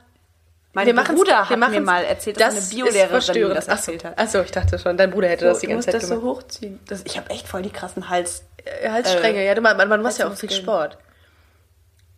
mein 0.72 0.86
wir 0.86 0.94
Bruder 0.94 1.44
wir 1.50 1.60
hat 1.60 1.70
mir 1.70 1.82
mal 1.82 2.02
erzählt, 2.02 2.40
dass 2.40 2.54
das 2.54 2.70
eine 2.70 2.82
Biolehrerin 2.82 3.54
das 3.54 3.68
erzählt 3.68 4.04
hat. 4.06 4.18
Achso, 4.18 4.40
ich 4.40 4.52
dachte 4.52 4.78
schon, 4.78 4.96
dein 4.96 5.10
Bruder 5.10 5.28
hätte 5.28 5.44
das 5.44 5.58
die 5.58 5.66
du 5.66 5.74
musst 5.74 5.88
ganze 5.88 5.98
Zeit 5.98 6.02
das 6.02 6.08
so 6.08 6.20
gemacht. 6.20 6.44
hochziehen. 6.44 6.80
Das, 6.88 7.02
ich 7.04 7.18
habe 7.18 7.28
echt 7.28 7.46
voll 7.46 7.60
die 7.60 7.68
krassen 7.68 8.08
Hals. 8.08 8.44
Äh, 8.64 8.88
Halsstränge, 8.88 9.44
ja, 9.44 9.54
du, 9.54 9.60
man, 9.60 9.76
man 9.76 10.00
machst 10.00 10.18
ja 10.18 10.26
auch 10.26 10.34
viel. 10.34 10.50
Sport. 10.50 10.96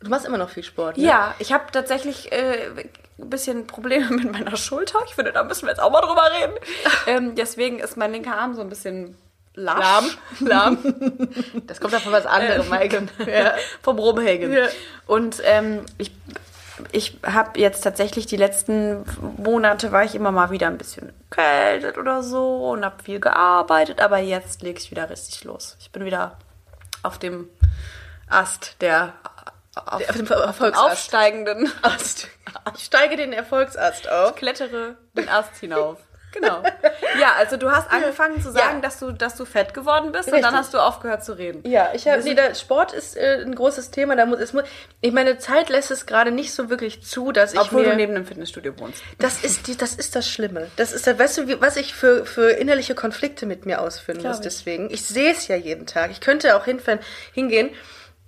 Du 0.01 0.09
machst 0.09 0.25
immer 0.25 0.39
noch 0.39 0.49
viel 0.49 0.63
Sport, 0.63 0.97
ne? 0.97 1.05
Ja, 1.05 1.35
ich 1.39 1.53
habe 1.53 1.65
tatsächlich 1.73 2.33
äh, 2.33 2.69
ein 3.19 3.31
bisschen 3.31 3.67
Probleme 3.67 4.09
mit 4.11 4.33
meiner 4.33 4.57
Schulter. 4.57 4.99
Ich 5.07 5.15
finde, 5.15 5.33
da 5.33 5.45
müssen 5.45 5.63
wir 5.63 5.71
jetzt 5.71 5.81
auch 5.81 5.91
mal 5.91 6.01
drüber 6.01 6.25
reden. 6.41 6.55
ähm, 7.07 7.35
deswegen 7.35 7.79
ist 7.79 7.97
mein 7.97 8.13
linker 8.13 8.37
Arm 8.37 8.55
so 8.55 8.63
ein 8.63 8.69
bisschen 8.69 9.17
lahm. 9.55 10.05
Lahm. 10.41 10.79
Das 11.67 11.81
kommt 11.81 11.93
davon 11.93 12.13
was 12.13 12.27
anderem, 12.27 12.69
Maike. 12.69 13.09
Ja. 13.27 13.55
Vom 13.83 13.99
Rumhängen. 13.99 14.53
Ja. 14.53 14.69
Und 15.07 15.43
ähm, 15.45 15.85
ich, 15.99 16.13
ich 16.93 17.19
habe 17.25 17.61
jetzt 17.61 17.83
tatsächlich 17.83 18.27
die 18.27 18.37
letzten 18.37 19.05
Monate 19.37 19.93
war 19.93 20.05
ich 20.05 20.15
immer 20.15 20.33
mal 20.33 20.51
wieder 20.51 20.69
ein 20.69 20.79
bisschen 20.79 21.13
kältet 21.31 21.99
oder 21.99 22.23
so 22.23 22.71
und 22.71 22.85
habe 22.85 23.03
viel 23.03 23.21
gearbeitet, 23.21 24.01
aber 24.01 24.19
jetzt 24.19 24.63
lege 24.63 24.79
ich 24.79 24.91
wieder 24.91 25.11
richtig 25.11 25.45
los. 25.45 25.77
Ich 25.81 25.91
bin 25.91 26.05
wieder 26.05 26.39
auf 27.03 27.19
dem 27.19 27.49
Ast 28.29 28.77
der 28.81 29.13
auf, 29.87 30.09
Auf 30.09 30.17
dem 30.17 30.27
Erfolgsast. 30.27 30.77
aufsteigenden 30.93 31.73
Ast. 31.83 32.29
Ich 32.77 32.85
steige 32.85 33.17
den 33.17 33.33
Erfolgsast 33.33 34.11
auf. 34.11 34.35
klettere 34.35 34.97
den 35.17 35.29
Ast 35.29 35.57
hinauf. 35.61 35.99
Genau. 36.33 36.63
Ja, 37.19 37.33
also 37.41 37.57
du 37.57 37.73
hast 37.73 37.91
angefangen 37.91 38.41
zu 38.41 38.53
sagen, 38.53 38.77
Ja. 38.77 38.81
dass 38.83 39.01
du, 39.01 39.11
dass 39.11 39.35
du 39.35 39.45
fett 39.45 39.75
geworden 39.75 40.13
bist 40.13 40.29
und 40.29 40.35
Richtig. 40.35 40.49
dann 40.49 40.57
hast 40.57 40.73
du 40.73 40.79
aufgehört 40.79 41.25
zu 41.25 41.37
reden. 41.37 41.69
Ja, 41.69 41.91
ich 41.93 42.07
habe 42.07 42.23
nee, 42.23 42.35
der 42.35 42.55
Sport 42.55 42.93
ist 42.93 43.17
äh, 43.17 43.43
ein 43.45 43.53
großes 43.53 43.91
Thema. 43.91 44.15
Da 44.15 44.27
muss 44.27 44.39
es 44.39 44.53
muss. 44.53 44.63
Ich 45.01 45.11
meine 45.11 45.39
Zeit 45.39 45.71
lässt 45.71 45.91
es 45.91 46.07
gerade 46.07 46.31
nicht 46.31 46.55
so 46.55 46.71
wirklich 46.71 47.03
zu, 47.03 47.33
dass 47.33 47.53
ich 47.53 47.59
Obwohl 47.59 47.83
du 47.83 47.97
neben 47.97 48.15
einem 48.15 48.27
Fitnessstudio 48.27 48.79
wohnst. 48.79 49.03
das 49.19 49.43
ist 49.43 49.67
die, 49.67 49.77
das 49.77 49.95
ist 49.95 50.15
das 50.15 50.29
Schlimme. 50.31 50.71
Das 50.77 50.93
ist, 50.93 51.05
weißt 51.05 51.39
du, 51.39 51.49
wie, 51.49 51.61
was 51.61 51.77
ich 51.77 51.95
für 51.97 52.25
für 52.25 52.51
innerliche 52.51 52.95
Konflikte 52.95 53.45
mit 53.45 53.67
mir 53.67 53.81
ausführen 53.81 54.19
Glaub 54.21 54.29
muss. 54.31 54.39
ich. 54.39 54.45
Deswegen, 54.45 54.89
ich 54.89 55.05
sehe 55.05 55.33
es 55.33 55.49
ja 55.49 55.57
jeden 55.57 55.87
Tag. 55.87 56.13
Ich 56.13 56.21
könnte 56.21 56.55
auch 56.57 56.65
hinfahren, 56.65 57.01
hingehen. 57.33 57.71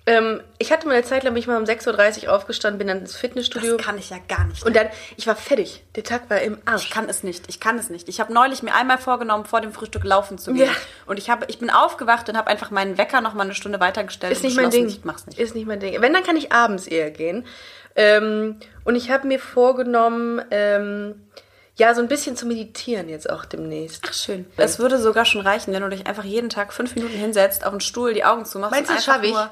Ähm, 0.04 0.40
ich 0.58 0.72
hatte 0.72 0.88
mal 0.88 0.94
eine 0.94 1.04
Zeit 1.04 1.22
lang, 1.22 1.32
bin 1.34 1.40
ich 1.40 1.46
mal 1.46 1.56
um 1.58 1.64
6.30 1.64 2.24
Uhr 2.26 2.32
aufgestanden, 2.34 2.78
bin 2.78 2.88
dann 2.88 2.98
ins 2.98 3.14
Fitnessstudio. 3.14 3.76
Das 3.76 3.86
kann 3.86 3.98
ich 3.98 4.10
ja 4.10 4.18
gar 4.26 4.44
nicht. 4.46 4.64
und 4.64 4.74
dann, 4.74 4.88
ich 5.16 5.28
war 5.28 5.36
fertig. 5.36 5.84
Der 5.94 6.02
Tag 6.02 6.28
war 6.28 6.40
im 6.40 6.58
Arsch. 6.64 6.86
Ich 6.86 6.90
kann 6.90 7.08
es 7.08 7.22
nicht. 7.22 7.44
Ich 7.48 7.60
kann 7.60 7.78
es 7.78 7.88
nicht. 7.88 8.08
Ich 8.08 8.18
habe 8.18 8.32
neulich 8.32 8.64
mir 8.64 8.74
einmal 8.74 8.98
vorgenommen, 8.98 9.44
vor 9.44 9.60
dem 9.60 9.72
Frühstück 9.72 10.02
laufen 10.02 10.38
zu 10.38 10.54
gehen. 10.54 10.66
Ja. 10.66 10.72
Und 11.06 11.18
ich 11.18 11.30
habe, 11.30 11.44
ich 11.48 11.58
bin 11.58 11.70
aufgewacht 11.70 12.28
und 12.28 12.36
habe 12.36 12.50
einfach 12.50 12.72
meinen 12.72 12.98
Wecker 12.98 13.20
noch 13.20 13.34
mal 13.34 13.44
eine 13.44 13.54
Stunde 13.54 13.78
weitergestellt. 13.78 14.32
Ist 14.32 14.42
nicht 14.42 14.56
mein 14.56 14.70
Ding. 14.70 14.88
Ich 14.88 15.04
mach's 15.04 15.26
nicht. 15.26 15.38
Ist 15.38 15.54
nicht 15.54 15.66
mein 15.66 15.78
Ding. 15.78 16.00
Wenn, 16.00 16.12
dann 16.12 16.24
kann 16.24 16.36
ich 16.36 16.50
abends 16.50 16.88
eher 16.88 17.12
gehen. 17.12 17.46
Ähm, 17.94 18.58
und 18.84 18.96
ich 18.96 19.10
habe 19.10 19.28
mir 19.28 19.38
vorgenommen, 19.38 20.42
ähm, 20.50 21.28
ja, 21.76 21.94
so 21.94 22.00
ein 22.02 22.08
bisschen 22.08 22.36
zu 22.36 22.46
meditieren 22.46 23.08
jetzt 23.08 23.28
auch 23.30 23.44
demnächst. 23.44 24.04
Ach, 24.08 24.12
schön. 24.12 24.46
Es 24.56 24.78
würde 24.78 24.98
sogar 24.98 25.24
schon 25.24 25.40
reichen, 25.40 25.72
wenn 25.72 25.82
du 25.82 25.88
dich 25.88 26.06
einfach 26.06 26.24
jeden 26.24 26.50
Tag 26.50 26.72
fünf 26.72 26.94
Minuten 26.94 27.14
hinsetzt, 27.14 27.64
auf 27.64 27.70
den 27.72 27.80
Stuhl, 27.80 28.12
die 28.14 28.24
Augen 28.24 28.44
zumachst. 28.44 28.72
Meinst 28.72 28.90
du, 28.90 28.94
das 28.94 29.04
schaffe 29.04 29.26
ich? 29.26 29.32
nur- 29.32 29.50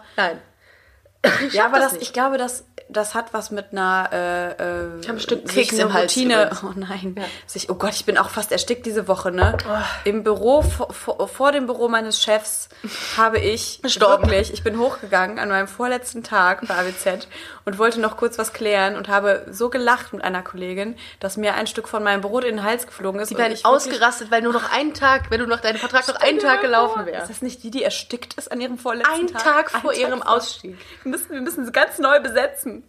Nein. 1.23 1.51
Ja, 1.53 1.67
aber 1.67 1.79
das 1.79 1.93
nicht. 1.93 2.03
ich 2.03 2.13
glaube, 2.15 2.39
das, 2.39 2.65
das 2.89 3.15
hat 3.15 3.35
was 3.35 3.51
mit 3.51 3.73
einer 3.73 4.09
äh, 4.11 4.51
äh, 4.53 5.01
Ich 5.03 5.09
habe 5.09 5.19
ein 5.19 5.45
Keks 5.45 5.73
im 5.75 5.93
Hals 5.93 6.13
Routine. 6.17 6.35
übrigens. 6.47 6.63
Oh 6.71 6.73
nein. 6.75 7.15
Sich, 7.47 7.69
oh 7.69 7.75
Gott, 7.75 7.93
ich 7.95 8.05
bin 8.07 8.17
auch 8.17 8.31
fast 8.31 8.53
erstickt 8.53 8.87
diese 8.87 9.07
Woche, 9.07 9.31
ne? 9.31 9.57
Im 10.05 10.23
Büro, 10.25 10.63
vor, 10.63 10.93
vor, 10.95 11.29
vor 11.29 11.53
dem 11.53 11.67
Büro 11.67 11.89
meines 11.89 12.23
Chefs 12.23 12.69
habe 13.19 13.39
ich 13.39 13.81
wirklich, 13.83 14.53
ich 14.53 14.63
bin 14.65 14.79
hochgegangen 14.79 15.39
an 15.39 15.49
meinem 15.51 15.69
vorletzten 15.69 16.23
Tag 16.23 16.67
bei 16.67 16.75
AWZ 16.75 17.29
und 17.67 17.79
wollte 17.79 18.01
noch 18.01 18.17
kurz 18.17 18.39
was 18.39 18.53
klären 18.55 18.97
und 18.97 19.09
habe 19.09 19.47
so 19.51 19.69
gelacht 19.69 20.13
mit 20.15 20.25
einer 20.25 20.43
Kollegin, 20.43 20.97
dass 21.21 21.37
mir 21.37 21.55
ein 21.55 21.67
Stück 21.67 21.87
von 21.89 22.03
meinem 22.03 22.23
Brot 22.23 22.45
in 22.45 22.57
den 22.57 22.65
Hals 22.65 22.87
geflogen 22.87 23.21
ist. 23.21 23.29
Die 23.29 23.35
ich 23.35 23.39
wirklich- 23.39 23.67
ausgerastet, 23.67 24.31
weil 24.31 24.41
nur 24.43 24.53
noch 24.55 24.73
einen 24.73 24.95
Tag, 24.95 25.31
wenn 25.31 25.41
du 25.41 25.47
noch 25.47 25.61
deinen 25.61 25.79
Vertrag 25.79 26.09
noch 26.09 26.17
einen 26.17 26.39
Tag 26.39 26.63
gelaufen 26.63 27.05
wäre. 27.05 27.21
Ist 27.23 27.29
das 27.31 27.43
nicht 27.43 27.63
die, 27.63 27.71
die 27.71 27.83
erstickt 27.85 28.35
ist 28.35 28.51
an 28.51 28.61
ihrem 28.61 28.79
vorletzten 28.79 29.13
Ein 29.13 29.27
Tag? 29.29 29.43
Tag 29.43 29.71
vor 29.83 29.91
Ein 29.93 30.01
ihrem 30.01 30.23
vor. 30.23 30.31
Ausstieg. 30.37 30.79
Wir 31.11 31.19
müssen, 31.19 31.31
wir 31.33 31.41
müssen 31.41 31.65
sie 31.65 31.73
ganz 31.73 31.99
neu 31.99 32.21
besetzen. 32.21 32.85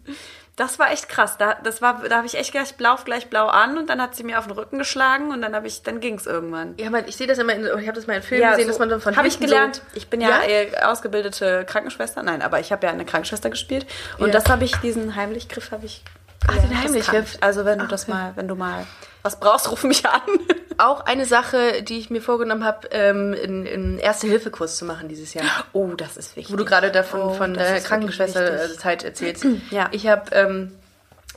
Das 0.54 0.78
war 0.78 0.92
echt 0.92 1.08
krass. 1.08 1.38
Da, 1.38 1.54
das 1.64 1.80
war, 1.82 2.02
da 2.08 2.16
habe 2.18 2.26
ich 2.26 2.36
echt 2.38 2.52
gleich 2.52 2.74
blau 2.76 2.96
gleich 3.04 3.28
blau 3.28 3.46
an 3.48 3.78
und 3.78 3.88
dann 3.88 4.00
hat 4.02 4.14
sie 4.14 4.22
mir 4.22 4.38
auf 4.38 4.46
den 4.46 4.52
Rücken 4.52 4.78
geschlagen 4.78 5.30
und 5.32 5.40
dann 5.42 5.56
habe 5.56 5.66
ich, 5.66 5.82
dann 5.82 5.98
ging 5.98 6.16
es 6.16 6.26
irgendwann. 6.26 6.74
Ja, 6.78 6.90
man, 6.90 7.08
ich 7.08 7.16
sehe 7.16 7.26
das 7.26 7.38
immer, 7.38 7.54
in, 7.54 7.64
ich 7.64 7.88
habe 7.88 7.94
das 7.94 8.06
mal 8.06 8.14
in 8.14 8.22
Filmen 8.22 8.48
gesehen, 8.50 8.68
dass 8.68 8.78
man 8.78 8.88
dann 8.90 9.00
von 9.00 9.16
habe 9.16 9.26
ich 9.26 9.40
gelernt. 9.40 9.76
So, 9.76 9.82
Ich 9.94 10.08
bin 10.08 10.20
ja, 10.20 10.42
äh, 10.42 10.70
ausgebildete 10.84 11.64
Krankenschwester. 11.64 12.22
Nein, 12.22 12.42
aber 12.42 12.60
ich 12.60 12.70
habe 12.70 12.86
ja 12.86 12.92
eine 12.92 13.04
Krankenschwester 13.06 13.50
gespielt 13.50 13.86
und 14.18 14.26
Ja. 14.26 14.32
das 14.34 14.48
habe 14.48 14.64
ich, 14.64 14.76
diesen 14.76 15.16
Heimlichgriff 15.16 15.72
habe 15.72 15.86
ich. 15.86 16.04
Ach, 16.46 16.54
den 16.58 16.78
Heimlichgriff. 16.80 17.38
Also 17.40 17.64
wenn 17.64 17.78
du 17.78 17.86
das 17.86 18.06
mal, 18.06 18.32
wenn 18.36 18.46
du 18.46 18.54
mal 18.54 18.86
was 19.22 19.38
brauchst, 19.38 19.70
ruf 19.70 19.84
mich 19.84 20.04
an. 20.06 20.20
Auch 20.78 21.04
eine 21.06 21.26
Sache, 21.26 21.82
die 21.82 21.98
ich 21.98 22.10
mir 22.10 22.22
vorgenommen 22.22 22.64
habe, 22.64 22.88
ähm, 22.90 23.36
einen, 23.40 23.98
Erste-Hilfe-Kurs 23.98 24.76
zu 24.76 24.84
machen 24.84 25.08
dieses 25.08 25.34
Jahr. 25.34 25.44
Oh, 25.72 25.88
das 25.96 26.16
ist 26.16 26.34
wichtig. 26.34 26.52
Wo 26.52 26.56
du 26.56 26.64
gerade 26.64 26.90
davon 26.90 27.20
Oh, 27.20 27.34
von 27.34 27.54
der 27.54 27.74
wichtig. 27.74 27.84
Krankenschwesterzeit 27.84 29.04
erzählst. 29.04 29.46
Ja. 29.70 29.88
Ich 29.92 30.08
habe 30.08 30.34
ähm, 30.34 30.72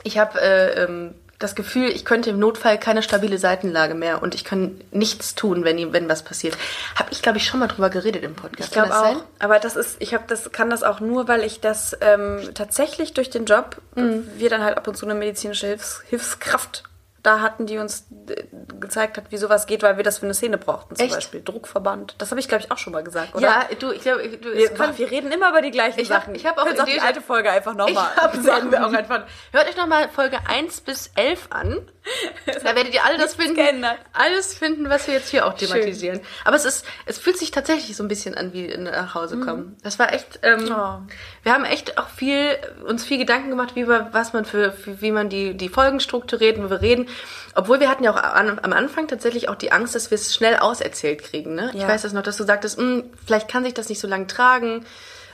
ich 0.02 0.18
habe 0.18 0.40
äh, 0.40 0.84
ähm, 0.84 1.14
das 1.38 1.54
Gefühl, 1.54 1.88
ich 1.90 2.04
könnte 2.06 2.30
im 2.30 2.38
Notfall 2.38 2.78
keine 2.78 3.02
stabile 3.02 3.36
Seitenlage 3.38 3.94
mehr 3.94 4.22
und 4.22 4.34
ich 4.34 4.42
kann 4.44 4.80
nichts 4.90 5.34
tun, 5.34 5.64
wenn, 5.64 5.92
wenn 5.92 6.08
was 6.08 6.22
passiert. 6.22 6.56
Habe 6.94 7.10
ich, 7.12 7.20
glaube 7.20 7.36
ich, 7.38 7.46
schon 7.46 7.60
mal 7.60 7.66
drüber 7.66 7.90
geredet 7.90 8.22
im 8.24 8.34
Podcast. 8.34 8.68
Ich 8.68 8.72
glaube 8.72 8.96
auch. 8.96 9.02
sein? 9.02 9.16
Aber 9.38 9.58
das 9.58 9.76
ist, 9.76 9.96
ich 10.00 10.14
habe 10.14 10.24
das, 10.28 10.50
kann 10.52 10.70
das 10.70 10.82
auch 10.82 11.00
nur, 11.00 11.28
weil 11.28 11.42
ich 11.44 11.60
das 11.60 11.94
ähm, 12.00 12.40
tatsächlich 12.54 13.12
durch 13.14 13.28
den 13.28 13.44
Job, 13.44 13.76
Mhm. 13.96 14.26
wir 14.36 14.48
dann 14.50 14.62
halt 14.62 14.76
ab 14.78 14.88
und 14.88 14.96
zu 14.96 15.04
eine 15.06 15.14
medizinische 15.14 15.66
Hilfs 15.66 16.02
Hilfskraft 16.08 16.84
da 17.26 17.40
hatten, 17.40 17.66
die 17.66 17.78
uns 17.78 18.06
äh, 18.28 18.44
gezeigt 18.78 19.16
hat, 19.16 19.30
wie 19.30 19.36
sowas 19.36 19.66
geht, 19.66 19.82
weil 19.82 19.96
wir 19.96 20.04
das 20.04 20.18
für 20.18 20.26
eine 20.26 20.34
Szene 20.34 20.58
brauchten. 20.58 20.94
Zum 20.94 21.04
Echt? 21.06 21.14
Beispiel 21.14 21.42
Druckverband. 21.42 22.14
Das 22.18 22.30
habe 22.30 22.40
ich, 22.40 22.46
glaube 22.48 22.62
ich, 22.64 22.70
auch 22.70 22.78
schon 22.78 22.92
mal 22.92 23.02
gesagt, 23.02 23.34
oder? 23.34 23.42
Ja, 23.46 23.64
du, 23.78 23.90
ich 23.90 24.02
glaube, 24.02 24.28
du, 24.28 24.52
Wir, 24.54 24.68
kann- 24.70 24.96
wir 24.96 25.10
reden 25.10 25.32
immer 25.32 25.50
über 25.50 25.60
die 25.62 25.70
gleichen 25.72 25.98
Ich 25.98 26.10
hab- 26.10 26.22
Sachen. 26.22 26.34
ich 26.34 26.46
hab 26.46 26.56
auch 26.58 26.64
Könnt 26.64 26.78
ihr 26.78 26.84
in 26.86 26.90
die 26.94 27.00
alte 27.00 27.20
Folge 27.20 27.50
einfach 27.50 27.72
Ich 27.72 27.78
nochmal 27.78 28.14
hab, 28.16 28.34
machen 28.42 28.70
wir 28.70 28.86
auch 28.86 28.92
einfach. 28.92 29.22
Hört 29.52 29.68
euch 29.68 29.76
nochmal 29.76 30.08
Folge 30.08 30.38
1 30.48 30.80
bis 30.82 31.10
11 31.16 31.48
an. 31.50 31.90
Da 32.46 32.74
werdet 32.74 32.94
ihr 32.94 33.04
alle 33.04 33.18
das 33.18 33.34
finden, 33.34 33.54
geändert. 33.56 33.98
alles 34.12 34.54
finden, 34.54 34.88
was 34.88 35.06
wir 35.06 35.14
jetzt 35.14 35.28
hier 35.30 35.46
auch 35.46 35.54
thematisieren. 35.54 36.20
Aber 36.44 36.56
es 36.56 36.64
ist, 36.64 36.84
es 37.04 37.18
fühlt 37.18 37.36
sich 37.38 37.50
tatsächlich 37.50 37.96
so 37.96 38.02
ein 38.04 38.08
bisschen 38.08 38.34
an 38.36 38.52
wie 38.52 38.76
nach 38.76 39.14
Hause 39.14 39.38
kommen. 39.40 39.76
Das 39.82 39.98
war 39.98 40.12
echt, 40.12 40.40
ähm, 40.42 40.64
Oh. 40.70 40.98
wir 41.42 41.52
haben 41.52 41.64
echt 41.64 41.98
auch 41.98 42.08
viel, 42.08 42.56
uns 42.86 43.04
viel 43.04 43.18
Gedanken 43.18 43.50
gemacht, 43.50 43.74
wie 43.76 43.86
wir, 43.88 44.08
was 44.12 44.32
man 44.32 44.44
für, 44.44 44.72
für 44.72 45.00
wie 45.00 45.12
man 45.12 45.28
die, 45.28 45.56
die 45.56 45.68
Folgen 45.68 46.00
strukturiert, 46.00 46.58
wo 46.62 46.70
wir 46.70 46.80
reden. 46.80 47.08
Obwohl 47.54 47.80
wir 47.80 47.88
hatten 47.88 48.04
ja 48.04 48.12
auch 48.12 48.16
an, 48.22 48.58
am 48.62 48.72
Anfang 48.72 49.08
tatsächlich 49.08 49.48
auch 49.48 49.54
die 49.56 49.72
Angst, 49.72 49.94
dass 49.94 50.10
wir 50.10 50.16
es 50.16 50.34
schnell 50.34 50.56
auserzählt 50.56 51.22
kriegen, 51.22 51.54
ne? 51.54 51.70
Ich 51.74 51.82
Ja. 51.82 51.88
weiß 51.88 52.02
das 52.02 52.12
noch, 52.12 52.22
dass 52.22 52.36
du 52.36 52.44
sagtest, 52.44 52.78
"Hm, 52.78 53.04
vielleicht 53.26 53.48
kann 53.48 53.64
sich 53.64 53.74
das 53.74 53.88
nicht 53.88 54.00
so 54.00 54.06
lange 54.08 54.26
tragen. 54.26 54.84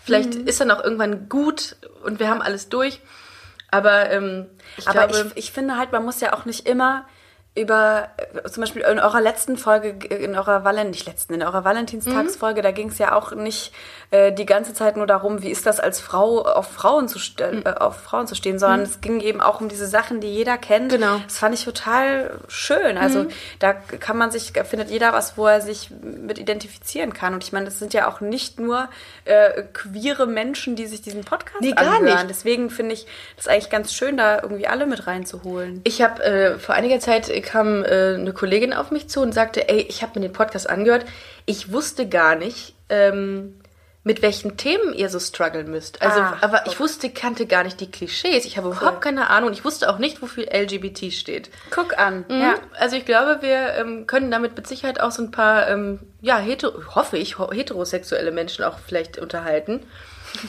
Vielleicht 0.05 0.35
Mhm. 0.35 0.47
ist 0.49 0.61
dann 0.61 0.71
auch 0.71 0.83
irgendwann 0.83 1.29
gut 1.29 1.77
und 2.05 2.19
wir 2.19 2.29
haben 2.29 2.43
alles 2.43 2.69
durch. 2.69 3.01
Aber 3.73 4.11
ähm, 4.11 4.47
ich 4.77 4.87
Aber 4.87 5.09
glaube, 5.09 5.33
ich, 5.35 5.47
ich 5.47 5.53
finde 5.53 5.77
halt, 5.77 5.91
man 5.91 6.05
muss 6.05 6.21
ja 6.21 6.33
auch 6.35 6.45
nicht 6.45 6.69
immer 6.69 7.05
über, 7.55 8.09
äh, 8.17 8.49
zum 8.49 8.63
Beispiel 8.63 8.81
in 8.81 8.99
eurer 8.99 9.21
letzten 9.21 9.59
Folge, 9.59 10.07
in 10.07 10.35
eurer 10.37 10.65
Valen, 10.65 10.89
nicht 10.89 11.07
letzten, 11.07 11.35
in 11.35 11.43
eurer 11.43 11.65
Valentinstagsfolge, 11.65 12.61
Mhm. 12.61 12.63
da 12.63 12.71
ging 12.71 12.89
es 12.89 12.97
ja 12.99 13.15
auch 13.15 13.33
nicht 13.33 13.75
äh, 14.11 14.33
die 14.33 14.47
ganze 14.47 14.73
Zeit 14.75 14.97
nur 14.97 15.07
darum, 15.07 15.43
wie 15.43 15.51
ist 15.51 15.65
das 15.67 15.79
als 15.81 16.01
Frau 16.01 16.43
auf 16.43 16.71
Frauen 16.71 17.09
zu 17.09 17.19
Mhm. 17.19 17.63
äh, 17.67 17.71
auf 17.75 17.97
Frauen 18.01 18.27
zu 18.27 18.35
stehen, 18.35 18.59
sondern 18.59 18.81
es 18.81 19.01
ging 19.03 19.21
eben 19.21 19.41
auch 19.43 19.61
um 19.61 19.69
diese 19.69 19.87
Sachen, 19.87 20.21
die 20.21 20.29
jeder 20.33 20.57
kennt. 20.59 20.93
Genau. 20.93 21.19
Das 21.25 21.39
fand 21.39 21.55
ich 21.55 21.65
total 21.65 22.39
schön. 22.49 22.97
Also 22.99 23.27
da 23.59 23.73
kann 23.75 24.17
man 24.17 24.31
sich, 24.31 24.53
findet 24.65 24.91
jeder 24.91 25.13
was, 25.13 25.37
wo 25.37 25.47
er 25.47 25.61
sich 25.63 25.91
mit 25.91 26.39
identifizieren 26.39 27.13
kann. 27.13 27.35
Und 27.35 27.45
ich 27.45 27.53
meine, 27.53 27.67
das 27.67 27.79
sind 27.79 27.93
ja 27.95 28.09
auch 28.09 28.21
nicht 28.23 28.61
nur 28.61 28.89
äh, 29.25 29.63
queere 29.73 30.27
Menschen, 30.27 30.75
die 30.77 30.87
sich 30.87 31.03
diesen 31.03 31.23
Podcast 31.25 31.61
Nee, 31.61 31.73
gar 31.73 31.87
anhören. 31.97 32.05
nicht. 32.05 32.31
Deswegen 32.31 32.71
finde 32.71 32.95
ich 32.95 33.07
das 33.37 33.47
eigentlich 33.49 33.71
ganz 33.71 33.93
schön, 33.95 34.17
da 34.17 34.41
irgendwie 34.43 34.67
alle 34.67 34.87
mit 34.87 35.07
reinzuholen. 35.07 35.81
Ich 35.85 36.03
habe 36.03 36.23
äh, 36.25 36.59
vor 36.59 36.75
einiger 36.75 36.99
Zeit 37.01 37.31
kam 37.45 37.85
äh, 37.85 38.15
eine 38.15 38.33
Kollegin 38.33 38.73
auf 38.73 38.91
mich 38.91 39.09
zu 39.09 39.21
und 39.21 39.33
sagte, 39.33 39.69
ey, 39.69 39.81
ich 39.89 40.03
habe 40.03 40.19
mir 40.19 40.27
den 40.27 40.33
Podcast 40.33 40.69
angehört. 40.69 41.05
Ich 41.47 41.73
wusste 41.73 42.09
gar 42.09 42.35
nicht, 42.35 42.75
ähm, 42.89 43.55
mit 44.05 44.21
welchen 44.21 44.57
Themen 44.57 44.93
ihr 44.95 45.09
so 45.09 45.21
strugglen 45.21 45.71
müsst. 45.71 46.03
Also, 46.03 46.19
Ah, 46.21 46.37
aber 46.41 46.67
ich 46.67 46.81
wusste, 46.81 47.09
kannte 47.11 47.47
gar 47.47 47.63
nicht 47.63 47.81
die 47.81 47.91
Klischees. 47.91 48.45
Ich 48.45 48.57
habe 48.57 48.69
überhaupt 48.71 49.01
keine 49.01 49.31
Ahnung. 49.31 49.53
Ich 49.53 49.65
wusste 49.65 49.89
auch 49.89 49.99
nicht, 49.99 50.21
wofür 50.23 50.47
LGBT 50.53 51.13
steht. 51.13 51.51
Guck 51.71 51.97
an. 51.99 52.25
Mhm. 52.29 52.41
Ja. 52.41 52.55
Also 52.79 52.97
ich 52.97 53.05
glaube, 53.05 53.39
wir 53.43 53.75
ähm, 53.75 54.07
können 54.09 54.31
damit 54.33 54.57
mit 54.57 54.67
Sicherheit 54.67 55.01
auch 55.01 55.13
so 55.13 55.23
ein 55.23 55.31
paar, 55.31 55.69
ähm, 55.69 56.01
ja, 56.21 56.37
hetero, 56.39 56.95
hoffe 56.97 57.17
ich, 57.17 57.39
heterosexuelle 57.39 58.33
Menschen 58.33 58.65
auch 58.65 58.79
vielleicht 58.85 59.19
unterhalten, 59.19 59.87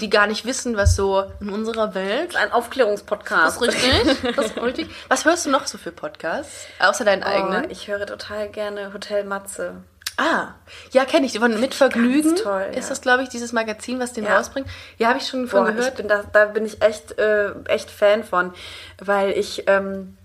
die 0.01 0.09
gar 0.09 0.25
nicht 0.25 0.45
wissen, 0.45 0.75
was 0.75 0.95
so 0.95 1.23
in 1.39 1.49
unserer 1.51 1.93
Welt 1.93 2.35
Ein 2.35 2.51
Aufklärungspodcast. 2.53 3.61
das 3.61 3.67
ist 3.75 3.83
richtig. 3.85 4.35
Das 4.35 4.45
ist 4.47 4.57
richtig. 4.61 4.89
Was 5.09 5.25
hörst 5.25 5.45
du 5.45 5.51
noch 5.51 5.67
so 5.67 5.77
für 5.77 5.91
Podcasts? 5.91 6.65
Außer 6.79 7.05
deinen 7.05 7.21
eigenen? 7.23 7.65
Oh, 7.65 7.69
ich 7.69 7.87
höre 7.87 8.05
total 8.07 8.49
gerne 8.49 8.93
Hotel 8.93 9.23
Matze. 9.25 9.75
Ah, 10.17 10.49
ja, 10.91 11.05
kenne 11.05 11.25
ich. 11.25 11.37
Von 11.39 11.59
Mit 11.59 11.73
Vergnügen 11.73 12.35
toll, 12.35 12.67
ja. 12.71 12.77
ist 12.79 12.89
das, 12.91 13.01
glaube 13.01 13.23
ich, 13.23 13.29
dieses 13.29 13.53
Magazin, 13.53 13.99
was 13.99 14.13
den 14.13 14.25
Ja. 14.25 14.37
rausbringt. 14.37 14.67
Ja, 14.97 15.09
habe 15.09 15.19
ich 15.19 15.27
schon 15.27 15.47
von 15.47 15.65
Boah, 15.65 15.71
gehört. 15.71 15.95
bin 15.95 16.07
da, 16.07 16.23
da 16.31 16.45
bin 16.45 16.65
ich 16.65 16.81
echt, 16.81 17.17
äh, 17.19 17.51
echt 17.67 17.89
Fan 17.91 18.23
von, 18.23 18.53
weil 18.99 19.31
ich, 19.31 19.63
ähm, 19.67 20.17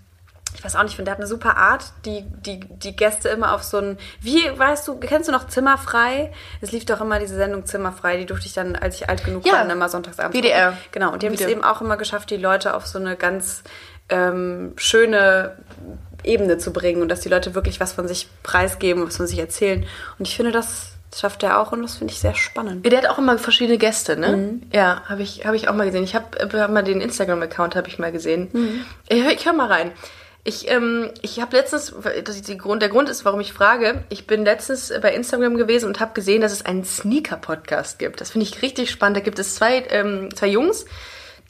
ich 0.55 0.63
weiß 0.65 0.75
auch 0.75 0.81
nicht, 0.81 0.91
ich 0.91 0.95
finde, 0.95 1.09
der 1.09 1.13
hat 1.13 1.19
eine 1.19 1.27
super 1.27 1.57
Art, 1.57 1.85
die, 2.05 2.23
die, 2.23 2.59
die 2.59 2.95
Gäste 2.95 3.29
immer 3.29 3.53
auf 3.53 3.63
so 3.63 3.77
ein, 3.77 3.97
wie, 4.19 4.41
weißt 4.57 4.87
du, 4.87 4.97
kennst 4.99 5.27
du 5.29 5.31
noch 5.31 5.47
Zimmerfrei? 5.47 6.33
Es 6.59 6.71
lief 6.71 6.85
doch 6.85 7.01
immer 7.01 7.19
diese 7.19 7.35
Sendung 7.35 7.65
Zimmerfrei, 7.67 8.17
die 8.17 8.25
durfte 8.25 8.47
ich 8.47 8.53
dann, 8.53 8.75
als 8.75 8.95
ich 8.95 9.07
alt 9.09 9.23
genug 9.23 9.45
Ja. 9.45 9.53
war, 9.53 9.59
dann 9.59 9.69
immer 9.69 9.89
sonntagsabends. 9.89 10.35
WDR. 10.35 10.75
Genau, 10.91 11.13
und 11.13 11.21
die 11.21 11.27
haben 11.27 11.35
es 11.35 11.41
eben 11.41 11.63
auch 11.63 11.81
immer 11.81 11.97
geschafft, 11.97 12.31
die 12.31 12.37
Leute 12.37 12.73
auf 12.73 12.87
so 12.87 12.97
eine 12.97 13.15
ganz 13.15 13.63
ähm, 14.09 14.73
schöne 14.75 15.55
Ebene 16.23 16.57
zu 16.57 16.71
bringen 16.73 17.01
und 17.01 17.09
dass 17.09 17.21
die 17.21 17.29
Leute 17.29 17.55
wirklich 17.55 17.79
was 17.79 17.93
von 17.93 18.07
sich 18.07 18.27
preisgeben, 18.43 19.05
was 19.05 19.17
von 19.17 19.27
sich 19.27 19.39
erzählen. 19.39 19.85
Und 20.17 20.27
ich 20.27 20.35
finde, 20.35 20.51
das 20.51 20.91
schafft 21.15 21.41
er 21.43 21.59
auch 21.59 21.71
und 21.71 21.81
das 21.81 21.95
finde 21.97 22.13
ich 22.13 22.19
sehr 22.19 22.35
spannend. 22.35 22.85
Der 22.85 22.97
hat 22.99 23.07
auch 23.07 23.17
immer 23.17 23.37
verschiedene 23.39 23.77
Gäste, 23.79 24.15
ne? 24.15 24.37
Mhm. 24.37 24.61
Ja, 24.71 25.01
habe 25.07 25.23
ich, 25.23 25.45
hab 25.45 25.55
ich 25.55 25.67
auch 25.67 25.73
mal 25.73 25.85
gesehen. 25.85 26.03
Ich 26.03 26.13
habe 26.15 26.25
hab 26.59 26.71
mal 26.71 26.83
den 26.83 27.01
Instagram-Account 27.01 27.75
habe 27.75 27.87
ich 27.87 27.97
mal 27.97 28.11
gesehen. 28.11 28.49
Mhm. 28.53 28.85
Ich, 29.07 29.23
hör- 29.23 29.31
ich 29.31 29.45
höre 29.45 29.53
mal 29.53 29.67
rein. 29.67 29.91
Ich, 30.45 30.69
ähm, 30.71 31.09
ich 31.21 31.41
habe 31.41 31.55
letztens, 31.57 31.93
das 32.23 32.35
ist 32.35 32.47
die 32.47 32.57
Grund, 32.57 32.81
der 32.81 32.89
Grund 32.89 33.09
ist, 33.09 33.25
warum 33.25 33.39
ich 33.41 33.51
frage, 33.53 34.03
ich 34.09 34.25
bin 34.25 34.45
letztens 34.45 34.91
bei 35.01 35.13
Instagram 35.13 35.57
gewesen 35.57 35.87
und 35.87 35.99
habe 35.99 36.13
gesehen, 36.13 36.41
dass 36.41 36.53
es 36.53 36.65
einen 36.65 36.85
Sneaker-Podcast 36.85 37.99
gibt. 37.99 38.21
Das 38.21 38.31
finde 38.31 38.45
ich 38.47 38.61
richtig 38.61 38.89
spannend. 38.89 39.17
Da 39.17 39.21
gibt 39.21 39.37
es 39.39 39.55
zwei, 39.55 39.83
ähm, 39.89 40.33
zwei 40.35 40.47
Jungs, 40.47 40.85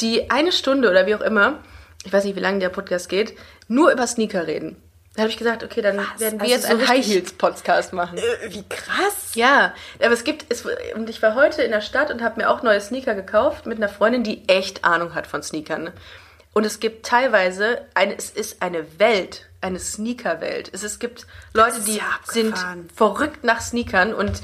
die 0.02 0.30
eine 0.32 0.52
Stunde 0.52 0.90
oder 0.90 1.06
wie 1.06 1.16
auch 1.16 1.22
immer, 1.22 1.60
ich 2.04 2.12
weiß 2.12 2.24
nicht, 2.24 2.36
wie 2.36 2.40
lange 2.42 2.60
der 2.60 2.70
Podcast 2.70 3.10
geht, 3.10 3.34
nur 3.70 3.92
über 3.92 4.06
Sneaker 4.06 4.48
reden. 4.48 4.76
Da 5.16 5.24
habe 5.24 5.32
ich 5.32 5.38
gesagt, 5.38 5.64
okay, 5.64 5.82
dann 5.82 5.98
werden 6.18 6.40
wir 6.40 6.42
Also 6.42 6.46
jetzt 6.46 6.64
so 6.64 6.70
einen 6.70 6.88
High 6.88 7.06
Heels 7.06 7.34
Podcast 7.34 7.94
machen. 7.94 8.18
Äh, 8.18 8.54
wie 8.54 8.64
krass! 8.68 9.32
Ja, 9.36 9.74
aber 10.02 10.14
es 10.14 10.24
gibt, 10.24 10.46
es, 10.50 10.66
und 10.96 11.10
ich 11.10 11.22
war 11.22 11.36
heute 11.36 11.62
in 11.62 11.72
der 11.72 11.82
Stadt 11.82 12.12
und 12.12 12.22
habe 12.22 12.40
mir 12.40 12.50
auch 12.50 12.64
neue 12.64 12.80
Sneaker 12.80 13.16
gekauft 13.16 13.66
mit 13.66 13.78
einer 13.78 13.90
Freundin, 13.90 14.24
die 14.24 14.48
echt 14.48 14.84
Ahnung 14.84 15.16
hat 15.16 15.28
von 15.28 15.42
Sneakern. 15.42 15.84
ne? 15.84 15.94
Und 16.54 16.66
es 16.66 16.80
gibt 16.80 17.06
teilweise, 17.06 17.86
eine, 17.94 18.18
es 18.18 18.30
ist 18.30 18.62
eine 18.62 19.00
Welt, 19.00 19.48
eine 19.62 19.80
Sneaker-Welt. 19.80 20.70
Es, 20.74 20.84
es 20.84 21.00
gibt 21.00 21.28
Leute, 21.54 21.82
die 21.82 21.98
ja 21.98 22.04
sind 22.24 22.56
verrückt 22.96 23.44
nach 23.44 23.62
Sneakern 23.62 24.14
und 24.14 24.42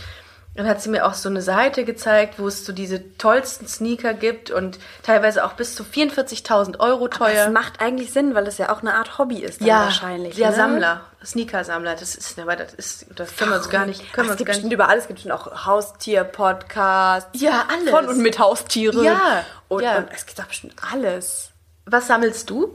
dann 0.56 0.68
hat 0.68 0.82
sie 0.82 0.90
mir 0.90 1.06
auch 1.06 1.14
so 1.14 1.28
eine 1.28 1.42
Seite 1.42 1.84
gezeigt, 1.84 2.40
wo 2.40 2.48
es 2.48 2.66
so 2.66 2.72
diese 2.72 3.18
tollsten 3.18 3.68
Sneaker 3.68 4.14
gibt 4.14 4.52
und 4.52 4.80
teilweise 5.04 5.44
auch 5.46 5.54
bis 5.54 5.76
zu 5.76 5.84
44.000 5.84 6.80
Euro 6.80 7.08
Das 7.10 7.18
teuer. 7.18 7.50
macht 7.50 7.82
eigentlich 7.82 8.14
Sinn, 8.14 8.36
weil 8.36 8.48
es 8.48 8.58
ja 8.58 8.72
auch 8.72 8.80
eine 8.82 8.94
Art 8.94 9.18
Hobby 9.18 9.40
ist 9.40 9.60
ja, 9.62 9.82
wahrscheinlich. 9.84 10.38
ja, 10.38 10.52
ne? 10.52 10.56
Sammler, 10.56 11.02
Sneaker-Sammler, 11.26 11.96
das 11.96 12.16
ist, 12.16 12.40
aber 12.40 12.56
das 12.56 12.74
ist, 12.74 13.08
das 13.16 13.36
können 13.36 13.52
wir 13.52 13.58
uns 13.58 13.70
gar 13.70 13.86
nicht, 13.86 14.14
können 14.14 14.28
wir 14.28 14.32
uns 14.32 14.38
gibt 14.38 14.50
gar 14.52 14.58
nicht. 14.58 14.72
überall, 14.72 14.98
es 14.98 15.08
gibt 15.08 15.20
schon 15.20 15.32
auch 15.32 15.66
Haustier-Podcasts. 15.66 17.42
Ja, 17.42 17.66
alles. 17.72 17.90
Von 17.90 18.08
und 18.08 18.20
mit 18.20 18.40
Haustieren. 18.40 19.04
Ja, 19.04 19.44
Und, 19.68 19.84
ja. 19.84 19.98
und 19.98 20.08
es 20.14 20.26
gibt 20.26 20.40
doch 20.40 20.46
bestimmt 20.46 20.76
alles. 20.92 21.50
Was 21.86 22.08
sammelst 22.08 22.50
du? 22.50 22.74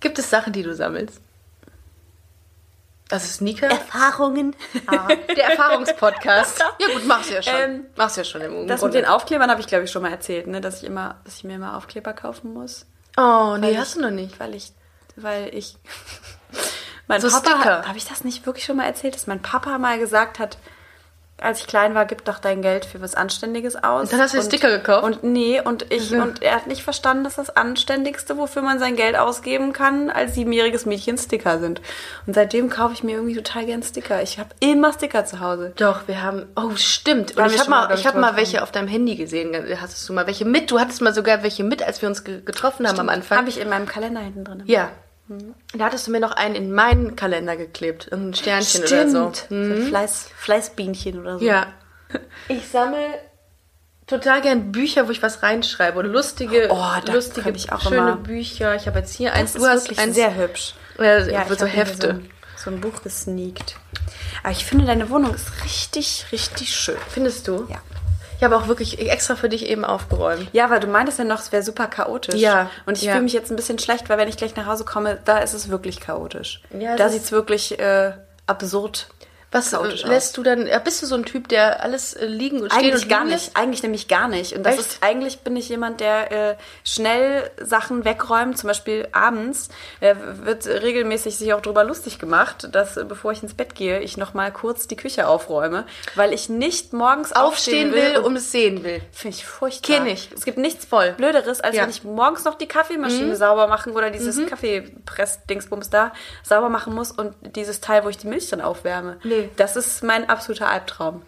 Gibt 0.00 0.18
es 0.18 0.28
Sachen, 0.28 0.52
die 0.52 0.62
du 0.62 0.74
sammelst? 0.74 1.20
Also 3.14 3.28
Sneaker? 3.28 3.68
Erfahrungen. 3.68 4.56
Der 5.36 5.44
Erfahrungspodcast. 5.50 6.58
ja 6.80 6.86
gut, 6.92 7.06
mach's 7.06 7.30
ja 7.30 7.42
schon. 7.42 7.54
Ähm, 7.56 7.86
mach's 7.96 8.16
ja 8.16 8.24
schon 8.24 8.40
im 8.40 8.66
Das 8.66 8.80
mit 8.82 8.92
Grunde. 8.92 8.98
den 8.98 9.06
Aufklebern 9.06 9.50
habe 9.50 9.60
ich, 9.60 9.66
glaube 9.66 9.84
ich, 9.84 9.90
schon 9.90 10.02
mal 10.02 10.10
erzählt, 10.10 10.46
ne? 10.46 10.60
dass, 10.60 10.78
ich 10.82 10.84
immer, 10.84 11.16
dass 11.24 11.36
ich 11.36 11.44
mir 11.44 11.54
immer 11.54 11.76
Aufkleber 11.76 12.12
kaufen 12.12 12.52
muss. 12.52 12.86
Oh, 13.16 13.56
nee, 13.58 13.76
hast 13.78 13.90
ich, 13.90 13.94
du 13.94 14.00
noch 14.02 14.10
nicht. 14.10 14.38
Weil 14.40 14.54
ich, 14.54 14.72
weil 15.16 15.54
ich, 15.54 15.76
mein 17.06 17.20
So 17.20 17.28
Papa, 17.28 17.50
Sticker. 17.50 17.84
habe 17.88 17.98
ich 17.98 18.06
das 18.06 18.24
nicht 18.24 18.46
wirklich 18.46 18.64
schon 18.64 18.76
mal 18.76 18.86
erzählt, 18.86 19.14
dass 19.14 19.26
mein 19.28 19.42
Papa 19.42 19.78
mal 19.78 19.98
gesagt 19.98 20.38
hat, 20.38 20.58
als 21.40 21.60
ich 21.60 21.66
klein 21.66 21.94
war, 21.94 22.06
gib 22.06 22.24
doch 22.24 22.38
dein 22.38 22.62
Geld 22.62 22.84
für 22.84 23.00
was 23.02 23.14
Anständiges 23.14 23.76
aus. 23.76 24.04
Und 24.04 24.12
dann 24.12 24.20
hast 24.20 24.34
du 24.34 24.38
dir 24.38 24.44
Sticker 24.44 24.70
gekauft? 24.70 25.04
Und 25.04 25.24
nee, 25.24 25.60
und 25.60 25.90
ich, 25.92 26.10
Mhm. 26.10 26.22
und 26.22 26.42
er 26.42 26.54
hat 26.54 26.66
nicht 26.68 26.82
verstanden, 26.82 27.24
dass 27.24 27.34
das 27.34 27.54
Anständigste, 27.54 28.38
wofür 28.38 28.62
man 28.62 28.78
sein 28.78 28.96
Geld 28.96 29.16
ausgeben 29.16 29.72
kann, 29.72 30.10
als 30.10 30.34
siebenjähriges 30.34 30.86
Mädchen 30.86 31.18
Sticker 31.18 31.58
sind. 31.58 31.80
Und 32.26 32.34
seitdem 32.34 32.70
kaufe 32.70 32.94
ich 32.94 33.02
mir 33.02 33.16
irgendwie 33.16 33.34
total 33.34 33.66
gern 33.66 33.82
Sticker. 33.82 34.22
Ich 34.22 34.38
habe 34.38 34.50
immer 34.60 34.92
Sticker 34.92 35.24
zu 35.26 35.40
Hause. 35.40 35.72
Doch, 35.76 36.06
wir 36.06 36.22
haben. 36.22 36.46
Oh, 36.56 36.70
stimmt. 36.76 37.36
Und 37.36 37.46
ich 37.50 37.58
habe 37.58 37.68
mal, 37.70 37.92
ich 37.94 38.06
hab 38.06 38.14
mal 38.14 38.36
welche 38.36 38.62
auf 38.62 38.70
deinem 38.72 38.88
Handy 38.88 39.16
gesehen. 39.16 39.52
Hattest 39.80 40.08
du 40.08 40.12
mal 40.12 40.26
welche 40.26 40.44
mit? 40.44 40.70
Du 40.70 40.78
hattest 40.80 41.02
mal 41.02 41.12
sogar 41.12 41.42
welche 41.42 41.64
mit, 41.64 41.82
als 41.82 42.00
wir 42.00 42.08
uns 42.08 42.24
ge 42.24 42.40
getroffen 42.44 42.86
haben 42.88 43.00
am 43.00 43.08
Anfang. 43.08 43.38
Habe 43.38 43.48
ich 43.48 43.60
in 43.60 43.68
meinem 43.68 43.86
Kalender 43.86 44.20
hinten 44.20 44.44
drin. 44.44 44.62
Ja. 44.66 44.90
Da 45.28 45.84
hattest 45.86 46.06
du 46.06 46.10
mir 46.10 46.20
noch 46.20 46.32
einen 46.32 46.54
in 46.54 46.72
meinen 46.72 47.16
Kalender 47.16 47.56
geklebt. 47.56 48.12
Ein 48.12 48.34
Sternchen 48.34 48.82
oder 48.84 49.08
so. 49.08 49.32
Stimmt. 49.32 49.76
So 49.78 49.82
Fleiß, 49.88 50.28
Fleißbienchen 50.36 51.18
oder 51.20 51.38
so. 51.38 51.44
Ja. 51.44 51.66
Ich 52.48 52.68
sammle 52.68 52.98
total 54.06 54.42
gern 54.42 54.70
Bücher, 54.70 55.06
wo 55.08 55.10
ich 55.10 55.22
was 55.22 55.42
reinschreibe. 55.42 55.98
Und 55.98 56.06
lustige, 56.06 56.68
Oh, 56.70 57.10
lustige 57.10 57.42
könnte 57.42 57.58
ich 57.58 57.72
auch 57.72 57.80
schöne 57.80 57.96
immer. 57.96 58.16
Bücher. 58.16 58.74
Ich 58.74 58.86
habe 58.86 58.98
jetzt 58.98 59.14
hier 59.14 59.32
eins. 59.32 59.54
Das 59.54 59.62
ist 59.62 59.88
wirklich 59.88 59.98
eins. 59.98 60.14
sehr 60.14 60.36
hübsch. 60.36 60.74
Ja, 60.98 61.18
Ja, 61.26 61.46
so 61.54 61.66
Hefte. 61.66 62.06
So 62.06 62.12
ein, 62.12 62.30
so 62.56 62.70
ein 62.70 62.80
Buch 62.80 63.02
gesneakt. 63.02 63.76
Aber 64.42 64.52
ich 64.52 64.64
finde, 64.64 64.84
deine 64.84 65.08
Wohnung 65.08 65.34
ist 65.34 65.64
richtig, 65.64 66.26
richtig 66.32 66.74
schön. 66.76 66.96
Findest 67.08 67.48
du? 67.48 67.66
Ja. 67.70 67.80
Ich 68.36 68.44
habe 68.44 68.56
auch 68.56 68.68
wirklich 68.68 68.98
extra 68.98 69.36
für 69.36 69.48
dich 69.48 69.66
eben 69.66 69.84
aufgeräumt. 69.84 70.48
Ja, 70.52 70.70
weil 70.70 70.80
du 70.80 70.86
meintest 70.86 71.18
ja 71.18 71.24
noch, 71.24 71.40
es 71.40 71.52
wäre 71.52 71.62
super 71.62 71.86
chaotisch. 71.86 72.40
Ja, 72.40 72.70
Und 72.86 72.98
ich 72.98 73.04
ja. 73.04 73.12
fühle 73.12 73.24
mich 73.24 73.32
jetzt 73.32 73.50
ein 73.50 73.56
bisschen 73.56 73.78
schlecht, 73.78 74.08
weil 74.08 74.18
wenn 74.18 74.28
ich 74.28 74.36
gleich 74.36 74.56
nach 74.56 74.66
Hause 74.66 74.84
komme, 74.84 75.18
da 75.24 75.38
ist 75.38 75.54
es 75.54 75.68
wirklich 75.68 76.00
chaotisch. 76.00 76.62
Ja, 76.78 76.96
da 76.96 77.08
sieht 77.08 77.22
es 77.22 77.32
wirklich 77.32 77.78
äh, 77.78 78.12
absurd 78.46 79.08
Was 79.54 79.72
äh, 79.72 79.78
lässt 80.06 80.36
du 80.36 80.42
dann, 80.42 80.68
bist 80.84 81.00
du 81.00 81.06
so 81.06 81.14
ein 81.14 81.24
Typ, 81.24 81.48
der 81.48 81.82
alles 81.82 82.12
äh, 82.12 82.26
liegen 82.26 82.60
und 82.60 82.72
stehen 82.72 82.84
Eigentlich 82.90 83.04
und 83.04 83.08
gar 83.08 83.24
nicht. 83.24 83.32
lässt? 83.32 83.56
Eigentlich 83.56 83.82
nämlich 83.82 84.08
gar 84.08 84.28
nicht. 84.28 84.52
Und 84.54 84.64
das 84.64 84.74
Echt? 84.74 84.86
ist, 84.86 84.98
eigentlich 85.00 85.38
bin 85.38 85.56
ich 85.56 85.68
jemand, 85.68 86.00
der 86.00 86.32
äh, 86.50 86.56
schnell 86.84 87.50
Sachen 87.58 88.04
wegräumt. 88.04 88.58
Zum 88.58 88.68
Beispiel 88.68 89.08
abends 89.12 89.68
äh, 90.00 90.14
wird 90.42 90.66
regelmäßig 90.66 91.36
sich 91.36 91.54
auch 91.54 91.60
drüber 91.62 91.84
lustig 91.84 92.18
gemacht, 92.18 92.68
dass 92.72 92.96
äh, 92.96 93.04
bevor 93.04 93.32
ich 93.32 93.42
ins 93.42 93.54
Bett 93.54 93.74
gehe, 93.74 94.00
ich 94.00 94.16
noch 94.16 94.34
mal 94.34 94.52
kurz 94.52 94.86
die 94.88 94.96
Küche 94.96 95.28
aufräume, 95.28 95.86
weil 96.16 96.32
ich 96.32 96.48
nicht 96.48 96.92
morgens 96.92 97.32
Aufstehen 97.32 97.92
will, 97.92 98.16
und 98.18 98.24
um 98.24 98.36
es 98.36 98.50
sehen 98.52 98.82
will. 98.84 99.00
Finde 99.12 99.36
ich 99.36 99.46
furchtbar. 99.46 99.96
Kenn 99.98 100.06
ich. 100.08 100.30
Es 100.34 100.44
gibt 100.44 100.58
nichts 100.58 100.84
Voll. 100.84 101.12
Blöderes, 101.12 101.60
als 101.60 101.76
Ja. 101.76 101.84
wenn 101.84 101.90
ich 101.90 102.04
morgens 102.04 102.44
noch 102.44 102.56
die 102.56 102.66
Kaffeemaschine 102.66 103.36
sauber 103.36 103.68
machen 103.68 103.92
oder 103.92 104.10
dieses 104.10 104.44
Kaffeepress-Dingsbums 104.46 105.90
da 105.90 106.12
sauber 106.42 106.68
machen 106.68 106.94
muss 106.94 107.10
und 107.12 107.34
dieses 107.56 107.80
Teil, 107.80 108.04
wo 108.04 108.08
ich 108.08 108.18
die 108.18 108.26
Milch 108.26 108.48
dann 108.50 108.60
aufwärme. 108.60 109.18
Nee. 109.24 109.43
Das 109.56 109.76
ist 109.76 110.02
mein 110.02 110.28
absoluter 110.28 110.68
Albtraum. 110.68 111.22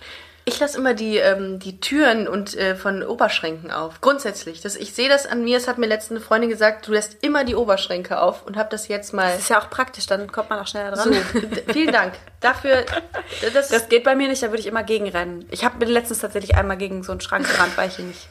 Ich 0.49 0.61
lasse 0.61 0.79
immer 0.79 0.95
die, 0.95 1.17
ähm, 1.17 1.59
die 1.59 1.81
Türen 1.81 2.29
und 2.29 2.55
äh, 2.57 2.77
von 2.77 3.03
Oberschränken 3.03 3.73
auf. 3.73 4.01
Grundsätzlich. 4.01 4.61
Das, 4.61 4.77
ich 4.77 4.95
sehe 4.95 5.09
das 5.09 5.27
an 5.27 5.43
mir. 5.43 5.57
Es 5.57 5.67
hat 5.67 5.77
mir 5.77 5.87
letztens 5.89 6.19
eine 6.21 6.27
Freundin 6.27 6.49
gesagt, 6.51 6.87
du 6.87 6.93
lässt 6.93 7.25
immer 7.25 7.43
die 7.43 7.57
Oberschränke 7.57 8.21
auf 8.21 8.47
und 8.47 8.57
habe 8.57 8.69
das 8.71 8.87
jetzt 8.87 9.13
mal. 9.13 9.33
Das 9.33 9.41
ist 9.41 9.51
ja 9.51 9.61
auch 9.61 9.71
praktisch, 9.71 10.07
dann 10.07 10.31
kommt 10.31 10.51
man 10.51 10.61
auch 10.61 10.67
schneller 10.69 10.97
So, 10.97 11.11
dran. 11.11 11.21
d- 11.51 11.73
vielen 11.73 11.93
Dank 11.93 12.13
dafür. 12.41 12.85
Das, 13.53 13.71
Das 13.71 13.89
geht 13.89 14.05
bei 14.05 14.15
mir 14.15 14.29
nicht, 14.29 14.41
da 14.41 14.47
würde 14.51 14.61
ich 14.61 14.67
immer 14.69 14.85
gegenrennen. 14.85 15.47
Ich 15.51 15.65
habe 15.65 15.85
letztens 15.85 16.21
tatsächlich 16.21 16.55
einmal 16.57 16.77
gegen 16.77 17.03
so 17.03 17.11
einen 17.11 17.21
Schrank 17.21 17.49
gerannt, 17.51 17.77
weil 17.77 17.89
ich 17.89 17.99
ihn 17.99 18.07
nicht. 18.09 18.29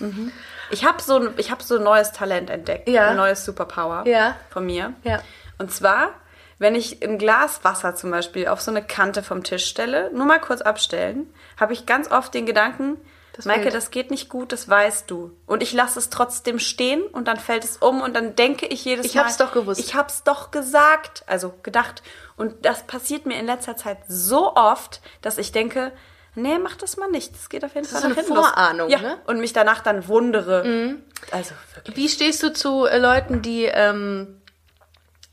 Mhm. 0.00 0.32
Ich 0.70 0.84
habe 0.84 1.00
so, 1.00 1.30
ich 1.38 1.50
hab 1.50 1.62
so 1.62 1.76
ein 1.78 1.82
neues 1.82 2.12
Talent 2.12 2.50
entdeckt. 2.50 2.88
Ja. 2.90 3.08
Ein 3.10 3.16
neues 3.16 3.42
Superpower 3.44 4.04
Ja. 4.06 4.36
von 4.50 4.66
mir. 4.66 4.92
Ja. 5.02 5.20
Und 5.56 5.72
zwar, 5.72 6.10
wenn 6.58 6.74
ich 6.74 7.02
ein 7.02 7.18
Glas 7.18 7.64
Wasser 7.64 7.94
zum 7.96 8.10
Beispiel 8.10 8.48
auf 8.48 8.60
so 8.60 8.70
eine 8.70 8.82
Kante 8.84 9.22
vom 9.22 9.42
Tisch 9.42 9.66
stelle, 9.66 10.10
nur 10.12 10.26
mal 10.26 10.40
kurz 10.40 10.60
abstellen, 10.60 11.32
habe 11.58 11.72
ich 11.72 11.86
ganz 11.86 12.10
oft 12.10 12.32
den 12.34 12.46
Gedanken, 12.46 12.96
Das 13.32 13.44
Maike, 13.44 13.62
fällt. 13.62 13.74
das 13.74 13.90
geht 13.90 14.10
nicht 14.10 14.28
gut, 14.28 14.52
das 14.52 14.68
weißt 14.68 15.10
du. 15.10 15.32
Und 15.46 15.62
ich 15.62 15.72
lasse 15.72 15.98
es 15.98 16.10
trotzdem 16.10 16.58
stehen 16.60 17.02
und 17.02 17.26
dann 17.26 17.36
fällt 17.38 17.64
es 17.64 17.76
um 17.78 18.00
und 18.02 18.14
dann 18.14 18.36
denke 18.36 18.66
ich 18.66 18.84
jedes 18.84 19.06
Ich 19.06 19.14
Mal. 19.16 19.24
hab's 19.24 19.36
doch 19.36 19.52
gewusst. 19.52 19.80
Ich 19.80 19.94
hab's 19.96 20.22
doch 20.22 20.50
gesagt, 20.52 21.24
also 21.26 21.52
gedacht. 21.64 22.02
Und 22.36 22.64
das 22.64 22.84
passiert 22.84 23.26
mir 23.26 23.38
in 23.38 23.46
letzter 23.46 23.76
Zeit 23.76 23.98
so 24.08 24.54
oft, 24.54 25.00
dass 25.22 25.38
ich 25.38 25.50
denke, 25.52 25.90
nee, 26.36 26.58
mach 26.58 26.76
das 26.76 26.96
mal 26.96 27.10
nicht. 27.10 27.34
Das 27.34 27.48
geht 27.48 27.64
auf 27.64 27.74
jeden 27.74 27.84
ist 27.86 27.92
Fall 27.92 28.02
so 28.02 28.08
nach 28.08 28.16
eine 28.16 28.24
hinten 28.24 28.36
los. 28.36 28.46
Vorahnung, 28.48 28.88
ja. 28.88 28.98
ne? 29.00 29.18
Und 29.26 29.40
mich 29.40 29.52
danach 29.52 29.80
dann 29.80 30.06
wundere. 30.06 30.96
Also 31.32 31.54
wirklich. 31.74 31.96
Wie 31.96 32.08
stehst 32.08 32.42
du 32.44 32.52
zu 32.52 32.86
äh, 32.86 32.98
Leuten, 32.98 33.42
die, 33.42 33.64
ähm, 33.64 34.40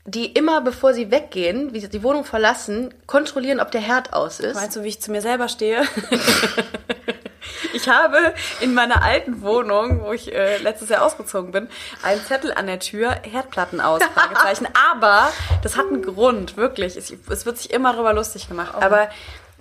die 0.04 0.26
immer, 0.26 0.60
bevor 0.60 0.94
sie 0.94 1.10
weggehen, 1.10 1.72
wie 1.72 1.80
sie 1.80 1.88
die 1.88 2.02
Wohnung 2.02 2.24
verlassen, 2.24 2.92
kontrollieren, 3.06 3.60
ob 3.60 3.70
der 3.70 3.80
Herd 3.80 4.12
aus 4.12 4.40
ist? 4.40 4.56
Meinst 4.56 4.76
du, 4.76 4.82
wie 4.82 4.88
ich 4.88 5.00
zu 5.00 5.12
mir 5.12 5.22
selber 5.22 5.48
stehe? 5.48 5.82
ich 7.72 7.88
habe 7.88 8.34
in 8.60 8.74
meiner 8.74 9.02
alten 9.02 9.42
Wohnung, 9.42 10.02
wo 10.02 10.12
ich 10.12 10.34
äh, 10.34 10.58
letztes 10.58 10.88
Jahr 10.88 11.04
ausgezogen 11.04 11.52
bin, 11.52 11.68
einen 12.02 12.20
Zettel 12.20 12.52
an 12.52 12.66
der 12.66 12.80
Tür, 12.80 13.16
Herdplatten 13.22 13.80
aus, 13.80 14.02
Fragezeichen. 14.14 14.66
Aber 14.92 15.32
das 15.62 15.76
hat 15.76 15.86
einen 15.86 16.02
Grund, 16.02 16.56
wirklich. 16.56 16.96
Es, 16.96 17.12
es 17.30 17.46
wird 17.46 17.58
sich 17.58 17.72
immer 17.72 17.92
darüber 17.92 18.12
lustig 18.12 18.48
gemacht. 18.48 18.74
Aber 18.74 19.08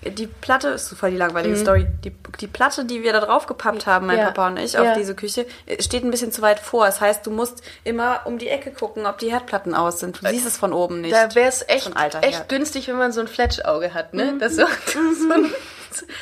die 0.03 0.27
Platte, 0.27 0.69
ist 0.69 0.87
so 0.89 0.95
voll 0.95 1.11
die 1.11 1.17
langweilige 1.17 1.55
Story, 1.55 1.85
die, 2.03 2.11
die 2.39 2.47
Platte, 2.47 2.85
die 2.85 3.03
wir 3.03 3.13
da 3.13 3.19
drauf 3.19 3.45
gepappt 3.45 3.85
haben, 3.85 4.07
mein 4.07 4.17
Ja. 4.17 4.25
Papa 4.25 4.47
und 4.47 4.57
ich, 4.57 4.73
Ja. 4.73 4.81
auf 4.81 4.97
diese 4.97 5.15
Küche, 5.15 5.45
äh, 5.67 5.81
steht 5.81 6.03
ein 6.03 6.09
bisschen 6.11 6.31
zu 6.31 6.41
weit 6.41 6.59
vor. 6.59 6.85
Das 6.85 6.99
heißt, 7.01 7.25
du 7.25 7.31
musst 7.31 7.61
immer 7.83 8.21
um 8.25 8.37
die 8.39 8.49
Ecke 8.49 8.71
gucken, 8.71 9.05
ob 9.05 9.19
die 9.19 9.31
Herdplatten 9.31 9.75
aus 9.75 9.99
sind. 9.99 10.21
Du 10.23 10.27
siehst 10.29 10.47
es 10.47 10.57
von 10.57 10.73
oben 10.73 11.01
nicht. 11.01 11.13
Da 11.13 11.33
wäre 11.35 11.49
es 11.49 11.63
echt, 11.67 11.91
echt 12.21 12.49
günstig, 12.49 12.87
wenn 12.87 12.97
man 12.97 13.11
so 13.11 13.21
ein 13.21 13.27
Fletschauge 13.27 13.93
hat, 13.93 14.13
ne? 14.13 14.35
Das 14.39 14.55
so, 14.55 14.65
so, 14.85 15.33
ein, 15.33 15.53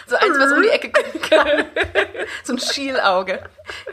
so 0.07 0.15
eins, 0.17 0.37
was 0.39 0.51
um 0.51 0.61
die 0.61 0.69
Ecke 0.69 0.91
gucken 0.91 1.21
kann. 1.29 1.65
so 2.43 2.53
ein 2.53 2.59
Schielauge. 2.59 3.39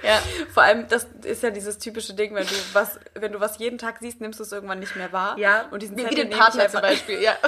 Ja. 0.03 0.18
Vor 0.53 0.64
allem, 0.64 0.89
das 0.89 1.07
ist 1.22 1.43
ja 1.45 1.51
dieses 1.51 1.78
typische 1.78 2.14
Ding, 2.14 2.34
wenn 2.34 2.47
du 2.47 2.55
was, 2.72 2.99
wenn 3.14 3.30
du 3.32 3.39
was 3.41 3.59
jeden 3.59 3.78
Tag 3.78 3.99
siehst, 4.01 4.20
nimmst 4.20 4.41
du 4.41 4.45
es 4.45 4.51
irgendwann 4.53 4.80
nicht 4.80 4.97
mehr 4.97 5.12
wahr. 5.12 5.37
Und 5.70 5.80
diesen 5.82 5.97
wie, 5.97 6.09
wie 6.11 6.14
den 6.14 6.30
Partner 6.30 6.68
zum 6.68 6.80
Beispiel, 6.80 7.20
ja. 7.22 7.34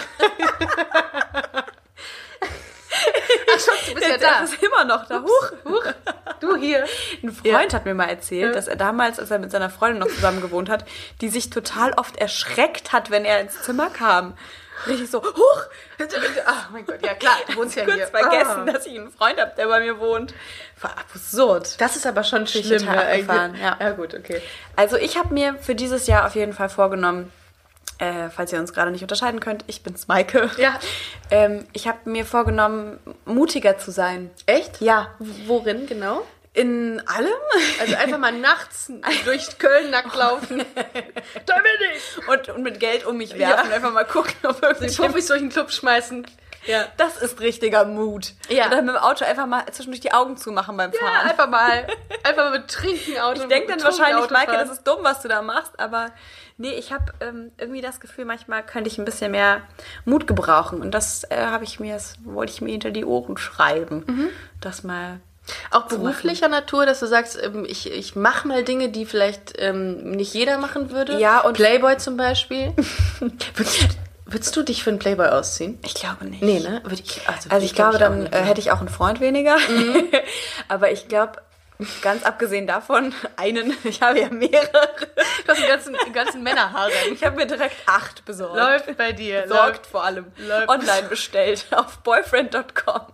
Ach, 3.58 3.64
Schatz, 3.64 3.86
du 3.88 3.94
bist 3.94 4.08
ja 4.08 4.16
da. 4.18 4.40
ist 4.44 4.62
immer 4.62 4.84
noch 4.84 5.06
da. 5.06 5.22
Huch. 5.22 5.52
Huch, 5.64 5.84
du 6.40 6.56
hier. 6.56 6.84
Ein 7.22 7.32
Freund 7.32 7.74
hat 7.74 7.84
mir 7.84 7.94
mal 7.94 8.08
erzählt, 8.08 8.54
dass 8.54 8.68
er 8.68 8.76
damals, 8.76 9.18
als 9.18 9.30
er 9.30 9.38
mit 9.38 9.50
seiner 9.50 9.70
Freundin 9.70 9.98
noch 10.00 10.08
zusammen 10.08 10.40
gewohnt 10.40 10.68
hat, 10.68 10.84
die 11.20 11.28
sich 11.28 11.50
total 11.50 11.92
oft 11.94 12.16
erschreckt 12.16 12.92
hat, 12.92 13.10
wenn 13.10 13.24
er 13.24 13.40
ins 13.40 13.62
Zimmer 13.62 13.90
kam. 13.90 14.34
Richtig 14.86 15.10
so, 15.10 15.20
huch, 15.20 15.62
Ach 16.46 16.70
mein 16.70 16.86
Gott, 16.86 17.04
ja 17.04 17.14
klar, 17.14 17.34
du 17.48 17.56
wohnst 17.56 17.74
ja 17.74 17.84
kurz 17.84 17.96
hier. 17.96 18.06
vergessen, 18.06 18.68
Ah. 18.68 18.72
dass 18.72 18.86
ich 18.86 18.96
einen 18.96 19.10
Freund 19.10 19.40
habe, 19.40 19.52
der 19.56 19.66
bei 19.66 19.80
mir 19.80 19.98
wohnt. 19.98 20.32
War 20.80 20.92
absurd. 20.98 21.80
Das 21.80 21.96
ist 21.96 22.06
aber 22.06 22.22
schon 22.22 22.46
schlimm. 22.46 22.78
total 22.86 23.22
ne, 23.24 23.58
ja. 23.60 23.76
ja, 23.80 23.90
gut, 23.90 24.14
okay. 24.14 24.40
Also 24.76 24.96
ich 24.96 25.16
habe 25.18 25.34
mir 25.34 25.56
für 25.60 25.74
dieses 25.74 26.06
Jahr 26.06 26.26
auf 26.26 26.36
jeden 26.36 26.52
Fall 26.52 26.68
vorgenommen, 26.68 27.32
äh, 27.98 28.30
falls 28.30 28.52
ihr 28.52 28.58
uns 28.60 28.72
gerade 28.72 28.90
nicht 28.90 29.02
unterscheiden 29.02 29.40
könnt, 29.40 29.64
ich 29.66 29.82
bin's 29.82 30.08
Maike. 30.08 30.50
Ja. 30.56 30.78
Ähm, 31.30 31.66
ich 31.74 31.86
habe 31.86 31.98
mir 32.08 32.24
vorgenommen, 32.24 32.98
mutiger 33.26 33.76
zu 33.76 33.90
sein. 33.90 34.30
Echt? 34.46 34.80
Ja. 34.80 35.10
Worin 35.46 35.86
genau? 35.86 36.22
In 36.54 37.02
allem? 37.06 37.28
Also 37.80 37.96
einfach 37.96 38.16
mal 38.16 38.32
nachts 38.40 38.90
durch 39.26 39.58
Köln 39.58 39.90
nackt 39.90 40.16
laufen. 40.16 40.64
da 41.44 41.54
bin 41.56 41.64
ich. 41.94 42.28
Und, 42.28 42.48
und 42.48 42.62
mit 42.62 42.80
Geld 42.80 43.04
um 43.04 43.18
mich 43.18 43.38
werfen. 43.38 43.68
Ja. 43.68 43.76
Einfach 43.76 43.92
mal 43.92 44.06
gucken, 44.06 44.32
ob 44.44 44.58
Die 44.58 44.64
irgendjemand... 44.66 44.96
Puffis 45.12 45.26
durch 45.26 45.40
den 45.40 45.50
Club 45.50 45.70
schmeißen. 45.70 46.26
Ja. 46.64 46.86
Das 46.96 47.18
ist 47.18 47.40
richtiger 47.40 47.84
Mut. 47.84 48.32
Ja. 48.48 48.66
Oder 48.68 48.80
mit 48.80 48.94
dem 48.94 49.02
Auto 49.02 49.26
einfach 49.26 49.46
mal 49.46 49.64
zwischendurch 49.70 50.00
die 50.00 50.12
Augen 50.12 50.38
zumachen 50.38 50.76
beim 50.78 50.90
Ja, 50.92 50.98
Fahren. 50.98 51.28
einfach 51.28 51.48
mal, 51.48 51.86
einfach 52.22 52.44
mal 52.50 52.58
mit 52.58 52.68
Trinken 52.68 53.18
Auto. 53.18 53.42
ich 53.42 53.48
denke 53.48 53.68
dann 53.68 53.82
wahrscheinlich, 53.82 54.30
Maike, 54.30 54.52
das 54.52 54.70
ist 54.70 54.84
dumm, 54.86 54.98
was 55.02 55.20
du 55.20 55.28
da 55.28 55.42
machst, 55.42 55.78
aber 55.78 56.10
nee, 56.58 56.72
ich 56.72 56.92
habe 56.92 57.12
ähm, 57.20 57.50
irgendwie 57.56 57.80
das 57.80 58.00
Gefühl, 58.00 58.24
manchmal 58.24 58.64
könnte 58.64 58.90
ich 58.90 58.98
ein 58.98 59.04
bisschen 59.04 59.30
mehr 59.30 59.62
Mut 60.04 60.26
gebrauchen. 60.26 60.80
Und 60.80 60.92
das 60.92 61.24
äh, 61.30 61.36
habe 61.36 61.64
ich 61.64 61.80
mir, 61.80 61.94
das 61.94 62.14
wollte 62.24 62.52
ich 62.52 62.60
mir 62.60 62.72
hinter 62.72 62.90
die 62.90 63.04
Ohren 63.04 63.38
schreiben. 63.38 64.04
Mhm. 64.06 64.28
Das 64.60 64.82
mal. 64.84 65.20
Auch 65.70 65.84
beruflicher 65.86 66.48
Natur, 66.48 66.84
dass 66.84 67.00
du 67.00 67.06
sagst, 67.06 67.38
ähm, 67.42 67.64
ich, 67.66 67.90
ich 67.90 68.14
mache 68.16 68.46
mal 68.46 68.64
Dinge, 68.64 68.90
die 68.90 69.06
vielleicht 69.06 69.54
ähm, 69.58 70.10
nicht 70.10 70.34
jeder 70.34 70.58
machen 70.58 70.90
würde. 70.90 71.18
Ja, 71.18 71.40
und- 71.40 71.54
Playboy 71.54 71.96
zum 71.96 72.18
Beispiel. 72.18 72.74
würdest, 74.26 74.54
du 74.56 74.62
dich 74.62 74.84
für 74.84 74.90
einen 74.90 74.98
Playboy 74.98 75.28
ausziehen? 75.28 75.78
Ich 75.84 75.94
glaube 75.94 76.26
nicht. 76.26 76.42
Nee, 76.42 76.60
ne? 76.60 76.82
Würde 76.84 77.02
ich, 77.02 77.26
also, 77.26 77.48
Also 77.48 77.64
ich 77.64 77.74
glaube, 77.74 77.94
auch 77.96 77.98
dann 77.98 78.24
nicht, 78.24 78.34
äh, 78.34 78.40
ne? 78.42 78.46
hätte 78.46 78.60
ich 78.60 78.70
auch 78.72 78.80
einen 78.80 78.90
Freund 78.90 79.20
weniger. 79.20 79.56
Mhm. 79.56 80.04
aber 80.68 80.92
ich 80.92 81.08
glaube, 81.08 81.40
ganz 82.02 82.24
abgesehen 82.24 82.66
davon, 82.66 83.14
einen, 83.36 83.76
ich 83.84 84.02
habe 84.02 84.20
ja 84.20 84.28
mehrere. 84.30 84.88
Du 85.44 85.48
hast 85.52 85.60
den 85.60 85.68
ganzen, 85.68 85.96
ganzen 86.12 86.42
Männerhaare. 86.42 86.90
Ich 87.12 87.24
habe 87.24 87.36
mir 87.36 87.46
direkt 87.46 87.76
acht 87.86 88.24
besorgt. 88.24 88.56
Läuft 88.56 88.96
bei 88.96 89.12
dir. 89.12 89.42
besorgt 89.42 89.66
läuft. 89.78 89.86
vor 89.86 90.04
allem. 90.04 90.26
Läuft. 90.38 90.68
Online 90.68 91.08
bestellt 91.08 91.66
auf 91.70 91.98
boyfriend.com. 91.98 93.06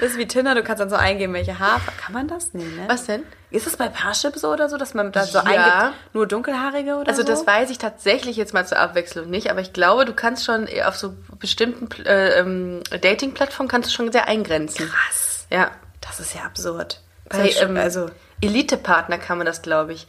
das 0.00 0.10
ist 0.10 0.16
wie 0.16 0.26
Tinder, 0.26 0.54
du 0.54 0.62
kannst 0.62 0.80
dann 0.80 0.88
so 0.88 0.96
eingeben, 0.96 1.34
welche 1.34 1.58
Haarfarbe. 1.58 1.92
Kann 2.00 2.12
man 2.14 2.28
das? 2.28 2.54
Nee, 2.54 2.64
ne? 2.64 2.84
Was 2.88 3.04
denn? 3.04 3.22
Ist 3.50 3.66
es 3.66 3.76
bei 3.76 3.88
Parship 3.88 4.34
so 4.36 4.50
oder 4.52 4.68
so, 4.70 4.78
dass 4.78 4.94
man 4.94 5.12
da 5.12 5.24
so 5.24 5.38
Ja. 5.38 5.44
eingibt, 5.44 6.14
nur 6.14 6.26
dunkelhaarige 6.26 6.96
oder 6.96 7.08
Also 7.08 7.22
so? 7.22 7.28
das 7.28 7.46
weiß 7.46 7.70
ich 7.70 7.78
tatsächlich 7.78 8.36
jetzt 8.36 8.54
mal 8.54 8.66
zur 8.66 8.78
Abwechslung 8.78 9.28
nicht, 9.30 9.50
aber 9.50 9.60
ich 9.60 9.72
glaube, 9.74 10.06
du 10.06 10.14
kannst 10.14 10.44
schon 10.44 10.66
auf 10.84 10.96
so 10.96 11.14
bestimmten 11.38 11.88
äh, 12.06 12.38
ähm, 12.40 12.82
Dating-Plattformen 13.00 13.68
kannst 13.68 13.90
du 13.90 13.94
schon 13.94 14.10
sehr 14.10 14.28
eingrenzen. 14.28 14.88
Krass. 14.90 15.46
Ja. 15.50 15.70
Das 16.06 16.20
ist 16.20 16.34
ja 16.34 16.42
absurd. 16.42 17.00
Bei 17.28 17.50
ähm, 17.50 17.76
also 17.76 18.10
Elite-Partner 18.40 19.18
kann 19.18 19.38
man 19.38 19.46
das, 19.46 19.62
glaube 19.62 19.94
ich. 19.94 20.06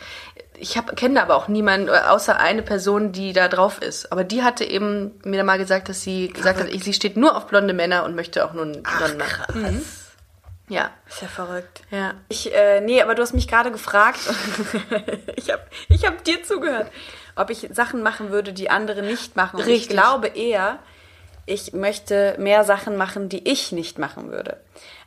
Ich 0.58 0.80
kenne 0.96 1.22
aber 1.22 1.36
auch 1.36 1.48
niemanden, 1.48 1.88
äh, 1.88 1.92
außer 1.92 2.40
eine 2.40 2.62
Person, 2.62 3.12
die 3.12 3.34
da 3.34 3.48
drauf 3.48 3.82
ist. 3.82 4.12
Aber 4.12 4.24
die 4.24 4.44
hatte 4.44 4.66
eben 4.66 5.20
mir 5.24 5.44
mal 5.44 5.58
gesagt, 5.58 5.90
dass 5.90 6.02
sie 6.02 6.30
gesagt 6.30 6.60
hat, 6.60 6.70
sie 6.72 6.94
steht 6.94 7.18
nur 7.18 7.36
auf 7.36 7.48
blonde 7.48 7.74
Männer 7.74 8.04
und 8.04 8.16
möchte 8.16 8.46
auch 8.46 8.54
nur 8.54 8.64
einen 8.64 8.84
blonden 8.84 9.18
Mann. 9.18 9.74
Mhm. 9.74 9.82
Ja. 10.68 10.90
ist 11.08 11.22
ja 11.22 11.28
verrückt. 11.28 11.84
Ja. 11.92 12.16
Ich, 12.28 12.54
äh, 12.54 12.82
nee, 12.82 13.02
aber 13.02 13.16
du 13.16 13.22
hast 13.22 13.34
mich 13.34 13.48
gerade 13.48 13.72
gefragt. 13.72 14.20
ich 15.36 15.52
habe 15.52 15.62
ich 15.90 16.06
hab 16.06 16.24
dir 16.24 16.44
zugehört, 16.44 16.92
ob 17.36 17.50
ich 17.50 17.70
Sachen 17.72 18.02
machen 18.02 18.32
würde, 18.32 18.52
die 18.52 18.70
andere 18.70 19.04
nicht 19.04 19.36
machen. 19.36 19.58
Und 19.58 19.68
ich 19.68 19.68
Richtig. 19.68 19.90
glaube 19.90 20.28
eher, 20.28 20.80
ich 21.46 21.74
möchte 21.74 22.36
mehr 22.40 22.64
Sachen 22.64 22.98
machen, 22.98 23.30
die 23.30 23.48
ich 23.48 23.72
nicht 23.72 24.00
machen 24.00 24.32
würde. 24.32 24.58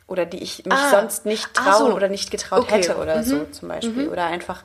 Oder 0.09 0.25
die 0.25 0.41
ich 0.43 0.65
mich 0.65 0.73
Ah. 0.73 0.89
sonst 0.91 1.25
nicht 1.25 1.47
Ah, 1.55 1.61
trauen 1.71 1.91
so. 1.91 1.95
oder 1.95 2.09
nicht 2.09 2.31
getraut 2.31 2.61
Okay. 2.63 2.77
Mhm. 2.77 2.81
hätte 2.81 2.97
oder 2.97 3.23
so 3.23 3.45
zum 3.51 3.69
Beispiel. 3.69 4.09
Oder 4.09 4.25
einfach 4.25 4.63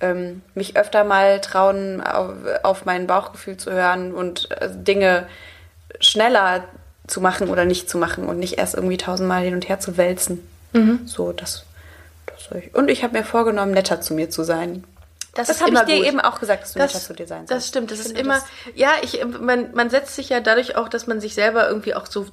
ähm, 0.00 0.42
mich 0.54 0.76
öfter 0.76 1.04
mal 1.04 1.40
trauen, 1.40 2.00
auf, 2.00 2.30
auf 2.62 2.84
mein 2.84 3.06
Bauchgefühl 3.06 3.56
zu 3.56 3.70
hören 3.72 4.12
und 4.14 4.50
äh, 4.52 4.68
Dinge 4.72 5.26
schneller 6.00 6.64
zu 7.06 7.20
machen 7.20 7.48
oder 7.50 7.64
nicht 7.64 7.88
zu 7.90 7.98
machen 7.98 8.26
und 8.26 8.38
nicht 8.38 8.56
erst 8.58 8.74
irgendwie 8.74 8.96
tausendmal 8.96 9.42
hin 9.44 9.54
und 9.54 9.68
her 9.68 9.78
zu 9.80 9.96
wälzen. 9.96 10.46
So, 11.04 11.30
das, 11.32 11.64
das 12.26 12.44
soll 12.48 12.58
ich. 12.58 12.74
Und 12.74 12.88
ich 12.90 13.04
habe 13.04 13.16
mir 13.16 13.24
vorgenommen, 13.24 13.70
netter 13.72 14.00
zu 14.00 14.12
mir 14.14 14.28
zu 14.30 14.42
sein. 14.42 14.82
Das, 15.34 15.48
ist 15.48 15.60
habe 15.62 15.72
ich 15.72 15.80
dir 15.80 15.96
gut. 15.96 16.06
eben 16.06 16.20
auch 16.20 16.38
gesagt, 16.40 16.62
dass 16.62 16.72
du 16.74 16.78
Das, 16.78 16.94
netter 16.94 17.04
zu 17.06 17.12
dir 17.14 17.26
sein 17.26 17.46
das 17.46 17.66
stimmt, 17.68 17.90
das 17.90 18.00
Ich 18.00 18.06
ist 18.06 18.18
immer, 18.18 18.40
ja, 18.74 18.90
ich, 19.02 19.24
man, 19.40 19.72
man 19.74 19.90
setzt 19.90 20.14
sich 20.14 20.28
ja 20.28 20.40
dadurch 20.40 20.76
auch, 20.76 20.88
dass 20.88 21.06
man 21.06 21.20
sich 21.20 21.34
selber 21.34 21.68
irgendwie 21.68 21.94
auch 21.94 22.06
so 22.06 22.26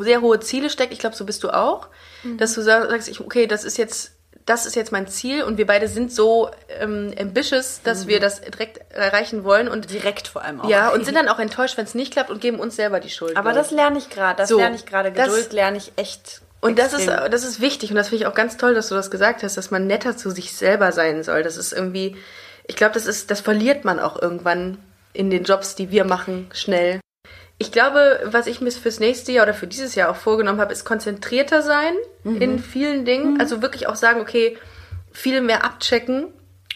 sehr 0.00 0.20
hohe 0.20 0.40
Ziele 0.40 0.68
steckt. 0.70 0.92
Ich 0.92 0.98
glaube, 0.98 1.14
so 1.16 1.24
bist 1.24 1.42
du 1.44 1.50
auch, 1.50 1.88
Mhm. 2.24 2.36
dass 2.38 2.54
du 2.54 2.62
sa- 2.62 2.88
sagst, 2.88 3.08
ich, 3.08 3.20
okay, 3.20 3.46
das 3.46 3.62
ist 3.64 3.78
jetzt, 3.78 4.12
das 4.44 4.66
ist 4.66 4.74
jetzt 4.76 4.90
mein 4.92 5.06
Ziel 5.06 5.42
und 5.44 5.56
wir 5.58 5.66
beide 5.66 5.86
sind 5.88 6.12
so 6.12 6.50
ähm, 6.80 7.14
ambitious, 7.20 7.80
dass 7.84 8.04
Mhm. 8.04 8.08
wir 8.08 8.20
das 8.20 8.40
direkt 8.40 8.80
erreichen 8.92 9.44
wollen 9.44 9.68
und 9.68 9.90
direkt 9.90 10.26
vor 10.26 10.42
allem 10.42 10.60
auch. 10.60 10.68
ja 10.68 10.88
und 10.90 11.04
sind 11.04 11.14
dann 11.16 11.28
auch 11.28 11.38
enttäuscht, 11.38 11.76
wenn 11.76 11.84
es 11.84 11.94
nicht 11.94 12.12
klappt 12.12 12.30
und 12.30 12.40
geben 12.40 12.58
uns 12.58 12.74
selber 12.74 12.98
die 12.98 13.10
Schuld. 13.10 13.36
Aber 13.36 13.52
das 13.52 13.70
lerne 13.70 13.98
ich 13.98 14.10
gerade. 14.10 14.36
Das 14.38 14.48
So, 14.48 14.58
lerne 14.58 14.74
ich 14.74 14.84
gerade. 14.86 15.12
das- 15.12 15.26
Geduld 15.28 15.52
lerne 15.52 15.76
ich 15.76 15.92
echt. 15.96 16.40
Und 16.60 16.80
das 16.80 16.92
ist, 16.92 17.06
das 17.06 17.44
ist 17.44 17.60
wichtig 17.60 17.90
und 17.90 17.96
das 17.96 18.08
finde 18.08 18.24
ich 18.24 18.26
auch 18.28 18.34
ganz 18.34 18.56
toll, 18.56 18.74
dass 18.74 18.88
du 18.88 18.96
das 18.96 19.12
gesagt 19.12 19.44
hast, 19.44 19.56
dass 19.56 19.70
man 19.70 19.86
netter 19.86 20.16
zu 20.16 20.30
sich 20.30 20.56
selber 20.56 20.90
sein 20.90 21.22
soll. 21.22 21.44
Das 21.44 21.56
ist 21.56 21.72
irgendwie, 21.72 22.16
ich 22.68 22.76
glaube, 22.76 22.94
das 22.94 23.06
ist, 23.06 23.30
das 23.30 23.40
verliert 23.40 23.84
man 23.84 23.98
auch 23.98 24.20
irgendwann 24.20 24.78
in 25.12 25.30
den 25.30 25.42
Jobs, 25.42 25.74
die 25.74 25.90
wir 25.90 26.04
machen, 26.04 26.48
schnell. 26.52 27.00
Ich 27.58 27.72
glaube, 27.72 28.20
was 28.24 28.46
ich 28.46 28.60
mir 28.60 28.70
fürs 28.70 29.00
nächste 29.00 29.32
Jahr 29.32 29.44
oder 29.44 29.54
für 29.54 29.66
dieses 29.66 29.96
Jahr 29.96 30.10
auch 30.10 30.16
vorgenommen 30.16 30.60
habe, 30.60 30.72
ist 30.72 30.84
konzentrierter 30.84 31.62
sein 31.62 31.94
in 32.22 32.60
vielen 32.60 33.04
Dingen. 33.04 33.40
Also 33.40 33.62
wirklich 33.62 33.88
auch 33.88 33.96
sagen, 33.96 34.20
okay, 34.20 34.56
viel 35.10 35.40
mehr 35.40 35.64
abchecken. 35.64 36.32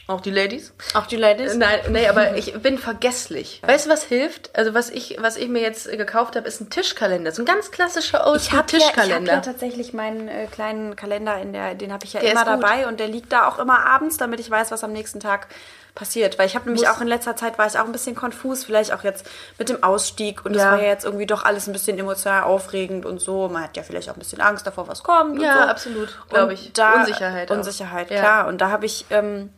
Auch 0.09 0.21
die 0.21 0.33
Ladies. 0.33 0.75
Auch 0.95 1.07
die 1.07 1.17
Ladies? 1.17 1.55
Nein, 1.55 1.79
nee, 1.91 2.09
aber 2.09 2.37
ich 2.37 2.55
bin 2.55 2.79
vergesslich. 2.79 3.63
Weißt 3.65 3.87
du, 3.87 3.91
was 3.91 4.03
hilft? 4.03 4.57
Also 4.57 4.75
was 4.75 4.91
ich, 4.91 5.19
was 5.21 5.37
ich 5.37 5.49
mir 5.49 5.63
jetzt 5.63 5.89
gekauft 5.89 6.35
habe, 6.35 6.49
ist 6.49 6.61
ein 6.61 6.71
Tischkalender. 6.71 7.31
So 7.31 7.43
ein 7.43 7.47
ganz 7.47 7.71
klassischer 7.71 8.19
Ich 8.19 8.25
habe 8.25 8.33
ja, 8.33 8.37
ich 8.39 8.53
hab 8.53 8.73
Oldschool-Tischkalender. 8.73 9.33
ja 9.35 9.41
tatsächlich 9.41 9.93
meinen 9.93 10.27
äh, 10.27 10.49
kleinen 10.51 10.97
Kalender, 10.97 11.41
in 11.41 11.53
der, 11.53 11.77
den 11.77 11.93
habe 11.93 12.05
ich 12.05 12.15
ja 12.15 12.21
Der 12.21 12.33
immer 12.33 12.45
dabei 12.45 12.89
und 12.89 12.99
der 12.99 13.07
liegt 13.07 13.33
da 13.33 13.47
auch 13.47 13.61
immer 13.61 13.87
abends, 13.87 14.17
damit 14.17 14.41
ich 14.41 14.51
weiß, 14.51 14.73
was 14.73 14.83
am 14.83 14.93
nächsten 14.93 15.21
Tag 15.21 15.47
passiert. 15.95 16.39
Weil 16.39 16.47
ich 16.47 16.55
habe 16.55 16.67
nämlich 16.67 16.89
auch 16.89 17.01
in 17.01 17.07
letzter 17.07 17.37
Zeit 17.37 17.59
war 17.59 17.67
ich 17.67 17.79
auch 17.79 17.85
ein 17.85 17.93
bisschen 17.93 18.15
konfus, 18.15 18.65
vielleicht 18.65 18.93
auch 18.93 19.05
jetzt 19.05 19.29
mit 19.59 19.69
dem 19.69 19.83
Ausstieg 19.83 20.45
und 20.45 20.55
das 20.55 20.63
Ja. 20.63 20.73
war 20.73 20.81
ja 20.81 20.89
jetzt 20.89 21.05
irgendwie 21.05 21.27
doch 21.27 21.45
alles 21.45 21.67
ein 21.67 21.73
bisschen 21.73 21.99
emotional 21.99 22.45
aufregend 22.45 23.05
und 23.07 23.21
so. 23.21 23.49
Man 23.49 23.63
hat 23.65 23.77
ja 23.77 23.83
vielleicht 23.83 24.09
auch 24.11 24.15
ein 24.15 24.19
bisschen 24.19 24.41
Angst 24.41 24.67
davor, 24.67 24.89
was 24.89 25.03
kommt. 25.03 25.41
Ja, 25.43 25.55
und 25.57 25.63
so. 25.63 25.69
absolut, 25.69 26.19
glaub 26.31 26.45
Und 26.49 26.53
ich. 26.55 26.73
Da, 26.73 27.01
Unsicherheit 27.01 27.51
auch. 27.51 27.57
Unsicherheit, 27.57 28.11
Ja. 28.11 28.21
klar. 28.21 28.47
Und 28.49 28.61
da 28.61 28.71
habe 28.71 28.87
ich 28.87 29.05
ähm, 29.11 29.51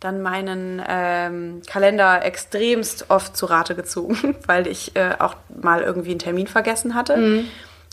dann 0.00 0.20
meinen 0.20 0.82
ähm, 0.86 1.62
Kalender 1.66 2.24
extremst 2.24 3.06
oft 3.08 3.36
zu 3.36 3.46
Rate 3.46 3.74
gezogen, 3.74 4.36
weil 4.46 4.66
ich 4.66 4.94
äh, 4.96 5.14
auch 5.20 5.36
mal 5.48 5.82
irgendwie 5.82 6.10
einen 6.10 6.18
Termin 6.18 6.48
vergessen 6.48 6.94
hatte, 6.94 7.16
Mhm. 7.16 7.48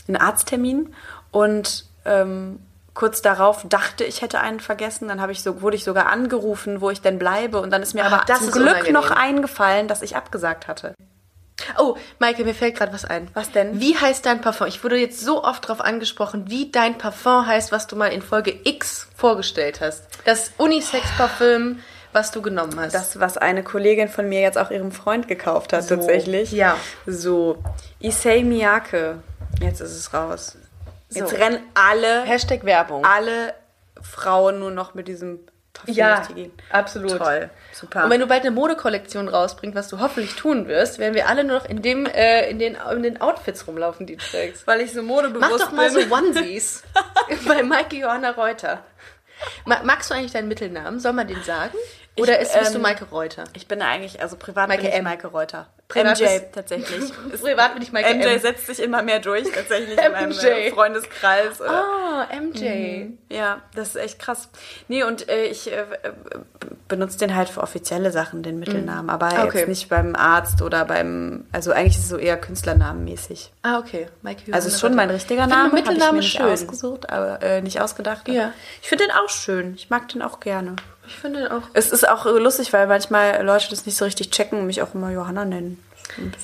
einen 0.08 0.16
Arzttermin 0.16 0.94
und 1.30 1.84
ähm, 2.04 2.58
kurz 2.94 3.22
darauf 3.22 3.64
dachte 3.68 4.04
ich 4.04 4.20
hätte 4.22 4.40
einen 4.40 4.60
vergessen, 4.60 5.08
dann 5.08 5.20
habe 5.20 5.32
ich 5.32 5.42
so 5.42 5.62
wurde 5.62 5.76
ich 5.76 5.84
sogar 5.84 6.06
angerufen, 6.06 6.80
wo 6.80 6.90
ich 6.90 7.00
denn 7.00 7.18
bleibe 7.18 7.60
und 7.60 7.70
dann 7.70 7.82
ist 7.82 7.94
mir 7.94 8.04
Ah, 8.04 8.08
aber 8.08 8.24
das 8.26 8.40
zum 8.40 8.50
Glück 8.50 8.62
unangenehm. 8.70 8.92
noch 8.94 9.10
eingefallen, 9.10 9.88
dass 9.88 10.02
ich 10.02 10.16
abgesagt 10.16 10.66
hatte. 10.68 10.94
Oh, 11.78 11.94
Maike, 12.18 12.42
mir 12.44 12.54
fällt 12.54 12.76
gerade 12.76 12.92
was 12.92 13.04
ein. 13.04 13.28
Was 13.34 13.52
denn? 13.52 13.78
Wie 13.80 13.94
heißt 13.96 14.24
dein 14.24 14.40
Parfum? 14.40 14.66
Ich 14.66 14.82
wurde 14.82 14.96
jetzt 14.96 15.20
so 15.20 15.44
oft 15.44 15.64
darauf 15.64 15.80
angesprochen, 15.82 16.44
wie 16.48 16.70
dein 16.70 16.96
Parfum 16.96 17.46
heißt, 17.46 17.70
was 17.70 17.86
du 17.86 17.96
mal 17.96 18.06
in 18.08 18.22
Folge 18.22 18.58
X 18.64 19.08
vorgestellt 19.14 19.80
hast. 19.82 20.04
Das 20.24 20.52
Unisex-Parfüm, 20.56 21.80
was 22.12 22.30
du 22.30 22.40
genommen 22.42 22.80
hast. 22.80 22.94
Das, 22.94 23.20
was 23.20 23.36
eine 23.36 23.62
Kollegin 23.62 24.08
von 24.08 24.28
mir 24.28 24.40
jetzt 24.40 24.56
auch 24.58 24.70
ihrem 24.70 24.90
Freund 24.90 25.28
gekauft 25.28 25.72
hat, 25.74 25.84
So, 25.84 25.96
tatsächlich. 25.96 26.50
ja. 26.52 26.76
So, 27.06 27.58
Issei 28.00 28.42
Miyake. 28.42 29.18
Jetzt 29.60 29.80
ist 29.80 29.94
es 29.96 30.14
raus. 30.14 30.56
Jetzt 31.10 31.30
So. 31.30 31.36
rennen 31.36 31.58
alle, 31.74 32.22
Hashtag 32.22 32.64
Werbung. 32.64 33.04
alle 33.04 33.54
Frauen 34.00 34.58
nur 34.60 34.70
noch 34.70 34.94
mit 34.94 35.08
diesem 35.08 35.40
Parfüm 35.72 35.94
Ja, 35.94 36.22
absolut. 36.70 37.18
Toll, 37.18 37.50
super. 37.72 38.04
Und 38.04 38.10
wenn 38.10 38.20
du 38.20 38.26
bald 38.26 38.42
eine 38.42 38.50
Modekollektion 38.50 39.28
rausbringst, 39.28 39.76
was 39.76 39.88
du 39.88 40.00
hoffentlich 40.00 40.34
tun 40.34 40.66
wirst, 40.68 40.98
werden 40.98 41.14
wir 41.14 41.28
alle 41.28 41.44
nur 41.44 41.58
noch 41.58 41.64
in, 41.66 41.80
dem, 41.82 42.06
äh, 42.06 42.50
in, 42.50 42.58
den, 42.58 42.76
in 42.92 43.02
den 43.02 43.20
Outfits 43.20 43.66
rumlaufen, 43.66 44.06
die 44.06 44.16
du 44.16 44.24
trägst. 44.24 44.66
Weil 44.66 44.80
ich 44.80 44.92
so 44.92 45.02
modebewusst 45.02 45.50
Mach 45.50 45.58
doch 45.58 45.72
mal 45.72 45.90
bin. 45.90 46.08
so 46.08 46.14
Onesies 46.14 46.82
bei 47.46 47.62
Maike 47.62 47.96
Johanna 47.96 48.30
Reuter. 48.30 48.82
Ma 49.64 49.80
magst 49.84 50.10
du 50.10 50.14
eigentlich 50.14 50.32
deinen 50.32 50.48
Mittelnamen? 50.48 50.98
Soll 51.00 51.12
man 51.12 51.26
den 51.28 51.42
sagen? 51.42 51.76
Oder 52.18 52.40
Ich, 52.42 52.48
ist, 52.48 52.58
bist 52.58 52.72
du 52.72 52.76
ähm, 52.78 52.82
Maike 52.82 53.04
Reuter? 53.06 53.44
Ich 53.54 53.68
bin 53.68 53.80
eigentlich, 53.80 54.20
also 54.20 54.36
privat 54.36 54.68
Maike 54.68 54.82
bin 54.82 54.90
ich 54.90 54.96
M. 54.98 55.04
Maike 55.04 55.28
Reuter. 55.28 55.68
Privat 55.90 56.18
MJ 56.18 56.24
bist- 56.24 56.44
tatsächlich. 56.54 57.00
Ist- 57.32 57.42
Privat 57.42 57.74
bin 57.74 57.82
ich 57.82 57.92
Maike 57.92 58.14
MJ 58.14 58.26
M. 58.26 58.38
setzt 58.40 58.66
sich 58.66 58.80
immer 58.80 59.02
mehr 59.02 59.18
durch, 59.20 59.50
tatsächlich 59.50 59.98
in 60.04 60.12
meinem 60.12 60.30
äh, 60.30 60.70
Freundeskreis. 60.70 61.60
Oder? 61.60 61.70
Ah, 61.84 62.26
MJ. 62.40 63.08
Ja, 63.28 63.60
das 63.74 63.88
ist 63.90 63.96
echt 63.96 64.18
krass. 64.18 64.48
Nee, 64.88 65.04
und 65.04 65.28
äh, 65.28 65.44
ich 65.44 65.70
äh, 65.70 65.80
äh, 65.80 66.12
benutze 66.88 67.18
den 67.18 67.34
halt 67.36 67.48
für 67.48 67.60
offizielle 67.62 68.10
Sachen, 68.10 68.42
den 68.42 68.58
Mittelnamen, 68.58 69.10
aber 69.10 69.26
Okay. 69.44 69.58
jetzt 69.60 69.68
nicht 69.68 69.88
beim 69.88 70.14
Arzt 70.16 70.62
oder 70.62 70.84
beim, 70.84 71.46
also 71.52 71.72
eigentlich 71.72 71.96
ist 71.96 72.04
es 72.04 72.08
so 72.08 72.16
eher 72.16 72.36
Künstlernamenmäßig. 72.36 73.52
Ah, 73.62 73.78
okay. 73.78 74.06
Maike 74.22 74.40
Johanna 74.42 74.56
Also 74.56 74.68
ist 74.68 74.80
schon 74.80 74.94
mein 74.94 75.10
richtiger 75.10 75.46
Name, 75.46 75.72
Mittelname 75.72 76.06
habe 76.06 76.18
ich 76.18 76.34
mir 76.34 76.40
schön. 76.40 76.50
nicht 76.50 76.62
ausgesucht, 76.64 77.10
aber 77.10 77.42
äh, 77.42 77.62
nicht 77.62 77.80
ausgedacht. 77.80 78.28
Ja. 78.28 78.52
Ich 78.82 78.88
finde 78.88 79.04
den 79.04 79.12
auch 79.14 79.28
schön. 79.28 79.74
Ich 79.74 79.90
mag 79.90 80.08
den 80.08 80.22
auch 80.22 80.40
gerne. 80.40 80.76
Ich 81.10 81.16
finde 81.16 81.50
auch. 81.52 81.62
Es 81.74 81.90
ist 81.90 82.08
auch 82.08 82.24
äh, 82.24 82.30
lustig, 82.30 82.72
weil 82.72 82.86
manchmal 82.86 83.44
Leute 83.44 83.68
das 83.68 83.84
nicht 83.84 83.98
so 83.98 84.04
richtig 84.04 84.30
checken 84.30 84.60
und 84.60 84.66
mich 84.66 84.80
auch 84.80 84.94
immer 84.94 85.10
Johanna 85.10 85.44
nennen. 85.44 85.82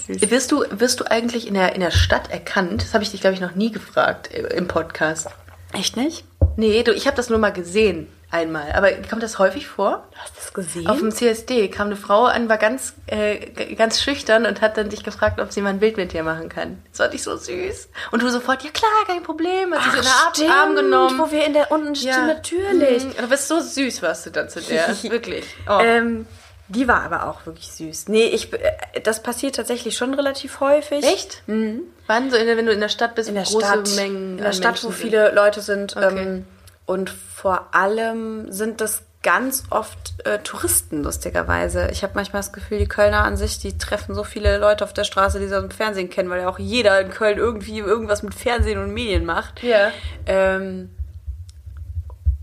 Süß. 0.07 0.31
Wirst 0.31 0.53
du, 0.53 0.65
wirst 0.71 1.01
du 1.01 1.05
eigentlich 1.05 1.47
in 1.47 1.55
der, 1.55 1.75
in 1.75 1.81
der 1.81 1.93
Stadt 1.93 2.31
erkannt? 2.31 2.83
Das 2.83 2.93
habe 2.93 3.05
ich 3.05 3.11
dich, 3.11 3.21
glaube 3.21 3.35
ich, 3.35 3.41
noch 3.41 3.55
nie 3.55 3.71
gefragt 3.71 4.33
äh, 4.33 4.43
im 4.57 4.67
Podcast. 4.67 5.29
Echt 5.73 5.97
nicht? 5.97 6.25
Nee, 6.57 6.83
du, 6.83 6.93
ich 6.93 7.07
habe 7.07 7.17
das 7.17 7.31
nur 7.31 7.39
mal 7.39 7.53
gesehen 7.53 8.09
einmal. 8.37 8.73
Aber 8.73 8.91
kommt 9.09 9.23
das 9.23 9.39
häufig 9.39 9.67
vor? 9.67 10.09
Hast 10.17 10.37
du 10.37 10.41
das 10.41 10.55
gesehen? 10.55 10.87
Auf 10.87 10.99
dem 10.99 11.11
CSD 11.11 11.69
kam 11.69 11.89
eine 11.89 11.97
Frau 11.97 12.25
an, 12.25 12.49
war 12.49 12.59
ganz, 12.59 12.95
äh, 13.07 13.75
ganz 13.75 14.01
schüchtern 14.01 14.47
und 14.47 14.61
hat 14.61 14.77
dann 14.77 14.89
dich 14.89 15.03
gefragt, 15.05 15.41
ob 15.41 15.53
sie 15.53 15.63
mal 15.63 15.71
ein 15.71 15.81
Bild 15.81 15.97
mit 15.97 16.13
dir 16.13 16.23
machen 16.23 16.49
kann. 16.49 16.83
Das 16.91 16.99
fand 16.99 17.15
ich 17.15 17.23
so 17.23 17.37
süß. 17.37 17.89
Und 18.13 18.23
du 18.23 18.29
sofort, 18.29 18.63
ja 18.63 18.71
klar, 18.71 18.91
kein 19.07 19.23
Problem. 19.23 19.75
Hat 19.75 19.83
sie 19.83 19.91
so 19.91 19.97
in 19.97 20.49
den 20.49 20.51
Arm, 20.51 20.69
Arm 20.69 20.77
genommen. 20.77 21.19
wo 21.19 21.31
wir 21.31 21.45
in 21.45 21.55
der 21.55 21.71
unten 21.73 21.95
stehen, 21.97 22.27
natürlich. 22.27 23.05
Mhm. 23.05 23.13
Du 23.19 23.29
bist 23.29 23.49
so 23.49 23.61
süß, 23.61 24.03
warst 24.03 24.27
du 24.27 24.31
dann 24.31 24.49
zu 24.49 24.61
der. 24.61 24.89
Wirklich. 25.03 25.45
Oh. 25.69 25.79
Ähm, 25.81 26.27
die 26.69 26.89
war 26.89 27.03
aber 27.03 27.29
auch 27.29 27.47
wirklich 27.47 27.71
süß. 27.73 28.09
Nee, 28.09 28.25
ich, 28.25 28.53
äh, 28.53 29.01
das 29.03 29.23
passiert 29.23 29.55
tatsächlich 29.55 29.97
schon 29.97 30.15
relativ 30.15 30.59
häufig. 30.59 31.05
Echt? 31.05 31.43
Wann 31.47 32.31
so, 32.31 32.37
in 32.37 32.47
der, 32.47 32.57
wenn 32.57 32.67
du 32.67 32.73
in 32.73 32.81
der 32.81 32.89
Stadt 32.89 33.15
bist, 33.15 33.29
In 33.29 33.37
der 33.37 33.45
große 33.45 33.67
Stadt. 33.67 33.97
Mengen 33.97 34.39
in 34.39 34.45
der 34.45 34.53
Stadt, 34.53 34.73
Menschen 34.73 34.89
wo 34.89 34.93
sind? 34.93 35.03
viele 35.03 35.33
Leute 35.33 35.61
sind. 35.61 35.97
Okay. 35.97 36.23
Ähm, 36.23 36.47
und 36.87 37.11
vor 37.11 37.75
allem 37.75 38.51
sind 38.51 38.81
das 38.81 39.03
ganz 39.23 39.65
oft 39.71 40.15
äh, 40.25 40.39
Touristen, 40.39 41.03
lustigerweise. 41.03 41.89
Ich 41.91 42.05
habe 42.05 42.13
manchmal 42.15 42.43
das 42.43 42.53
Gefühl, 42.53 42.79
die 42.79 42.87
Kölner 42.87 43.25
an 43.25 43.37
sich, 43.37 43.59
die 43.59 43.77
treffen 43.77 44.15
so 44.15 44.23
viele 44.23 44.59
Leute 44.59 44.85
auf 44.85 44.93
der 44.93 45.03
Straße, 45.03 45.41
die 45.41 45.49
sie 45.49 45.55
aus 45.57 45.63
dem 45.63 45.73
Fernsehen 45.73 46.09
kennen, 46.11 46.31
weil 46.31 46.43
ja 46.43 46.49
auch 46.49 46.61
jeder 46.61 47.01
in 47.01 47.11
Köln 47.11 47.37
irgendwie 47.37 47.81
irgendwas 47.81 48.23
mit 48.23 48.35
Fernsehen 48.35 48.79
und 48.79 48.95
Medien 48.95 49.25
macht. 49.25 49.65
Ja. 49.65 49.91
Ähm, 50.27 50.91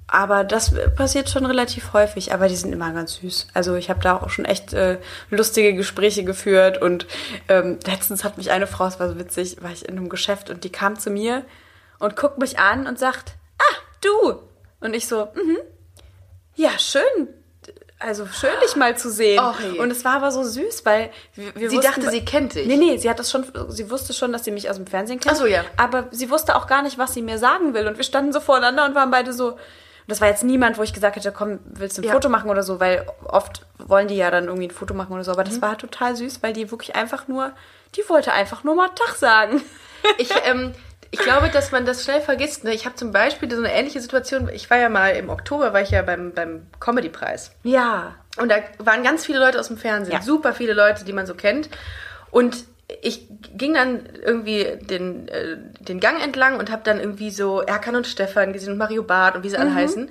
aber 0.08 0.44
das 0.44 0.74
passiert 0.96 1.30
schon 1.30 1.46
relativ 1.46 1.94
häufig, 1.94 2.34
aber 2.34 2.50
die 2.50 2.56
sind 2.58 2.74
immer 2.74 2.92
ganz 2.92 3.16
süß. 3.16 3.48
Also 3.54 3.76
ich 3.76 3.90
habe 3.90 4.02
da 4.02 4.18
auch 4.18 4.30
schon 4.30 4.44
echt 4.44 4.74
äh, 4.74 5.00
lustige 5.30 5.74
Gespräche 5.74 6.26
geführt 6.26 6.82
und 6.82 7.08
ähm, 7.48 7.80
letztens 7.88 8.26
hat 8.26 8.38
mich 8.38 8.52
eine 8.52 8.68
Frau, 8.68 8.86
es 8.88 9.00
war 9.00 9.08
so 9.08 9.18
witzig, 9.18 9.58
war 9.62 9.72
ich 9.72 9.88
in 9.88 9.98
einem 9.98 10.10
Geschäft 10.10 10.50
und 10.50 10.66
die 10.66 10.72
kam 10.72 11.00
zu 11.00 11.12
mir 11.12 11.46
und 11.98 12.18
guckt 12.18 12.40
mich 12.40 12.60
an 12.60 12.88
und 12.88 13.00
sagt, 13.00 13.36
du. 14.04 14.40
Und 14.82 14.94
ich 14.96 15.08
so, 15.08 15.28
mhm, 15.36 15.58
ja, 16.56 16.78
schön. 16.78 17.04
Also 18.00 18.26
schön, 18.28 18.52
dich 18.62 18.76
mal 18.76 18.98
zu 18.98 19.10
sehen. 19.10 19.42
Je. 19.62 19.80
und 19.80 19.90
es 19.90 20.04
war 20.04 20.16
aber 20.18 20.30
so 20.32 20.44
süß, 20.44 20.86
weil 20.86 21.10
wir, 21.36 21.56
wir 21.56 21.70
Sie 21.70 21.78
wussten- 21.78 21.90
dachte, 21.90 22.10
sie 22.10 22.26
kennt 22.26 22.54
dich. 22.54 22.68
Nee, 22.68 22.76
nee, 22.76 22.98
sie 22.98 23.10
hat 23.10 23.18
das 23.18 23.32
schon, 23.32 23.46
sie 23.70 23.90
wusste 23.90 24.12
schon, 24.14 24.34
dass 24.34 24.44
sie 24.44 24.52
mich 24.52 24.70
aus 24.70 24.76
dem 24.76 24.86
Fernsehen 24.88 25.22
kennt. 25.22 25.36
Ach 25.36 25.40
so, 25.40 25.46
ja. 25.46 25.64
Aber 25.78 26.08
sie 26.12 26.30
wusste 26.30 26.58
auch 26.58 26.68
gar 26.68 26.82
nicht, 26.82 26.98
was 26.98 27.14
sie 27.14 27.22
mir 27.22 27.38
sagen 27.38 27.74
will. 27.74 27.88
Und 27.88 27.96
wir 27.96 28.04
standen 28.04 28.34
so 28.34 28.42
voreinander 28.42 28.84
und 28.84 28.94
waren 28.94 29.10
beide 29.10 29.32
so. 29.32 29.52
Und 29.54 29.58
das 30.10 30.20
war 30.20 30.28
jetzt 30.28 30.44
niemand, 30.44 30.78
wo 30.78 30.84
ich 30.84 30.92
gesagt 30.92 31.16
hätte, 31.16 31.32
komm, 31.32 31.60
willst 31.64 31.98
du 31.98 32.02
ein 32.02 32.06
Ja. 32.08 32.12
Foto 32.12 32.28
machen 32.28 32.50
oder 32.50 32.62
so, 32.62 32.82
weil 32.82 33.06
oft 33.24 33.66
wollen 33.78 34.10
die 34.10 34.18
ja 34.18 34.30
dann 34.32 34.46
irgendwie 34.48 34.68
ein 34.68 34.72
Foto 34.72 34.94
machen 34.94 35.14
oder 35.14 35.24
so. 35.24 35.32
Aber 35.32 35.44
Mhm. 35.46 35.50
das 35.50 35.62
war 35.62 35.78
total 35.78 36.18
süß, 36.18 36.44
weil 36.44 36.52
die 36.52 36.72
wirklich 36.72 36.96
einfach 36.98 37.30
nur, 37.30 37.54
die 37.96 38.04
wollte 38.10 38.34
einfach 38.34 38.66
nur 38.66 38.76
mal 38.76 38.90
Tag 38.90 39.16
sagen. 39.16 39.62
Ich, 40.18 40.30
ähm, 40.44 40.74
ich 41.14 41.20
glaube, 41.20 41.50
dass 41.50 41.72
man 41.72 41.86
das 41.86 42.04
schnell 42.04 42.22
vergisst. 42.22 42.64
Ne? 42.64 42.74
Ich 42.74 42.86
habe 42.86 42.96
zum 42.96 43.12
Beispiel 43.12 43.50
so 43.52 43.58
eine 43.58 43.72
ähnliche 43.72 44.02
Situation. 44.02 44.50
Ich 44.52 44.68
war 44.72 44.78
ja 44.80 44.90
mal 44.90 45.10
im 45.10 45.30
Oktober, 45.30 45.72
war 45.72 45.82
ich 45.82 45.92
ja 45.92 46.02
beim, 46.02 46.32
beim 46.34 46.66
Comedy-Preis. 46.80 47.52
Ja. 47.62 48.16
Und 48.38 48.50
da 48.50 48.56
waren 48.80 49.04
ganz 49.04 49.24
viele 49.24 49.38
Leute 49.38 49.60
aus 49.60 49.68
dem 49.68 49.78
Fernsehen. 49.78 50.16
Ja. 50.16 50.24
Super 50.24 50.54
viele 50.54 50.74
Leute, 50.74 51.06
die 51.06 51.14
man 51.14 51.28
so 51.28 51.36
kennt. 51.36 51.70
Und 52.32 52.66
ich 53.04 53.28
ging 53.56 53.76
dann 53.76 54.08
irgendwie 54.24 54.66
den, 54.82 55.28
äh, 55.28 55.58
den 55.82 56.00
Gang 56.00 56.20
entlang 56.24 56.58
und 56.58 56.72
habe 56.72 56.82
dann 56.84 57.00
irgendwie 57.00 57.30
so 57.30 57.62
Erkan 57.62 57.96
und 57.96 58.08
Stefan 58.08 58.52
gesehen 58.52 58.72
und 58.72 58.80
Mario 58.80 59.04
Barth 59.04 59.36
und 59.36 59.44
wie 59.44 59.50
sie 59.50 59.56
Mhm. 59.58 59.62
alle 59.62 59.76
heißen. 59.76 60.10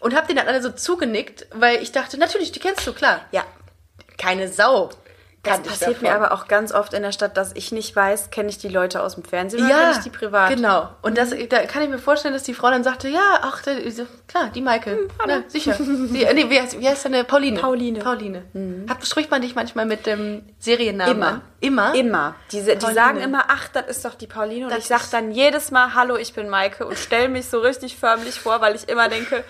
Und 0.00 0.14
habe 0.14 0.26
denen 0.26 0.36
dann 0.40 0.48
alle 0.48 0.62
so 0.62 0.70
zugenickt, 0.70 1.46
weil 1.54 1.82
ich 1.82 1.90
dachte, 1.90 2.18
natürlich, 2.18 2.52
die 2.52 2.60
kennst 2.60 2.86
du, 2.86 2.92
klar. 2.92 3.22
Ja. 3.32 3.44
Keine 4.18 4.48
Sau 4.48 4.90
Das 5.44 5.60
passiert 5.62 6.02
mir 6.02 6.08
davon. 6.08 6.24
aber 6.24 6.34
auch 6.34 6.48
ganz 6.48 6.72
oft 6.72 6.94
in 6.94 7.02
der 7.02 7.12
Stadt, 7.12 7.36
dass 7.36 7.52
ich 7.54 7.70
nicht 7.72 7.94
weiß, 7.94 8.30
kenne 8.30 8.48
ich 8.48 8.58
die 8.58 8.68
Leute 8.68 9.02
aus 9.02 9.14
dem 9.14 9.24
Fernsehen 9.24 9.64
oder 9.64 9.74
kenne 9.74 9.92
ich 9.92 9.98
die 9.98 10.10
privat? 10.10 10.50
Genau. 10.54 10.88
Und 11.02 11.18
das, 11.18 11.30
da 11.48 11.64
kann 11.66 11.82
ich 11.82 11.88
mir 11.88 11.98
vorstellen, 11.98 12.34
dass 12.34 12.42
die 12.42 12.54
Frau 12.54 12.70
dann 12.70 12.82
sagte, 12.84 13.08
ja, 13.08 13.40
ach, 13.42 13.62
klar, 14.26 14.50
die 14.54 14.60
Maike. 14.62 15.08
ja, 15.28 15.42
sicher. 15.48 15.76
die, 15.78 16.24
äh, 16.24 16.34
nee, 16.34 16.48
wie, 16.50 16.60
heißt, 16.60 16.78
wie 16.80 16.88
heißt 16.88 17.04
deine? 17.04 17.24
Pauline. 17.24 17.60
Pauline. 17.60 18.00
Pauline. 18.00 18.42
Hat, 18.88 19.06
spricht 19.06 19.30
man 19.30 19.42
dich 19.42 19.54
manchmal 19.54 19.86
mit 19.86 20.06
dem 20.06 20.42
Seriennamen 20.58 21.14
Immer. 21.16 21.26
an? 21.28 21.40
Immer? 21.60 21.94
Immer. 21.94 22.34
Die, 22.52 22.60
die 22.62 22.70
Pauline. 22.76 22.94
sagen 22.94 23.20
immer, 23.20 23.44
ach, 23.48 23.68
das 23.68 23.86
ist 23.88 24.04
doch 24.04 24.14
die 24.14 24.26
Pauline. 24.26 24.64
Und 24.66 24.70
Das 24.70 24.78
ich 24.80 24.86
sag 24.86 25.00
ist- 25.02 25.12
dann 25.12 25.30
jedes 25.30 25.70
Mal, 25.70 25.94
hallo, 25.94 26.16
ich 26.16 26.32
bin 26.34 26.48
Maike 26.48 26.86
und 26.86 26.98
stelle 26.98 27.28
mich 27.28 27.46
so 27.46 27.60
richtig 27.60 27.96
förmlich 27.96 28.38
vor, 28.40 28.60
weil 28.60 28.74
ich 28.74 28.88
immer 28.88 29.08
denke, 29.08 29.44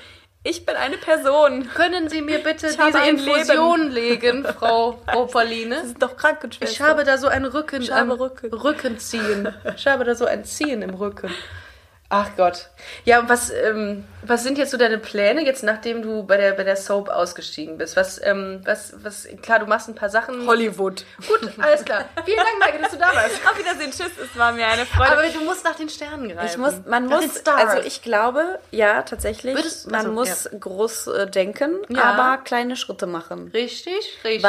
ich 0.44 0.64
bin 0.66 0.76
eine 0.76 0.96
Person. 0.98 1.68
Können 1.74 2.08
Sie 2.08 2.22
mir 2.22 2.38
bitte 2.38 2.68
Ich 2.68 2.76
diese 2.76 2.98
Infusion 3.08 3.90
legen, 3.90 4.44
Frau, 4.44 4.92
Pauline? 5.32 5.76
Das 5.76 5.86
ist 5.86 6.02
doch 6.02 6.16
Krankenschwester. 6.16 6.72
Ich 6.72 6.80
habe 6.80 7.04
da 7.04 7.18
so 7.18 7.28
ein 7.28 7.44
Rücken, 7.44 7.82
Ich 7.82 7.90
habe 7.90 8.20
Rücken. 8.20 8.52
Rückenziehen. 8.52 9.52
Ich 9.76 9.86
habe 9.86 10.04
da 10.04 10.14
so 10.14 10.26
ein 10.26 10.44
Ziehen 10.44 10.82
im 10.82 10.94
Rücken. 10.94 11.30
Ach 12.16 12.28
Gott. 12.36 12.68
Ja, 13.04 13.18
und 13.18 13.28
was, 13.28 13.50
ähm, 13.50 14.04
was 14.22 14.44
sind 14.44 14.56
jetzt 14.56 14.70
so 14.70 14.76
deine 14.76 14.98
Pläne, 14.98 15.44
jetzt 15.44 15.64
nachdem 15.64 16.00
du 16.00 16.22
bei 16.22 16.36
der, 16.36 16.52
bei 16.52 16.62
der 16.62 16.76
Soap 16.76 17.08
ausgestiegen 17.08 17.76
bist? 17.76 17.96
Was, 17.96 18.20
ähm, 18.22 18.60
was, 18.64 18.94
was, 19.02 19.26
klar, 19.42 19.58
du 19.58 19.66
machst 19.66 19.88
ein 19.88 19.96
paar 19.96 20.10
Sachen. 20.10 20.46
Hollywood. 20.46 21.04
Gut, 21.26 21.50
alles 21.58 21.84
klar. 21.84 22.04
Vielen 22.24 22.36
Dank, 22.36 22.58
Maike, 22.60 22.78
dass 22.80 22.92
du 22.92 22.98
da 22.98 23.06
warst. 23.06 23.34
Auf 23.50 23.58
Wiedersehen, 23.58 23.90
tschüss, 23.90 24.16
es 24.22 24.38
war 24.38 24.52
mir 24.52 24.66
eine 24.66 24.86
Freude. 24.86 25.10
Aber 25.12 25.26
du 25.26 25.40
musst 25.40 25.64
nach 25.64 25.74
den 25.74 25.88
Sternen 25.88 26.28
greifen. 26.28 26.46
Ich 26.46 26.56
muss, 26.56 26.74
man 26.86 27.06
Nach 27.06 27.20
muss, 27.20 27.44
also 27.46 27.82
ich 27.84 28.02
glaube, 28.02 28.60
ja, 28.70 29.02
tatsächlich, 29.02 29.56
Würdest- 29.56 29.90
man 29.90 30.00
also, 30.00 30.12
muss 30.12 30.48
groß 30.58 31.06
äh, 31.08 31.26
denken, 31.26 31.78
Ja. 31.88 32.04
aber 32.04 32.42
kleine 32.44 32.76
Schritte 32.76 33.06
machen. 33.06 33.50
Richtig, 33.52 34.18
richtig. 34.22 34.44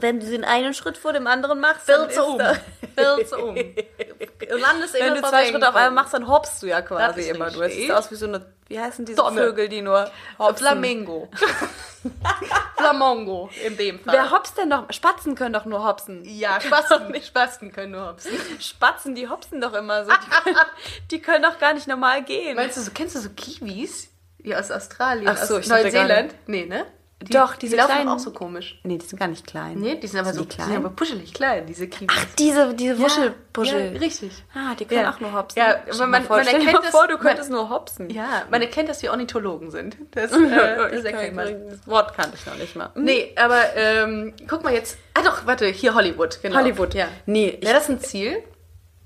wenn 0.00 0.20
du 0.20 0.26
den 0.26 0.44
einen 0.44 0.74
Schritt 0.74 0.98
vor 0.98 1.14
dem 1.14 1.26
anderen 1.26 1.60
machst, 1.60 1.86
Fällst 1.86 2.18
du 2.18 2.24
um. 2.24 2.40
Fällst 2.94 3.32
du 3.32 3.36
um. 3.36 3.54
Landest 4.48 4.94
Wenn 4.94 5.14
du 5.14 5.22
zwei 5.22 5.46
Schritte 5.46 5.68
auf 5.68 5.74
einmal 5.74 5.90
machst, 5.90 6.14
dann 6.14 6.28
hoppst 6.28 6.62
du 6.62 6.66
ja 6.66 6.80
Das 6.80 7.05
quasi 7.06 7.20
ist 7.20 7.36
immer. 7.36 7.50
Du 7.50 7.58
richtig. 7.60 7.80
siehst 7.80 7.92
aus 7.92 8.10
wie 8.10 8.14
so 8.16 8.26
eine, 8.26 8.46
wie 8.68 8.78
heißen 8.80 9.04
diese 9.04 9.16
Sonne. 9.16 9.40
Vögel, 9.42 9.68
die 9.68 9.82
nur 9.82 10.10
hopsen? 10.38 10.56
Flamingo. 10.56 11.28
Flamongo 12.76 13.50
in 13.64 13.76
dem 13.76 13.98
Fall. 14.00 14.14
Wer 14.14 14.30
hopst 14.30 14.56
denn 14.58 14.68
noch? 14.68 14.92
Spatzen 14.92 15.34
können 15.34 15.52
doch 15.52 15.64
nur 15.64 15.84
hopsen. 15.84 16.22
ja, 16.24 16.60
Spasten, 16.60 17.20
Spasten 17.22 17.72
können 17.72 17.92
nur 17.92 18.08
hopsen. 18.08 18.32
Spatzen, 18.60 19.14
die 19.14 19.28
hopsen 19.28 19.60
doch 19.60 19.72
immer 19.74 20.04
so. 20.04 20.12
Die 20.20 20.30
können, 20.30 20.56
die 21.10 21.22
können 21.22 21.42
doch 21.42 21.58
gar 21.58 21.74
nicht 21.74 21.86
normal 21.88 22.22
gehen. 22.22 22.56
Meinst 22.56 22.76
du, 22.76 22.80
so, 22.80 22.90
kennst 22.92 23.16
du 23.16 23.20
so 23.20 23.30
Kiwis? 23.30 24.08
Die 24.38 24.54
aus 24.54 24.70
Australien, 24.70 25.28
Ach 25.28 25.36
so, 25.36 25.56
aus 25.56 25.64
ich 25.64 25.68
Neuseeland? 25.68 26.34
Nee, 26.46 26.66
ne? 26.66 26.86
Die, 27.22 27.32
Doch, 27.32 27.56
diese 27.56 27.76
die 27.76 27.80
laufen 27.80 27.92
kleinen- 27.94 28.08
auch 28.10 28.18
so 28.18 28.30
komisch. 28.30 28.78
nee, 28.82 28.98
die 28.98 29.06
sind 29.06 29.18
gar 29.18 29.26
nicht 29.28 29.46
klein. 29.46 29.78
Nee, 29.80 29.94
die 29.98 30.06
sind 30.06 30.20
aber 30.20 30.34
so 30.34 30.42
die 30.42 30.48
die 30.50 30.54
klein. 30.56 30.68
sind 30.68 30.76
aber 30.76 30.90
puschelig 30.90 31.32
klein, 31.32 31.64
diese 31.66 31.88
Kiwis. 31.88 32.08
Ach, 32.14 32.24
diese, 32.38 32.74
diese 32.74 32.98
Wuschelbuschel. 32.98 33.94
Ja, 33.94 33.98
richtig. 34.00 34.32
Ah, 34.54 34.74
die 34.74 34.84
können 34.84 35.00
Ja. 35.00 35.14
auch 35.14 35.18
nur 35.20 35.32
hopsen. 35.32 35.58
Ja, 35.58 35.76
aber 35.90 36.06
man- 36.08 36.24
vor, 36.24 36.36
man 36.36 36.46
erkennt 36.46 36.74
das- 36.84 36.90
vor, 36.90 37.06
du 37.08 37.14
man- 37.14 37.22
könntest 37.22 37.50
nur 37.50 37.70
hopsen. 37.70 38.10
Ja, 38.10 38.42
man 38.50 38.60
erkennt, 38.60 38.90
dass 38.90 39.02
wir 39.02 39.12
Ornithologen 39.12 39.70
sind. 39.70 39.96
Das, 40.10 40.30
äh, 40.32 40.90
das 40.90 41.04
erkennt 41.04 41.36
man. 41.36 41.68
Das 41.70 41.86
Wort 41.86 42.14
kannte 42.14 42.36
ich 42.36 42.44
noch 42.44 42.56
nicht 42.58 42.76
mal. 42.76 42.90
Nee, 42.94 43.32
aber 43.36 43.74
ähm, 43.74 44.34
guck 44.46 44.62
mal 44.62 44.74
jetzt. 44.74 44.98
Ah 45.14 45.22
doch, 45.22 45.46
warte, 45.46 45.66
hier 45.68 45.94
Hollywood, 45.94 46.38
genau. 46.42 46.56
Hollywood. 46.58 46.92
Ja. 46.92 47.08
Nee, 47.24 47.56
Wäre 47.62 47.74
das 47.74 47.88
ein 47.88 47.98
Ziel? 47.98 48.42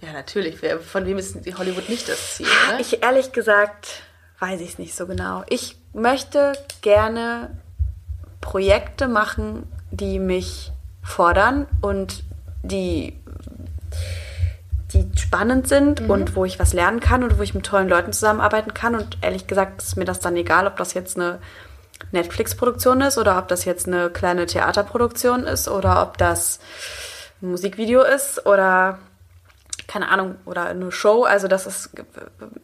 Ja, 0.02 0.12
natürlich. 0.12 0.56
Von 0.84 1.06
wem 1.06 1.16
ist 1.18 1.46
die 1.46 1.54
Hollywood 1.54 1.88
nicht 1.88 2.08
das 2.08 2.34
Ziel? 2.34 2.46
Ne? 2.72 2.80
Ich 2.80 3.02
ehrlich 3.04 3.30
gesagt 3.32 4.02
weiß 4.40 4.60
ich 4.62 4.70
es 4.70 4.78
nicht 4.78 4.96
so 4.96 5.06
genau. 5.06 5.44
Ich 5.48 5.76
möchte 5.92 6.54
gerne 6.80 7.56
Projekte 8.40 9.08
machen, 9.08 9.66
die 9.90 10.18
mich 10.18 10.72
fordern 11.02 11.66
und 11.80 12.22
die, 12.62 13.18
die 14.92 15.10
spannend 15.16 15.68
sind 15.68 16.08
und 16.08 16.36
wo 16.36 16.44
ich 16.44 16.58
was 16.58 16.72
lernen 16.72 17.00
kann 17.00 17.22
und 17.22 17.38
wo 17.38 17.42
ich 17.42 17.54
mit 17.54 17.66
tollen 17.66 17.88
Leuten 17.88 18.12
zusammenarbeiten 18.12 18.74
kann. 18.74 18.94
Und 18.94 19.18
ehrlich 19.22 19.46
gesagt 19.46 19.82
ist 19.82 19.96
mir 19.96 20.04
das 20.04 20.20
dann 20.20 20.36
egal, 20.36 20.66
ob 20.66 20.76
das 20.76 20.94
jetzt 20.94 21.16
eine 21.16 21.38
Netflix-Produktion 22.12 23.00
ist 23.02 23.18
oder 23.18 23.38
ob 23.38 23.48
das 23.48 23.64
jetzt 23.64 23.86
eine 23.86 24.10
kleine 24.10 24.46
Theaterproduktion 24.46 25.44
ist 25.44 25.68
oder 25.68 26.02
ob 26.02 26.18
das 26.18 26.60
ein 27.42 27.50
Musikvideo 27.50 28.02
ist 28.02 28.46
oder 28.46 28.98
keine 29.90 30.08
Ahnung, 30.08 30.36
oder 30.44 30.66
eine 30.66 30.92
Show. 30.92 31.24
Also 31.24 31.48
das 31.48 31.66
ist 31.66 31.90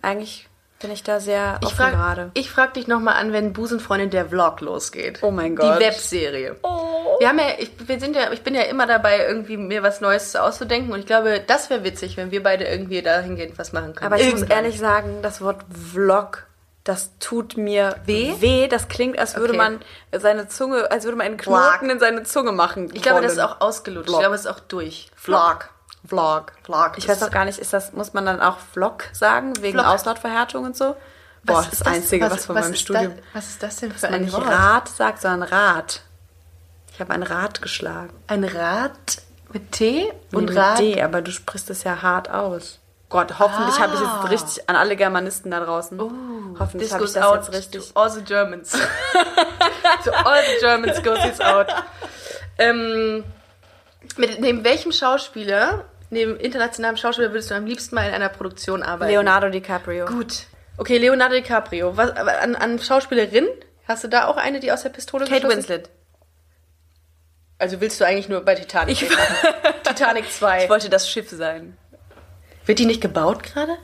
eigentlich 0.00 0.48
bin 0.80 0.90
ich 0.90 1.02
da 1.02 1.20
sehr 1.20 1.58
Ich 1.62 1.74
frage 1.74 1.96
gerade. 1.96 2.30
ich 2.34 2.50
frag 2.50 2.74
dich 2.74 2.86
nochmal 2.86 3.14
an, 3.14 3.32
wenn 3.32 3.52
Busenfreundin 3.52 4.10
der 4.10 4.26
Vlog 4.28 4.60
losgeht. 4.60 5.20
Oh 5.22 5.30
mein 5.30 5.56
Gott. 5.56 5.76
Die 5.80 5.84
Webserie. 5.84 6.56
Oh. 6.62 7.16
Wir 7.18 7.28
haben 7.28 7.38
ja, 7.38 7.46
ich, 7.58 7.70
wir 7.86 7.98
sind 7.98 8.14
ja, 8.14 8.30
ich 8.32 8.42
bin 8.42 8.54
ja 8.54 8.62
immer 8.62 8.86
dabei, 8.86 9.26
irgendwie 9.26 9.56
mir 9.56 9.82
was 9.82 10.00
Neues 10.02 10.36
auszudenken 10.36 10.92
und 10.92 11.00
ich 11.00 11.06
glaube, 11.06 11.40
das 11.46 11.70
wäre 11.70 11.82
witzig, 11.84 12.16
wenn 12.18 12.30
wir 12.30 12.42
beide 12.42 12.64
irgendwie 12.64 13.00
dahingehend 13.00 13.58
was 13.58 13.72
machen 13.72 13.94
können. 13.94 14.12
Aber 14.12 14.20
ich 14.20 14.30
muss 14.30 14.42
Irgendwann. 14.42 14.64
ehrlich 14.64 14.78
sagen, 14.78 15.22
das 15.22 15.40
Wort 15.40 15.64
Vlog, 15.92 16.44
das 16.84 17.18
tut 17.20 17.56
mir 17.56 17.96
Weh? 18.04 18.34
Weh, 18.40 18.68
das 18.68 18.88
klingt, 18.88 19.18
als 19.18 19.34
würde 19.36 19.54
Okay. 19.54 19.58
man 19.58 19.80
seine 20.12 20.46
Zunge, 20.48 20.90
als 20.90 21.04
würde 21.04 21.16
man 21.16 21.26
einen 21.26 21.38
Vlog. 21.38 21.56
Knoten 21.58 21.90
in 21.90 21.98
seine 21.98 22.22
Zunge 22.24 22.52
machen. 22.52 22.90
Ich 22.92 23.02
glaube, 23.02 23.22
das 23.22 23.32
ist 23.32 23.38
wollen. 23.38 23.48
auch 23.48 23.60
ausgelutscht. 23.62 24.08
Vlog. 24.08 24.18
Ich 24.18 24.22
glaube, 24.22 24.34
es 24.34 24.40
ist 24.42 24.46
auch 24.46 24.60
durch. 24.60 25.08
Vlog. 25.16 25.70
Vlog. 26.08 26.52
Vlog. 26.64 26.92
Ich 26.96 27.08
weiß 27.08 27.22
auch 27.22 27.30
gar 27.30 27.44
nicht, 27.44 27.58
ist 27.58 27.72
das, 27.72 27.92
muss 27.92 28.12
man 28.14 28.26
dann 28.26 28.40
auch 28.40 28.58
Vlog 28.58 29.04
sagen, 29.12 29.52
wegen 29.60 29.78
Vlog. 29.78 29.86
Auslautverhärtung 29.92 30.64
und 30.64 30.76
so? 30.76 30.96
Boah, 31.44 31.62
das 31.62 31.72
ist 31.74 31.80
das 31.80 31.86
Einzige, 31.92 32.28
was, 32.30 32.46
von 32.46 32.54
meinem 32.56 32.72
ist 32.72 32.80
Studium, 32.80 33.14
Das, 33.16 33.24
was 33.34 33.46
ist 33.50 33.62
das 33.62 33.76
denn 33.76 33.92
für 33.92 34.00
dass 34.00 34.10
man 34.10 34.14
ein 34.14 34.22
nicht 34.22 34.34
Wort? 34.34 34.46
Rad 34.48 34.88
sagt, 34.88 35.20
sondern 35.22 35.48
Rad. 35.48 36.02
Ich 36.92 37.00
habe 37.00 37.12
ein 37.12 37.22
Rad 37.22 37.62
geschlagen. 37.62 38.12
Ein 38.26 38.42
Rad 38.44 38.90
mit 39.52 39.70
T 39.72 40.12
und 40.32 40.46
mit 40.46 40.56
Rad. 40.56 40.78
D, 40.80 41.00
aber 41.02 41.22
du 41.22 41.30
sprichst 41.30 41.70
es 41.70 41.84
ja 41.84 42.02
hart 42.02 42.30
aus. 42.30 42.80
Gott, 43.08 43.38
hoffentlich 43.38 43.78
habe 43.78 43.94
ich 43.94 44.00
Ah. 44.00 44.22
jetzt 44.24 44.30
richtig 44.32 44.68
an 44.68 44.74
alle 44.74 44.96
Germanisten 44.96 45.52
da 45.52 45.60
draußen. 45.60 45.96
hoffentlich 46.58 46.88
This 46.90 46.92
habe 46.94 47.04
ich 47.04 47.12
das 47.12 47.22
out 47.22 47.44
jetzt 47.44 47.54
richtig. 47.54 47.92
to 47.92 48.00
all 48.00 48.10
the 48.10 48.22
Germans. 48.24 48.72
to 50.04 50.10
all 50.12 50.42
the 50.42 50.60
Germans 50.60 51.00
goes 51.04 51.20
this 51.22 51.40
out. 51.40 51.68
Ähm, 52.58 53.22
mit 54.16 54.40
neben 54.40 54.64
welchem 54.64 54.90
Schauspieler, 54.90 55.84
neben 56.10 56.36
internationalem 56.38 56.96
Schauspieler, 56.96 57.30
würdest 57.30 57.50
du 57.50 57.54
am 57.54 57.66
liebsten 57.66 57.94
mal 57.94 58.08
in 58.08 58.14
einer 58.14 58.28
Produktion 58.28 58.82
arbeiten? 58.82 59.10
Leonardo 59.12 59.48
DiCaprio. 59.50 60.06
Gut. 60.06 60.44
Okay, 60.78 60.98
Leonardo 60.98 61.34
DiCaprio. 61.34 61.96
Was, 61.96 62.10
an, 62.10 62.54
an 62.54 62.78
Schauspielerin? 62.78 63.46
Hast 63.88 64.04
du 64.04 64.08
da 64.08 64.26
auch 64.26 64.36
eine, 64.36 64.60
die 64.60 64.72
aus 64.72 64.82
der 64.82 64.90
Pistole 64.90 65.24
Kate 65.26 65.42
geschossen- 65.46 65.56
Winslet. 65.56 65.90
Also 67.58 67.80
willst 67.80 68.00
du 68.00 68.04
eigentlich 68.06 68.28
nur 68.28 68.42
bei 68.42 68.54
Titanic? 68.54 69.00
Ich-? 69.02 69.08
Titanic 69.84 70.30
2. 70.30 70.64
Ich 70.64 70.70
wollte 70.70 70.90
das 70.90 71.08
Schiff 71.08 71.30
sein. 71.30 71.76
Wird 72.66 72.78
die 72.78 72.86
nicht 72.86 73.00
gebaut 73.00 73.42
gerade? 73.44 73.76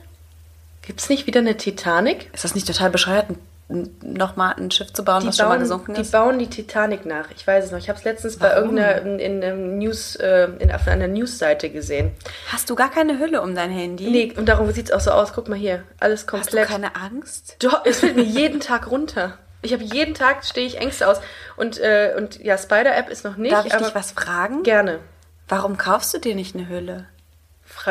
Gibt's 0.83 1.09
nicht 1.09 1.25
wieder 1.25 1.39
eine 1.39 1.57
Titanic? 1.57 2.29
Ist 2.33 2.43
das 2.43 2.53
nicht 2.55 2.67
total 2.67 2.89
bescheuert, 2.89 3.29
nochmal 3.69 4.55
ein 4.57 4.71
Schiff 4.71 4.91
zu 4.93 5.03
bauen, 5.03 5.25
was 5.25 5.37
schon 5.37 5.47
mal 5.47 5.57
gesunken 5.57 5.93
die 5.93 6.01
ist? 6.01 6.11
bauen 6.11 6.37
die 6.37 6.49
Titanic 6.49 7.05
nach. 7.05 7.29
Ich 7.35 7.45
weiß 7.47 7.65
es 7.65 7.71
noch. 7.71 7.79
Ich 7.79 7.89
habe 7.89 7.97
es 7.97 8.05
letztens 8.05 8.37
bei 8.37 8.49
Warum? 8.49 8.77
irgendeiner 8.77 9.01
in, 9.19 9.41
in, 9.41 9.77
News, 9.79 10.15
äh, 10.17 10.49
in, 10.59 10.71
auf 10.71 10.87
einer 10.87 11.07
Newsseite 11.07 11.69
gesehen. 11.69 12.11
Hast 12.51 12.69
du 12.69 12.75
gar 12.75 12.91
keine 12.91 13.19
Hülle 13.19 13.41
um 13.41 13.55
dein 13.55 13.71
Handy? 13.71 14.09
Nee, 14.09 14.33
und 14.35 14.47
darum 14.47 14.71
sieht's 14.71 14.91
auch 14.91 14.99
so 14.99 15.11
aus. 15.11 15.33
Guck 15.33 15.49
mal 15.49 15.57
hier, 15.57 15.83
alles 15.99 16.21
Hast 16.21 16.29
du 16.33 16.37
komplett. 16.37 16.67
keine 16.67 16.95
Angst? 16.95 17.57
Doch, 17.59 17.85
es 17.85 17.99
fällt 18.01 18.15
mir 18.15 18.23
jeden 18.23 18.59
Tag 18.59 18.91
runter. 18.91 19.37
Ich 19.61 19.71
habe 19.73 19.83
jeden 19.83 20.13
Tag 20.13 20.43
stehe 20.45 20.67
ich 20.67 20.77
Ängste 20.79 21.07
aus. 21.07 21.21
Und, 21.55 21.79
äh, 21.79 22.13
und 22.17 22.43
ja, 22.43 22.57
Spider-App 22.57 23.09
ist 23.09 23.23
noch 23.23 23.37
nicht. 23.37 23.53
Darf 23.53 23.65
ich 23.65 23.73
dich 23.73 23.95
was 23.95 24.11
fragen? 24.11 24.63
Gerne. 24.63 24.99
Warum 25.47 25.77
kaufst 25.77 26.13
du 26.13 26.19
dir 26.19 26.35
nicht 26.35 26.55
eine 26.55 26.67
Hülle? 26.67 27.07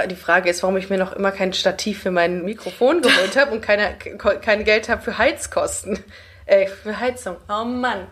Die 0.09 0.17
Frage 0.17 0.49
ist, 0.51 0.63
warum 0.63 0.77
ich 0.77 0.89
mir 0.91 0.99
noch 0.99 1.13
immer 1.13 1.33
kein 1.33 1.53
Stativ 1.53 2.03
für 2.03 2.11
mein 2.11 2.45
Mikrofon 2.45 3.03
geholt 3.03 3.37
habe 3.37 3.51
und 3.53 3.61
keine, 3.61 3.95
kein 4.41 4.65
Geld 4.65 4.89
habe 4.89 5.03
für 5.03 5.19
Heizkosten. 5.19 5.99
Äh, 6.47 6.67
für 6.67 6.99
Heizung. 6.99 7.37
Oh 7.49 7.65
Mann. 7.65 8.07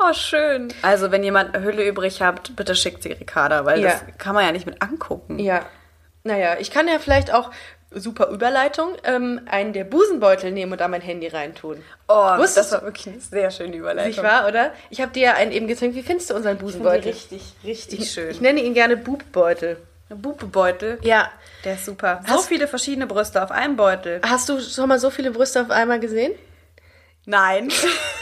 Oh, 0.00 0.12
schön. 0.14 0.72
Also, 0.82 1.10
wenn 1.12 1.22
jemand 1.22 1.54
eine 1.54 1.64
Hülle 1.64 1.86
übrig 1.86 2.22
habt, 2.22 2.56
bitte 2.56 2.74
schickt 2.74 3.02
sie 3.02 3.12
Ricarda, 3.12 3.64
weil 3.64 3.80
Ja. 3.82 3.90
das 3.90 4.02
kann 4.18 4.34
man 4.34 4.44
ja 4.44 4.52
nicht 4.52 4.66
mit 4.66 4.80
angucken. 4.82 5.38
Ja. 5.38 5.64
Naja, 6.24 6.56
ich 6.58 6.70
kann 6.70 6.88
ja 6.88 6.98
vielleicht 6.98 7.32
auch, 7.32 7.50
super 7.94 8.28
Überleitung, 8.28 8.88
ähm, 9.04 9.42
einen 9.50 9.74
der 9.74 9.84
Busenbeutel 9.84 10.50
nehmen 10.50 10.72
und 10.72 10.80
da 10.80 10.88
mein 10.88 11.02
Handy 11.02 11.28
reintun. 11.28 11.84
Oh, 12.08 12.38
Wusstest 12.38 12.56
das 12.56 12.70
du- 12.70 12.74
war 12.76 12.82
wirklich 12.84 13.06
eine 13.08 13.20
sehr 13.20 13.50
schöne 13.50 13.76
Überleitung. 13.76 14.08
Nicht 14.12 14.22
wahr, 14.22 14.48
oder? 14.48 14.72
Ich 14.88 15.00
habe 15.02 15.12
dir 15.12 15.22
ja 15.22 15.34
einen 15.34 15.52
eben 15.52 15.66
gezeigt. 15.68 15.94
Wie 15.94 16.02
findest 16.02 16.30
du 16.30 16.34
unseren 16.34 16.56
Busenbeutel? 16.56 17.12
richtig, 17.12 17.42
richtig 17.64 18.00
ich, 18.00 18.10
schön. 18.10 18.30
Ich 18.30 18.40
nenne 18.40 18.62
ihn 18.62 18.72
gerne 18.72 18.96
Bubbeutel. 18.96 19.76
Bubebeutel. 20.16 20.98
Ja. 21.02 21.30
Der 21.64 21.74
ist 21.74 21.84
super. 21.84 22.20
So 22.26 22.34
Hast- 22.34 22.48
viele 22.48 22.66
verschiedene 22.68 23.06
Brüste 23.06 23.42
auf 23.42 23.50
einem 23.50 23.76
Beutel. 23.76 24.20
Hast 24.26 24.48
du 24.48 24.60
schon 24.60 24.88
mal 24.88 24.98
so 24.98 25.10
viele 25.10 25.30
Brüste 25.30 25.60
auf 25.62 25.70
einmal 25.70 26.00
gesehen? 26.00 26.32
Nein. 27.24 27.70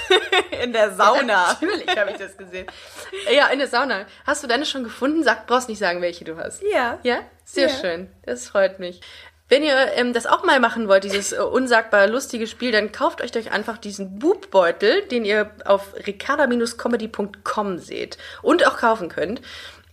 In 0.63 0.73
der 0.75 0.93
Sauna. 0.93 1.57
Natürlich 1.61 1.89
habe 1.97 2.11
ich 2.11 2.19
das 2.19 2.37
gesehen. 2.37 2.67
Ja, 3.35 3.47
in 3.47 3.59
der 3.59 3.69
Sauna. 3.69 4.05
Hast 4.27 4.43
du 4.43 4.47
deine 4.47 4.67
schon 4.67 4.85
gefunden? 4.85 5.23
Sag, 5.25 5.47
brauchst 5.47 5.71
nicht 5.71 5.79
sagen, 5.79 6.03
welche 6.03 6.25
du 6.25 6.37
hast. 6.37 6.61
Ja. 6.71 6.99
Ja? 7.03 7.21
Sehr 7.45 7.69
Ja. 7.69 7.75
schön. 7.75 8.11
Das 8.27 8.47
freut 8.49 8.79
mich. 8.79 9.01
Wenn 9.49 9.63
ihr 9.63 9.75
ähm, 9.95 10.13
das 10.13 10.27
auch 10.27 10.45
mal 10.45 10.61
machen 10.61 10.87
wollt, 10.87 11.05
dieses 11.05 11.33
äh, 11.33 11.39
unsagbar 11.39 12.07
lustige 12.09 12.47
Spiel, 12.47 12.73
dann 12.73 12.93
kauft 12.93 13.23
euch 13.23 13.33
doch 13.33 13.51
einfach 13.51 13.79
diesen 13.79 14.19
Bubbeutel, 14.19 15.03
den 15.07 15.25
ihr 15.25 15.51
auf 15.65 15.95
ricarda-comedy.com 16.07 17.79
seht 17.79 18.19
und 18.43 18.67
auch 18.67 18.77
kaufen 18.77 19.09
könnt. 19.09 19.41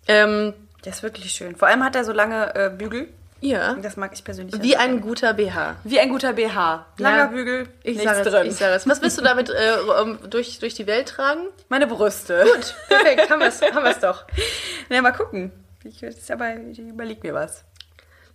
Ähm, 0.07 0.53
Der 0.85 0.91
ist 0.93 1.03
wirklich 1.03 1.31
schön. 1.31 1.55
Vor 1.55 1.67
allem 1.67 1.83
hat 1.83 1.95
er 1.95 2.03
so 2.03 2.11
lange 2.13 2.55
äh, 2.55 2.69
Bügel. 2.69 3.07
ja. 3.41 3.73
Das 3.75 3.97
mag 3.97 4.11
ich 4.13 4.23
persönlich. 4.23 4.61
Wie 4.61 4.77
ein 4.77 5.01
guter 5.01 5.33
BH. 5.33 5.75
Wie 5.83 5.99
ein 5.99 6.09
guter 6.09 6.33
BH. 6.33 6.85
Langer 6.97 7.17
Ja. 7.17 7.25
Bügel, 7.27 7.67
Ich 7.83 7.97
nichts 7.97 8.03
sage 8.03 8.19
es, 8.21 8.33
drin. 8.33 8.47
ich 8.47 8.55
sage 8.55 8.73
es. 8.75 8.87
Was 8.87 9.01
willst 9.01 9.17
du 9.17 9.21
damit 9.21 9.49
äh, 9.49 9.73
durch, 10.29 10.59
durch 10.59 10.73
die 10.75 10.87
Welt 10.87 11.09
tragen? 11.09 11.41
Meine 11.69 11.87
Brüste. 11.87 12.43
Gut, 12.45 12.75
perfekt, 12.87 13.29
haben 13.29 13.39
wir 13.39 13.47
es 13.47 13.61
haben 13.61 13.83
wir's 13.83 13.99
doch. 13.99 14.25
Na, 14.89 15.01
mal 15.01 15.11
gucken. 15.11 15.51
Ich, 15.83 16.03
aber, 16.31 16.55
ich 16.71 16.79
überleg 16.79 17.23
mir 17.23 17.33
was. 17.33 17.63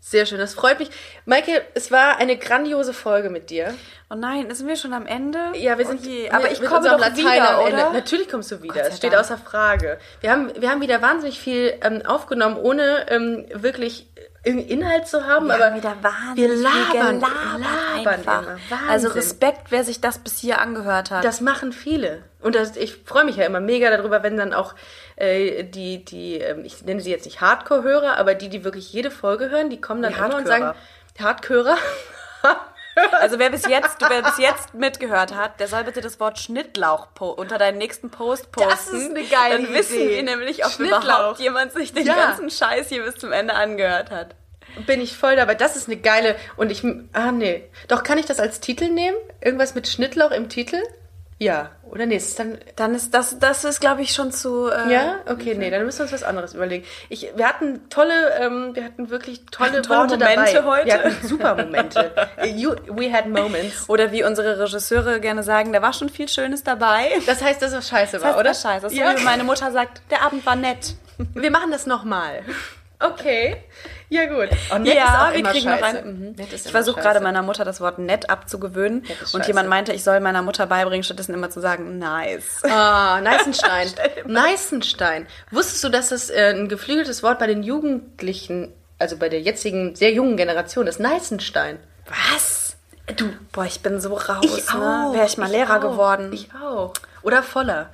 Sehr 0.05 0.26
schön, 0.26 0.38
das 0.38 0.55
freut 0.55 0.80
mich. 0.80 0.90
Maike, 1.26 1.62
es 1.74 1.92
war 1.92 2.16
eine 2.16 2.36
grandiose 2.36 2.92
Folge 2.92 3.30
mit 3.30 3.50
dir. 3.50 3.72
Oh 4.11 4.16
nein, 4.16 4.53
sind 4.53 4.66
wir 4.66 4.74
schon 4.74 4.92
am 4.94 5.07
Ende? 5.07 5.38
Ja, 5.55 5.78
wir 5.78 5.86
sind. 5.86 6.00
Oh 6.05 6.09
je, 6.09 6.28
aber 6.28 6.50
ich 6.50 6.61
komme 6.61 6.88
doch 6.88 6.98
Latein 6.98 7.18
wieder, 7.18 7.59
am 7.61 7.66
Ende. 7.66 7.82
oder? 7.84 7.92
Natürlich 7.92 8.28
kommst 8.28 8.50
du 8.50 8.62
wieder. 8.62 8.82
Es 8.88 8.96
steht 8.96 9.12
Dank. 9.12 9.22
außer 9.22 9.38
Frage. 9.38 10.00
Wir 10.20 10.32
haben, 10.32 10.50
wir 10.61 10.70
haben 10.70 10.80
wieder 10.80 11.00
wahnsinnig 11.03 11.38
viel 11.38 11.74
ähm, 11.82 12.03
aufgenommen, 12.05 12.57
ohne 12.57 13.07
ähm, 13.11 13.46
wirklich 13.55 14.09
Inhalt 14.45 15.07
zu 15.07 15.24
haben. 15.24 15.47
Wir 15.47 15.55
aber 15.55 15.66
haben 15.66 15.76
wieder 15.76 15.97
wahnsinnig 16.03 16.51
wir 16.51 16.62
labern, 16.62 17.20
labern. 17.20 18.47
Wahnsinn. 18.68 18.88
Also 18.88 19.09
Respekt, 19.09 19.70
wer 19.70 19.84
sich 19.84 20.01
das 20.01 20.18
bis 20.18 20.38
hier 20.38 20.61
angehört 20.61 21.12
hat. 21.12 21.24
Das 21.24 21.40
machen 21.40 21.72
viele. 21.72 22.24
Und 22.40 22.57
das, 22.57 22.76
ich 22.76 22.97
freue 23.05 23.24
mich 23.24 23.36
ja 23.36 23.45
immer 23.45 23.61
mega 23.61 23.97
darüber, 23.97 24.24
wenn 24.24 24.36
dann 24.36 24.53
auch 24.53 24.74
äh, 25.14 25.62
die, 25.62 26.05
die 26.05 26.38
ähm, 26.38 26.64
ich 26.64 26.82
nenne 26.84 27.01
sie 27.01 27.11
jetzt 27.11 27.24
nicht 27.24 27.40
Hardcore-Hörer, 27.40 28.16
aber 28.16 28.34
die, 28.34 28.49
die 28.49 28.64
wirklich 28.64 28.93
jede 28.93 29.12
Folge 29.12 29.49
hören, 29.49 29.70
die 29.70 29.80
kommen 29.80 30.03
dann 30.03 30.12
Die 30.12 30.18
immer 30.18 30.36
und 30.36 30.47
sagen, 30.47 30.74
Hardcorer. 31.20 31.76
Also 33.20 33.38
wer 33.38 33.51
bis 33.51 33.66
jetzt, 33.66 33.97
wer 34.07 34.22
bis 34.22 34.38
jetzt 34.38 34.74
mitgehört 34.74 35.34
hat, 35.34 35.59
der 35.61 35.68
soll 35.68 35.84
bitte 35.84 36.01
das 36.01 36.20
Wort 36.20 36.38
Schnittlauch 36.38 37.09
unter 37.20 37.57
deinen 37.59 37.78
nächsten 37.78 38.11
Post 38.11 38.53
posten. 38.53 38.68
Das 38.70 38.86
ist 38.93 39.11
eine 39.11 39.24
geile 39.24 39.62
Dann 39.64 39.74
wissen 39.74 39.95
Idee. 39.97 40.16
wir 40.16 40.22
nämlich, 40.24 40.64
ob 40.66 40.78
überhaupt 40.78 41.38
jemand 41.40 41.72
sich 41.72 41.93
den 41.95 42.07
Ja. 42.07 42.14
ganzen 42.14 42.51
Scheiß 42.51 42.88
hier 42.88 43.03
bis 43.05 43.14
zum 43.16 43.32
Ende 43.32 43.55
angehört 43.55 44.11
hat. 44.11 44.34
bin 44.86 45.01
ich 45.01 45.16
voll 45.16 45.36
dabei. 45.36 45.55
Das 45.55 45.76
ist 45.76 45.88
eine 45.88 45.97
geile. 45.99 46.34
Und 46.57 46.70
ich. 46.70 46.82
Ah, 47.12 47.30
nee. 47.32 47.68
Doch, 47.88 48.03
kann 48.03 48.16
ich 48.18 48.26
das 48.26 48.40
als 48.40 48.61
Titel 48.61 48.88
nehmen? 48.88 49.16
Irgendwas 49.40 49.74
mit 49.74 49.86
Schnittlauch 49.88 50.30
im 50.30 50.49
Titel? 50.49 50.82
Ja. 51.38 51.70
Oder 51.93 52.07
nee, 52.07 52.16
ist 52.16 52.38
dann. 52.38 52.59
Dann 52.76 52.95
ist 52.95 53.12
das, 53.12 53.38
das 53.38 53.64
ist 53.64 53.80
glaube 53.80 54.01
ich 54.03 54.12
schon 54.14 54.32
zu. 54.32 54.68
Äh, 54.70 54.90
Ja? 54.93 55.16
Okay, 55.30 55.55
nee, 55.55 55.70
dann 55.70 55.84
müssen 55.84 55.99
wir 55.99 56.03
uns 56.05 56.12
was 56.12 56.22
anderes 56.22 56.55
überlegen. 56.55 56.86
Ich, 57.11 57.30
wir 57.36 57.47
hatten 57.47 57.88
tolle, 57.90 58.12
ähm, 58.40 58.70
wir 58.74 58.84
hatten 58.84 59.11
wirklich 59.11 59.45
tolle, 59.51 59.72
hatten 59.72 59.82
tolle 59.82 59.99
Worte 60.01 60.16
Momente 60.18 60.53
dabei. 60.55 60.64
heute. 60.78 60.86
Wir 60.86 60.95
hatten 61.05 61.28
super 61.28 61.55
Momente. 61.55 62.11
you, 62.57 62.74
we 62.88 63.12
had 63.12 63.28
moments. 63.28 63.88
Oder 63.88 64.11
wie 64.11 64.24
unsere 64.24 64.59
Regisseure 64.59 65.20
gerne 65.20 65.43
sagen, 65.43 65.72
da 65.74 65.82
war 65.82 65.93
schon 65.93 66.09
viel 66.09 66.28
Schönes 66.28 66.62
dabei. 66.64 67.11
Das 67.26 67.43
heißt, 67.43 67.61
dass 67.61 67.72
es 67.72 67.88
scheiße 67.88 68.12
Das 68.12 68.22
war, 68.22 68.30
heißt, 68.30 68.38
oder? 68.40 68.49
das 68.51 68.62
scheiße. 68.62 68.86
Das 68.86 68.95
Ja. 68.95 69.12
so 69.12 69.18
wie 69.18 69.24
meine 69.24 69.45
Mutter 69.45 69.70
sagt, 69.70 70.01
der 70.11 70.22
Abend 70.22 70.45
war 70.47 70.57
nett. 70.57 70.95
Wir 71.34 71.51
machen 71.51 71.70
das 71.70 71.86
nochmal. 71.86 72.40
Okay. 73.03 73.57
Ja, 74.09 74.26
gut. 74.26 74.48
Oh, 74.70 74.78
nett 74.78 74.94
ja, 74.94 75.05
ist 75.05 75.11
auch 75.11 75.32
wir 75.34 75.42
kriegen 75.50 75.70
noch 75.70 75.82
ein. 75.82 76.34
Mhm. 76.34 76.34
Ich 76.53 76.70
versuche 76.70 77.00
gerade 77.00 77.20
meiner 77.20 77.42
Mutter 77.42 77.64
das 77.64 77.80
Wort 77.80 77.98
nett 77.98 78.28
abzugewöhnen. 78.28 79.03
Nett 79.03 79.34
Und 79.34 79.46
jemand 79.46 79.70
meinte, 79.70 79.92
ich 79.92 80.05
soll 80.05 80.20
meiner 80.20 80.42
Mutter 80.42 80.66
beibringen, 80.66 81.03
stattdessen 81.03 81.32
immer 81.32 81.48
zu 81.48 81.61
sagen, 81.61 81.98
nice. 81.98 82.62
Ah, 82.64 83.20
Neißenstein. 83.22 83.88
Neißenstein. 84.26 85.26
Wusstest 85.50 85.82
du, 85.82 85.88
dass 85.88 86.11
das 86.11 86.28
äh, 86.28 86.53
ein 86.55 86.68
geflügeltes 86.68 87.22
Wort 87.22 87.38
bei 87.38 87.46
den 87.46 87.62
Jugendlichen, 87.62 88.72
also 88.98 89.16
bei 89.16 89.30
der 89.30 89.40
jetzigen 89.40 89.94
sehr 89.96 90.12
jungen 90.12 90.36
Generation 90.36 90.86
ist? 90.86 91.00
Neißenstein. 91.00 91.78
Was? 92.07 92.76
Du, 93.16 93.30
boah, 93.53 93.64
ich 93.64 93.80
bin 93.80 94.00
so 94.00 94.14
raus, 94.14 94.74
ne? 94.74 95.11
Wäre 95.12 95.26
ich 95.26 95.38
mal 95.38 95.50
Lehrer 95.50 95.78
auch. 95.78 95.80
geworden. 95.80 96.32
Ich 96.32 96.50
auch. 96.55 96.92
Oder 97.22 97.42
voller. 97.42 97.90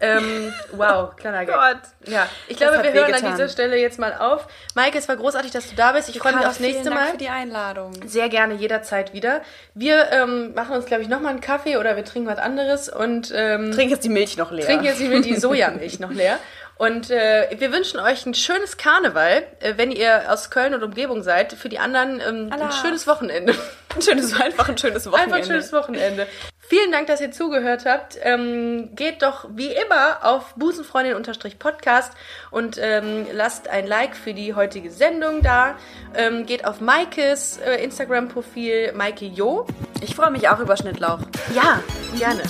Ähm, 0.00 0.52
wow, 0.72 1.14
kleiner 1.16 1.44
Gag. 1.44 1.54
Gott. 1.54 1.78
Ja, 2.06 2.26
ich 2.46 2.56
Das 2.56 2.70
glaube, 2.70 2.84
wir 2.84 2.92
hören 2.92 3.14
an 3.14 3.32
dieser 3.32 3.48
Stelle 3.48 3.76
jetzt 3.76 3.98
mal 3.98 4.14
auf. 4.14 4.46
Maike, 4.74 4.96
es 4.96 5.08
war 5.08 5.16
großartig, 5.16 5.50
dass 5.50 5.68
du 5.68 5.74
da 5.74 5.92
bist. 5.92 6.08
Ich 6.08 6.18
freue 6.18 6.36
mich 6.36 6.46
aufs 6.46 6.60
nächste 6.60 6.84
Dank 6.84 7.00
Mal. 7.00 7.10
für 7.10 7.16
die 7.16 7.28
Einladung. 7.28 7.92
Sehr 8.06 8.28
gerne 8.28 8.54
jederzeit 8.54 9.12
wieder. 9.12 9.42
Wir 9.74 10.12
ähm, 10.12 10.54
machen 10.54 10.76
uns, 10.76 10.86
glaube 10.86 11.02
ich, 11.02 11.08
nochmal 11.08 11.32
einen 11.32 11.40
Kaffee 11.40 11.76
oder 11.78 11.96
wir 11.96 12.04
trinken 12.04 12.28
was 12.28 12.38
anderes 12.38 12.88
und 12.88 13.32
ähm, 13.34 13.72
Trink 13.72 13.90
jetzt 13.90 14.04
die 14.04 14.08
Milch 14.08 14.36
noch 14.36 14.52
leer. 14.52 14.66
trinken 14.66 14.84
jetzt 14.84 15.00
die 15.00 15.34
Sojamilch 15.40 15.98
noch 15.98 16.12
leer. 16.12 16.38
Und 16.78 17.10
äh, 17.10 17.48
wir 17.58 17.72
wünschen 17.72 17.98
euch 17.98 18.24
ein 18.24 18.34
schönes 18.34 18.76
Karneval, 18.76 19.44
äh, 19.60 19.74
wenn 19.76 19.90
ihr 19.90 20.32
aus 20.32 20.48
Köln 20.48 20.74
und 20.74 20.84
Umgebung 20.84 21.24
seid. 21.24 21.52
Für 21.52 21.68
die 21.68 21.80
anderen 21.80 22.20
ähm, 22.20 22.52
ein 22.52 22.72
schönes 22.72 23.06
Wochenende. 23.08 23.52
ein 23.94 24.00
schönes, 24.02 24.40
einfach 24.40 24.68
ein 24.68 24.78
schönes 24.78 25.06
Wochenende. 25.06 25.34
Einfach 25.34 25.36
ein 25.38 25.44
schönes 25.44 25.72
Wochenende. 25.72 26.26
Vielen 26.60 26.92
Dank, 26.92 27.08
dass 27.08 27.20
ihr 27.20 27.32
zugehört 27.32 27.84
habt. 27.84 28.18
Ähm, 28.22 28.90
geht 28.94 29.22
doch 29.22 29.48
wie 29.54 29.72
immer 29.72 30.18
auf 30.22 30.54
busenfreundin-podcast 30.54 32.12
und 32.50 32.78
ähm, 32.78 33.26
lasst 33.32 33.68
ein 33.68 33.86
Like 33.86 34.14
für 34.14 34.34
die 34.34 34.54
heutige 34.54 34.90
Sendung 34.90 35.42
da. 35.42 35.76
Ähm, 36.14 36.46
geht 36.46 36.64
auf 36.64 36.80
Maikes 36.80 37.56
äh, 37.56 37.82
Instagram-Profil, 37.82 38.92
Maike 38.92 39.24
Jo. 39.24 39.66
Ich 40.02 40.14
freue 40.14 40.30
mich 40.30 40.48
auch 40.48 40.60
über 40.60 40.76
Schnittlauch. 40.76 41.20
Ja, 41.54 41.82
gerne. 42.18 42.42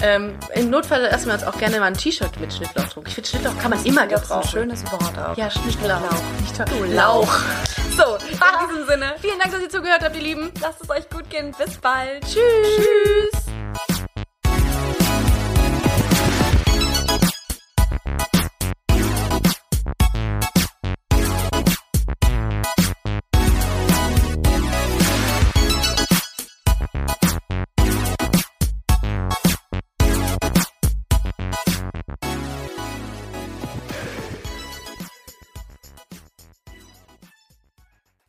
Ähm, 0.00 0.38
Im 0.54 0.70
Notfall 0.70 1.02
lassen 1.02 1.26
wir 1.26 1.34
uns 1.34 1.44
auch 1.44 1.58
gerne 1.58 1.80
mal 1.80 1.86
ein 1.86 1.94
T-Shirt 1.96 2.38
mit 2.40 2.52
Schnittlauch 2.52 2.84
drucken. 2.88 3.08
Ich 3.08 3.14
finde, 3.14 3.28
Schnittlauch 3.30 3.58
kann 3.58 3.70
man 3.70 3.84
immer 3.84 4.06
Das 4.06 4.22
ist 4.22 4.30
ein 4.30 4.38
gebrauchen. 4.40 4.50
schönes 4.50 4.84
Wort 4.92 5.18
auch. 5.18 5.36
Ja, 5.36 5.50
Schnittlauch. 5.50 6.00
Du 6.66 6.84
Lauch. 6.84 7.36
So, 7.96 8.14
in 8.30 8.38
diesem 8.70 8.86
Sinne, 8.86 9.14
Vielen 9.20 9.38
Dank, 9.40 9.52
dass 9.52 9.60
ihr 9.60 9.68
zugehört 9.70 10.02
habt, 10.04 10.14
ihr 10.14 10.22
Lieben. 10.22 10.52
lasst 10.60 10.80
es 10.82 10.88
euch 10.90 11.08
gut 11.10 11.28
gehen. 11.30 11.52
Bis 11.58 11.76
bald. 11.78 12.22
Tschüss. 12.22 12.76
Tschüss. 12.76 13.97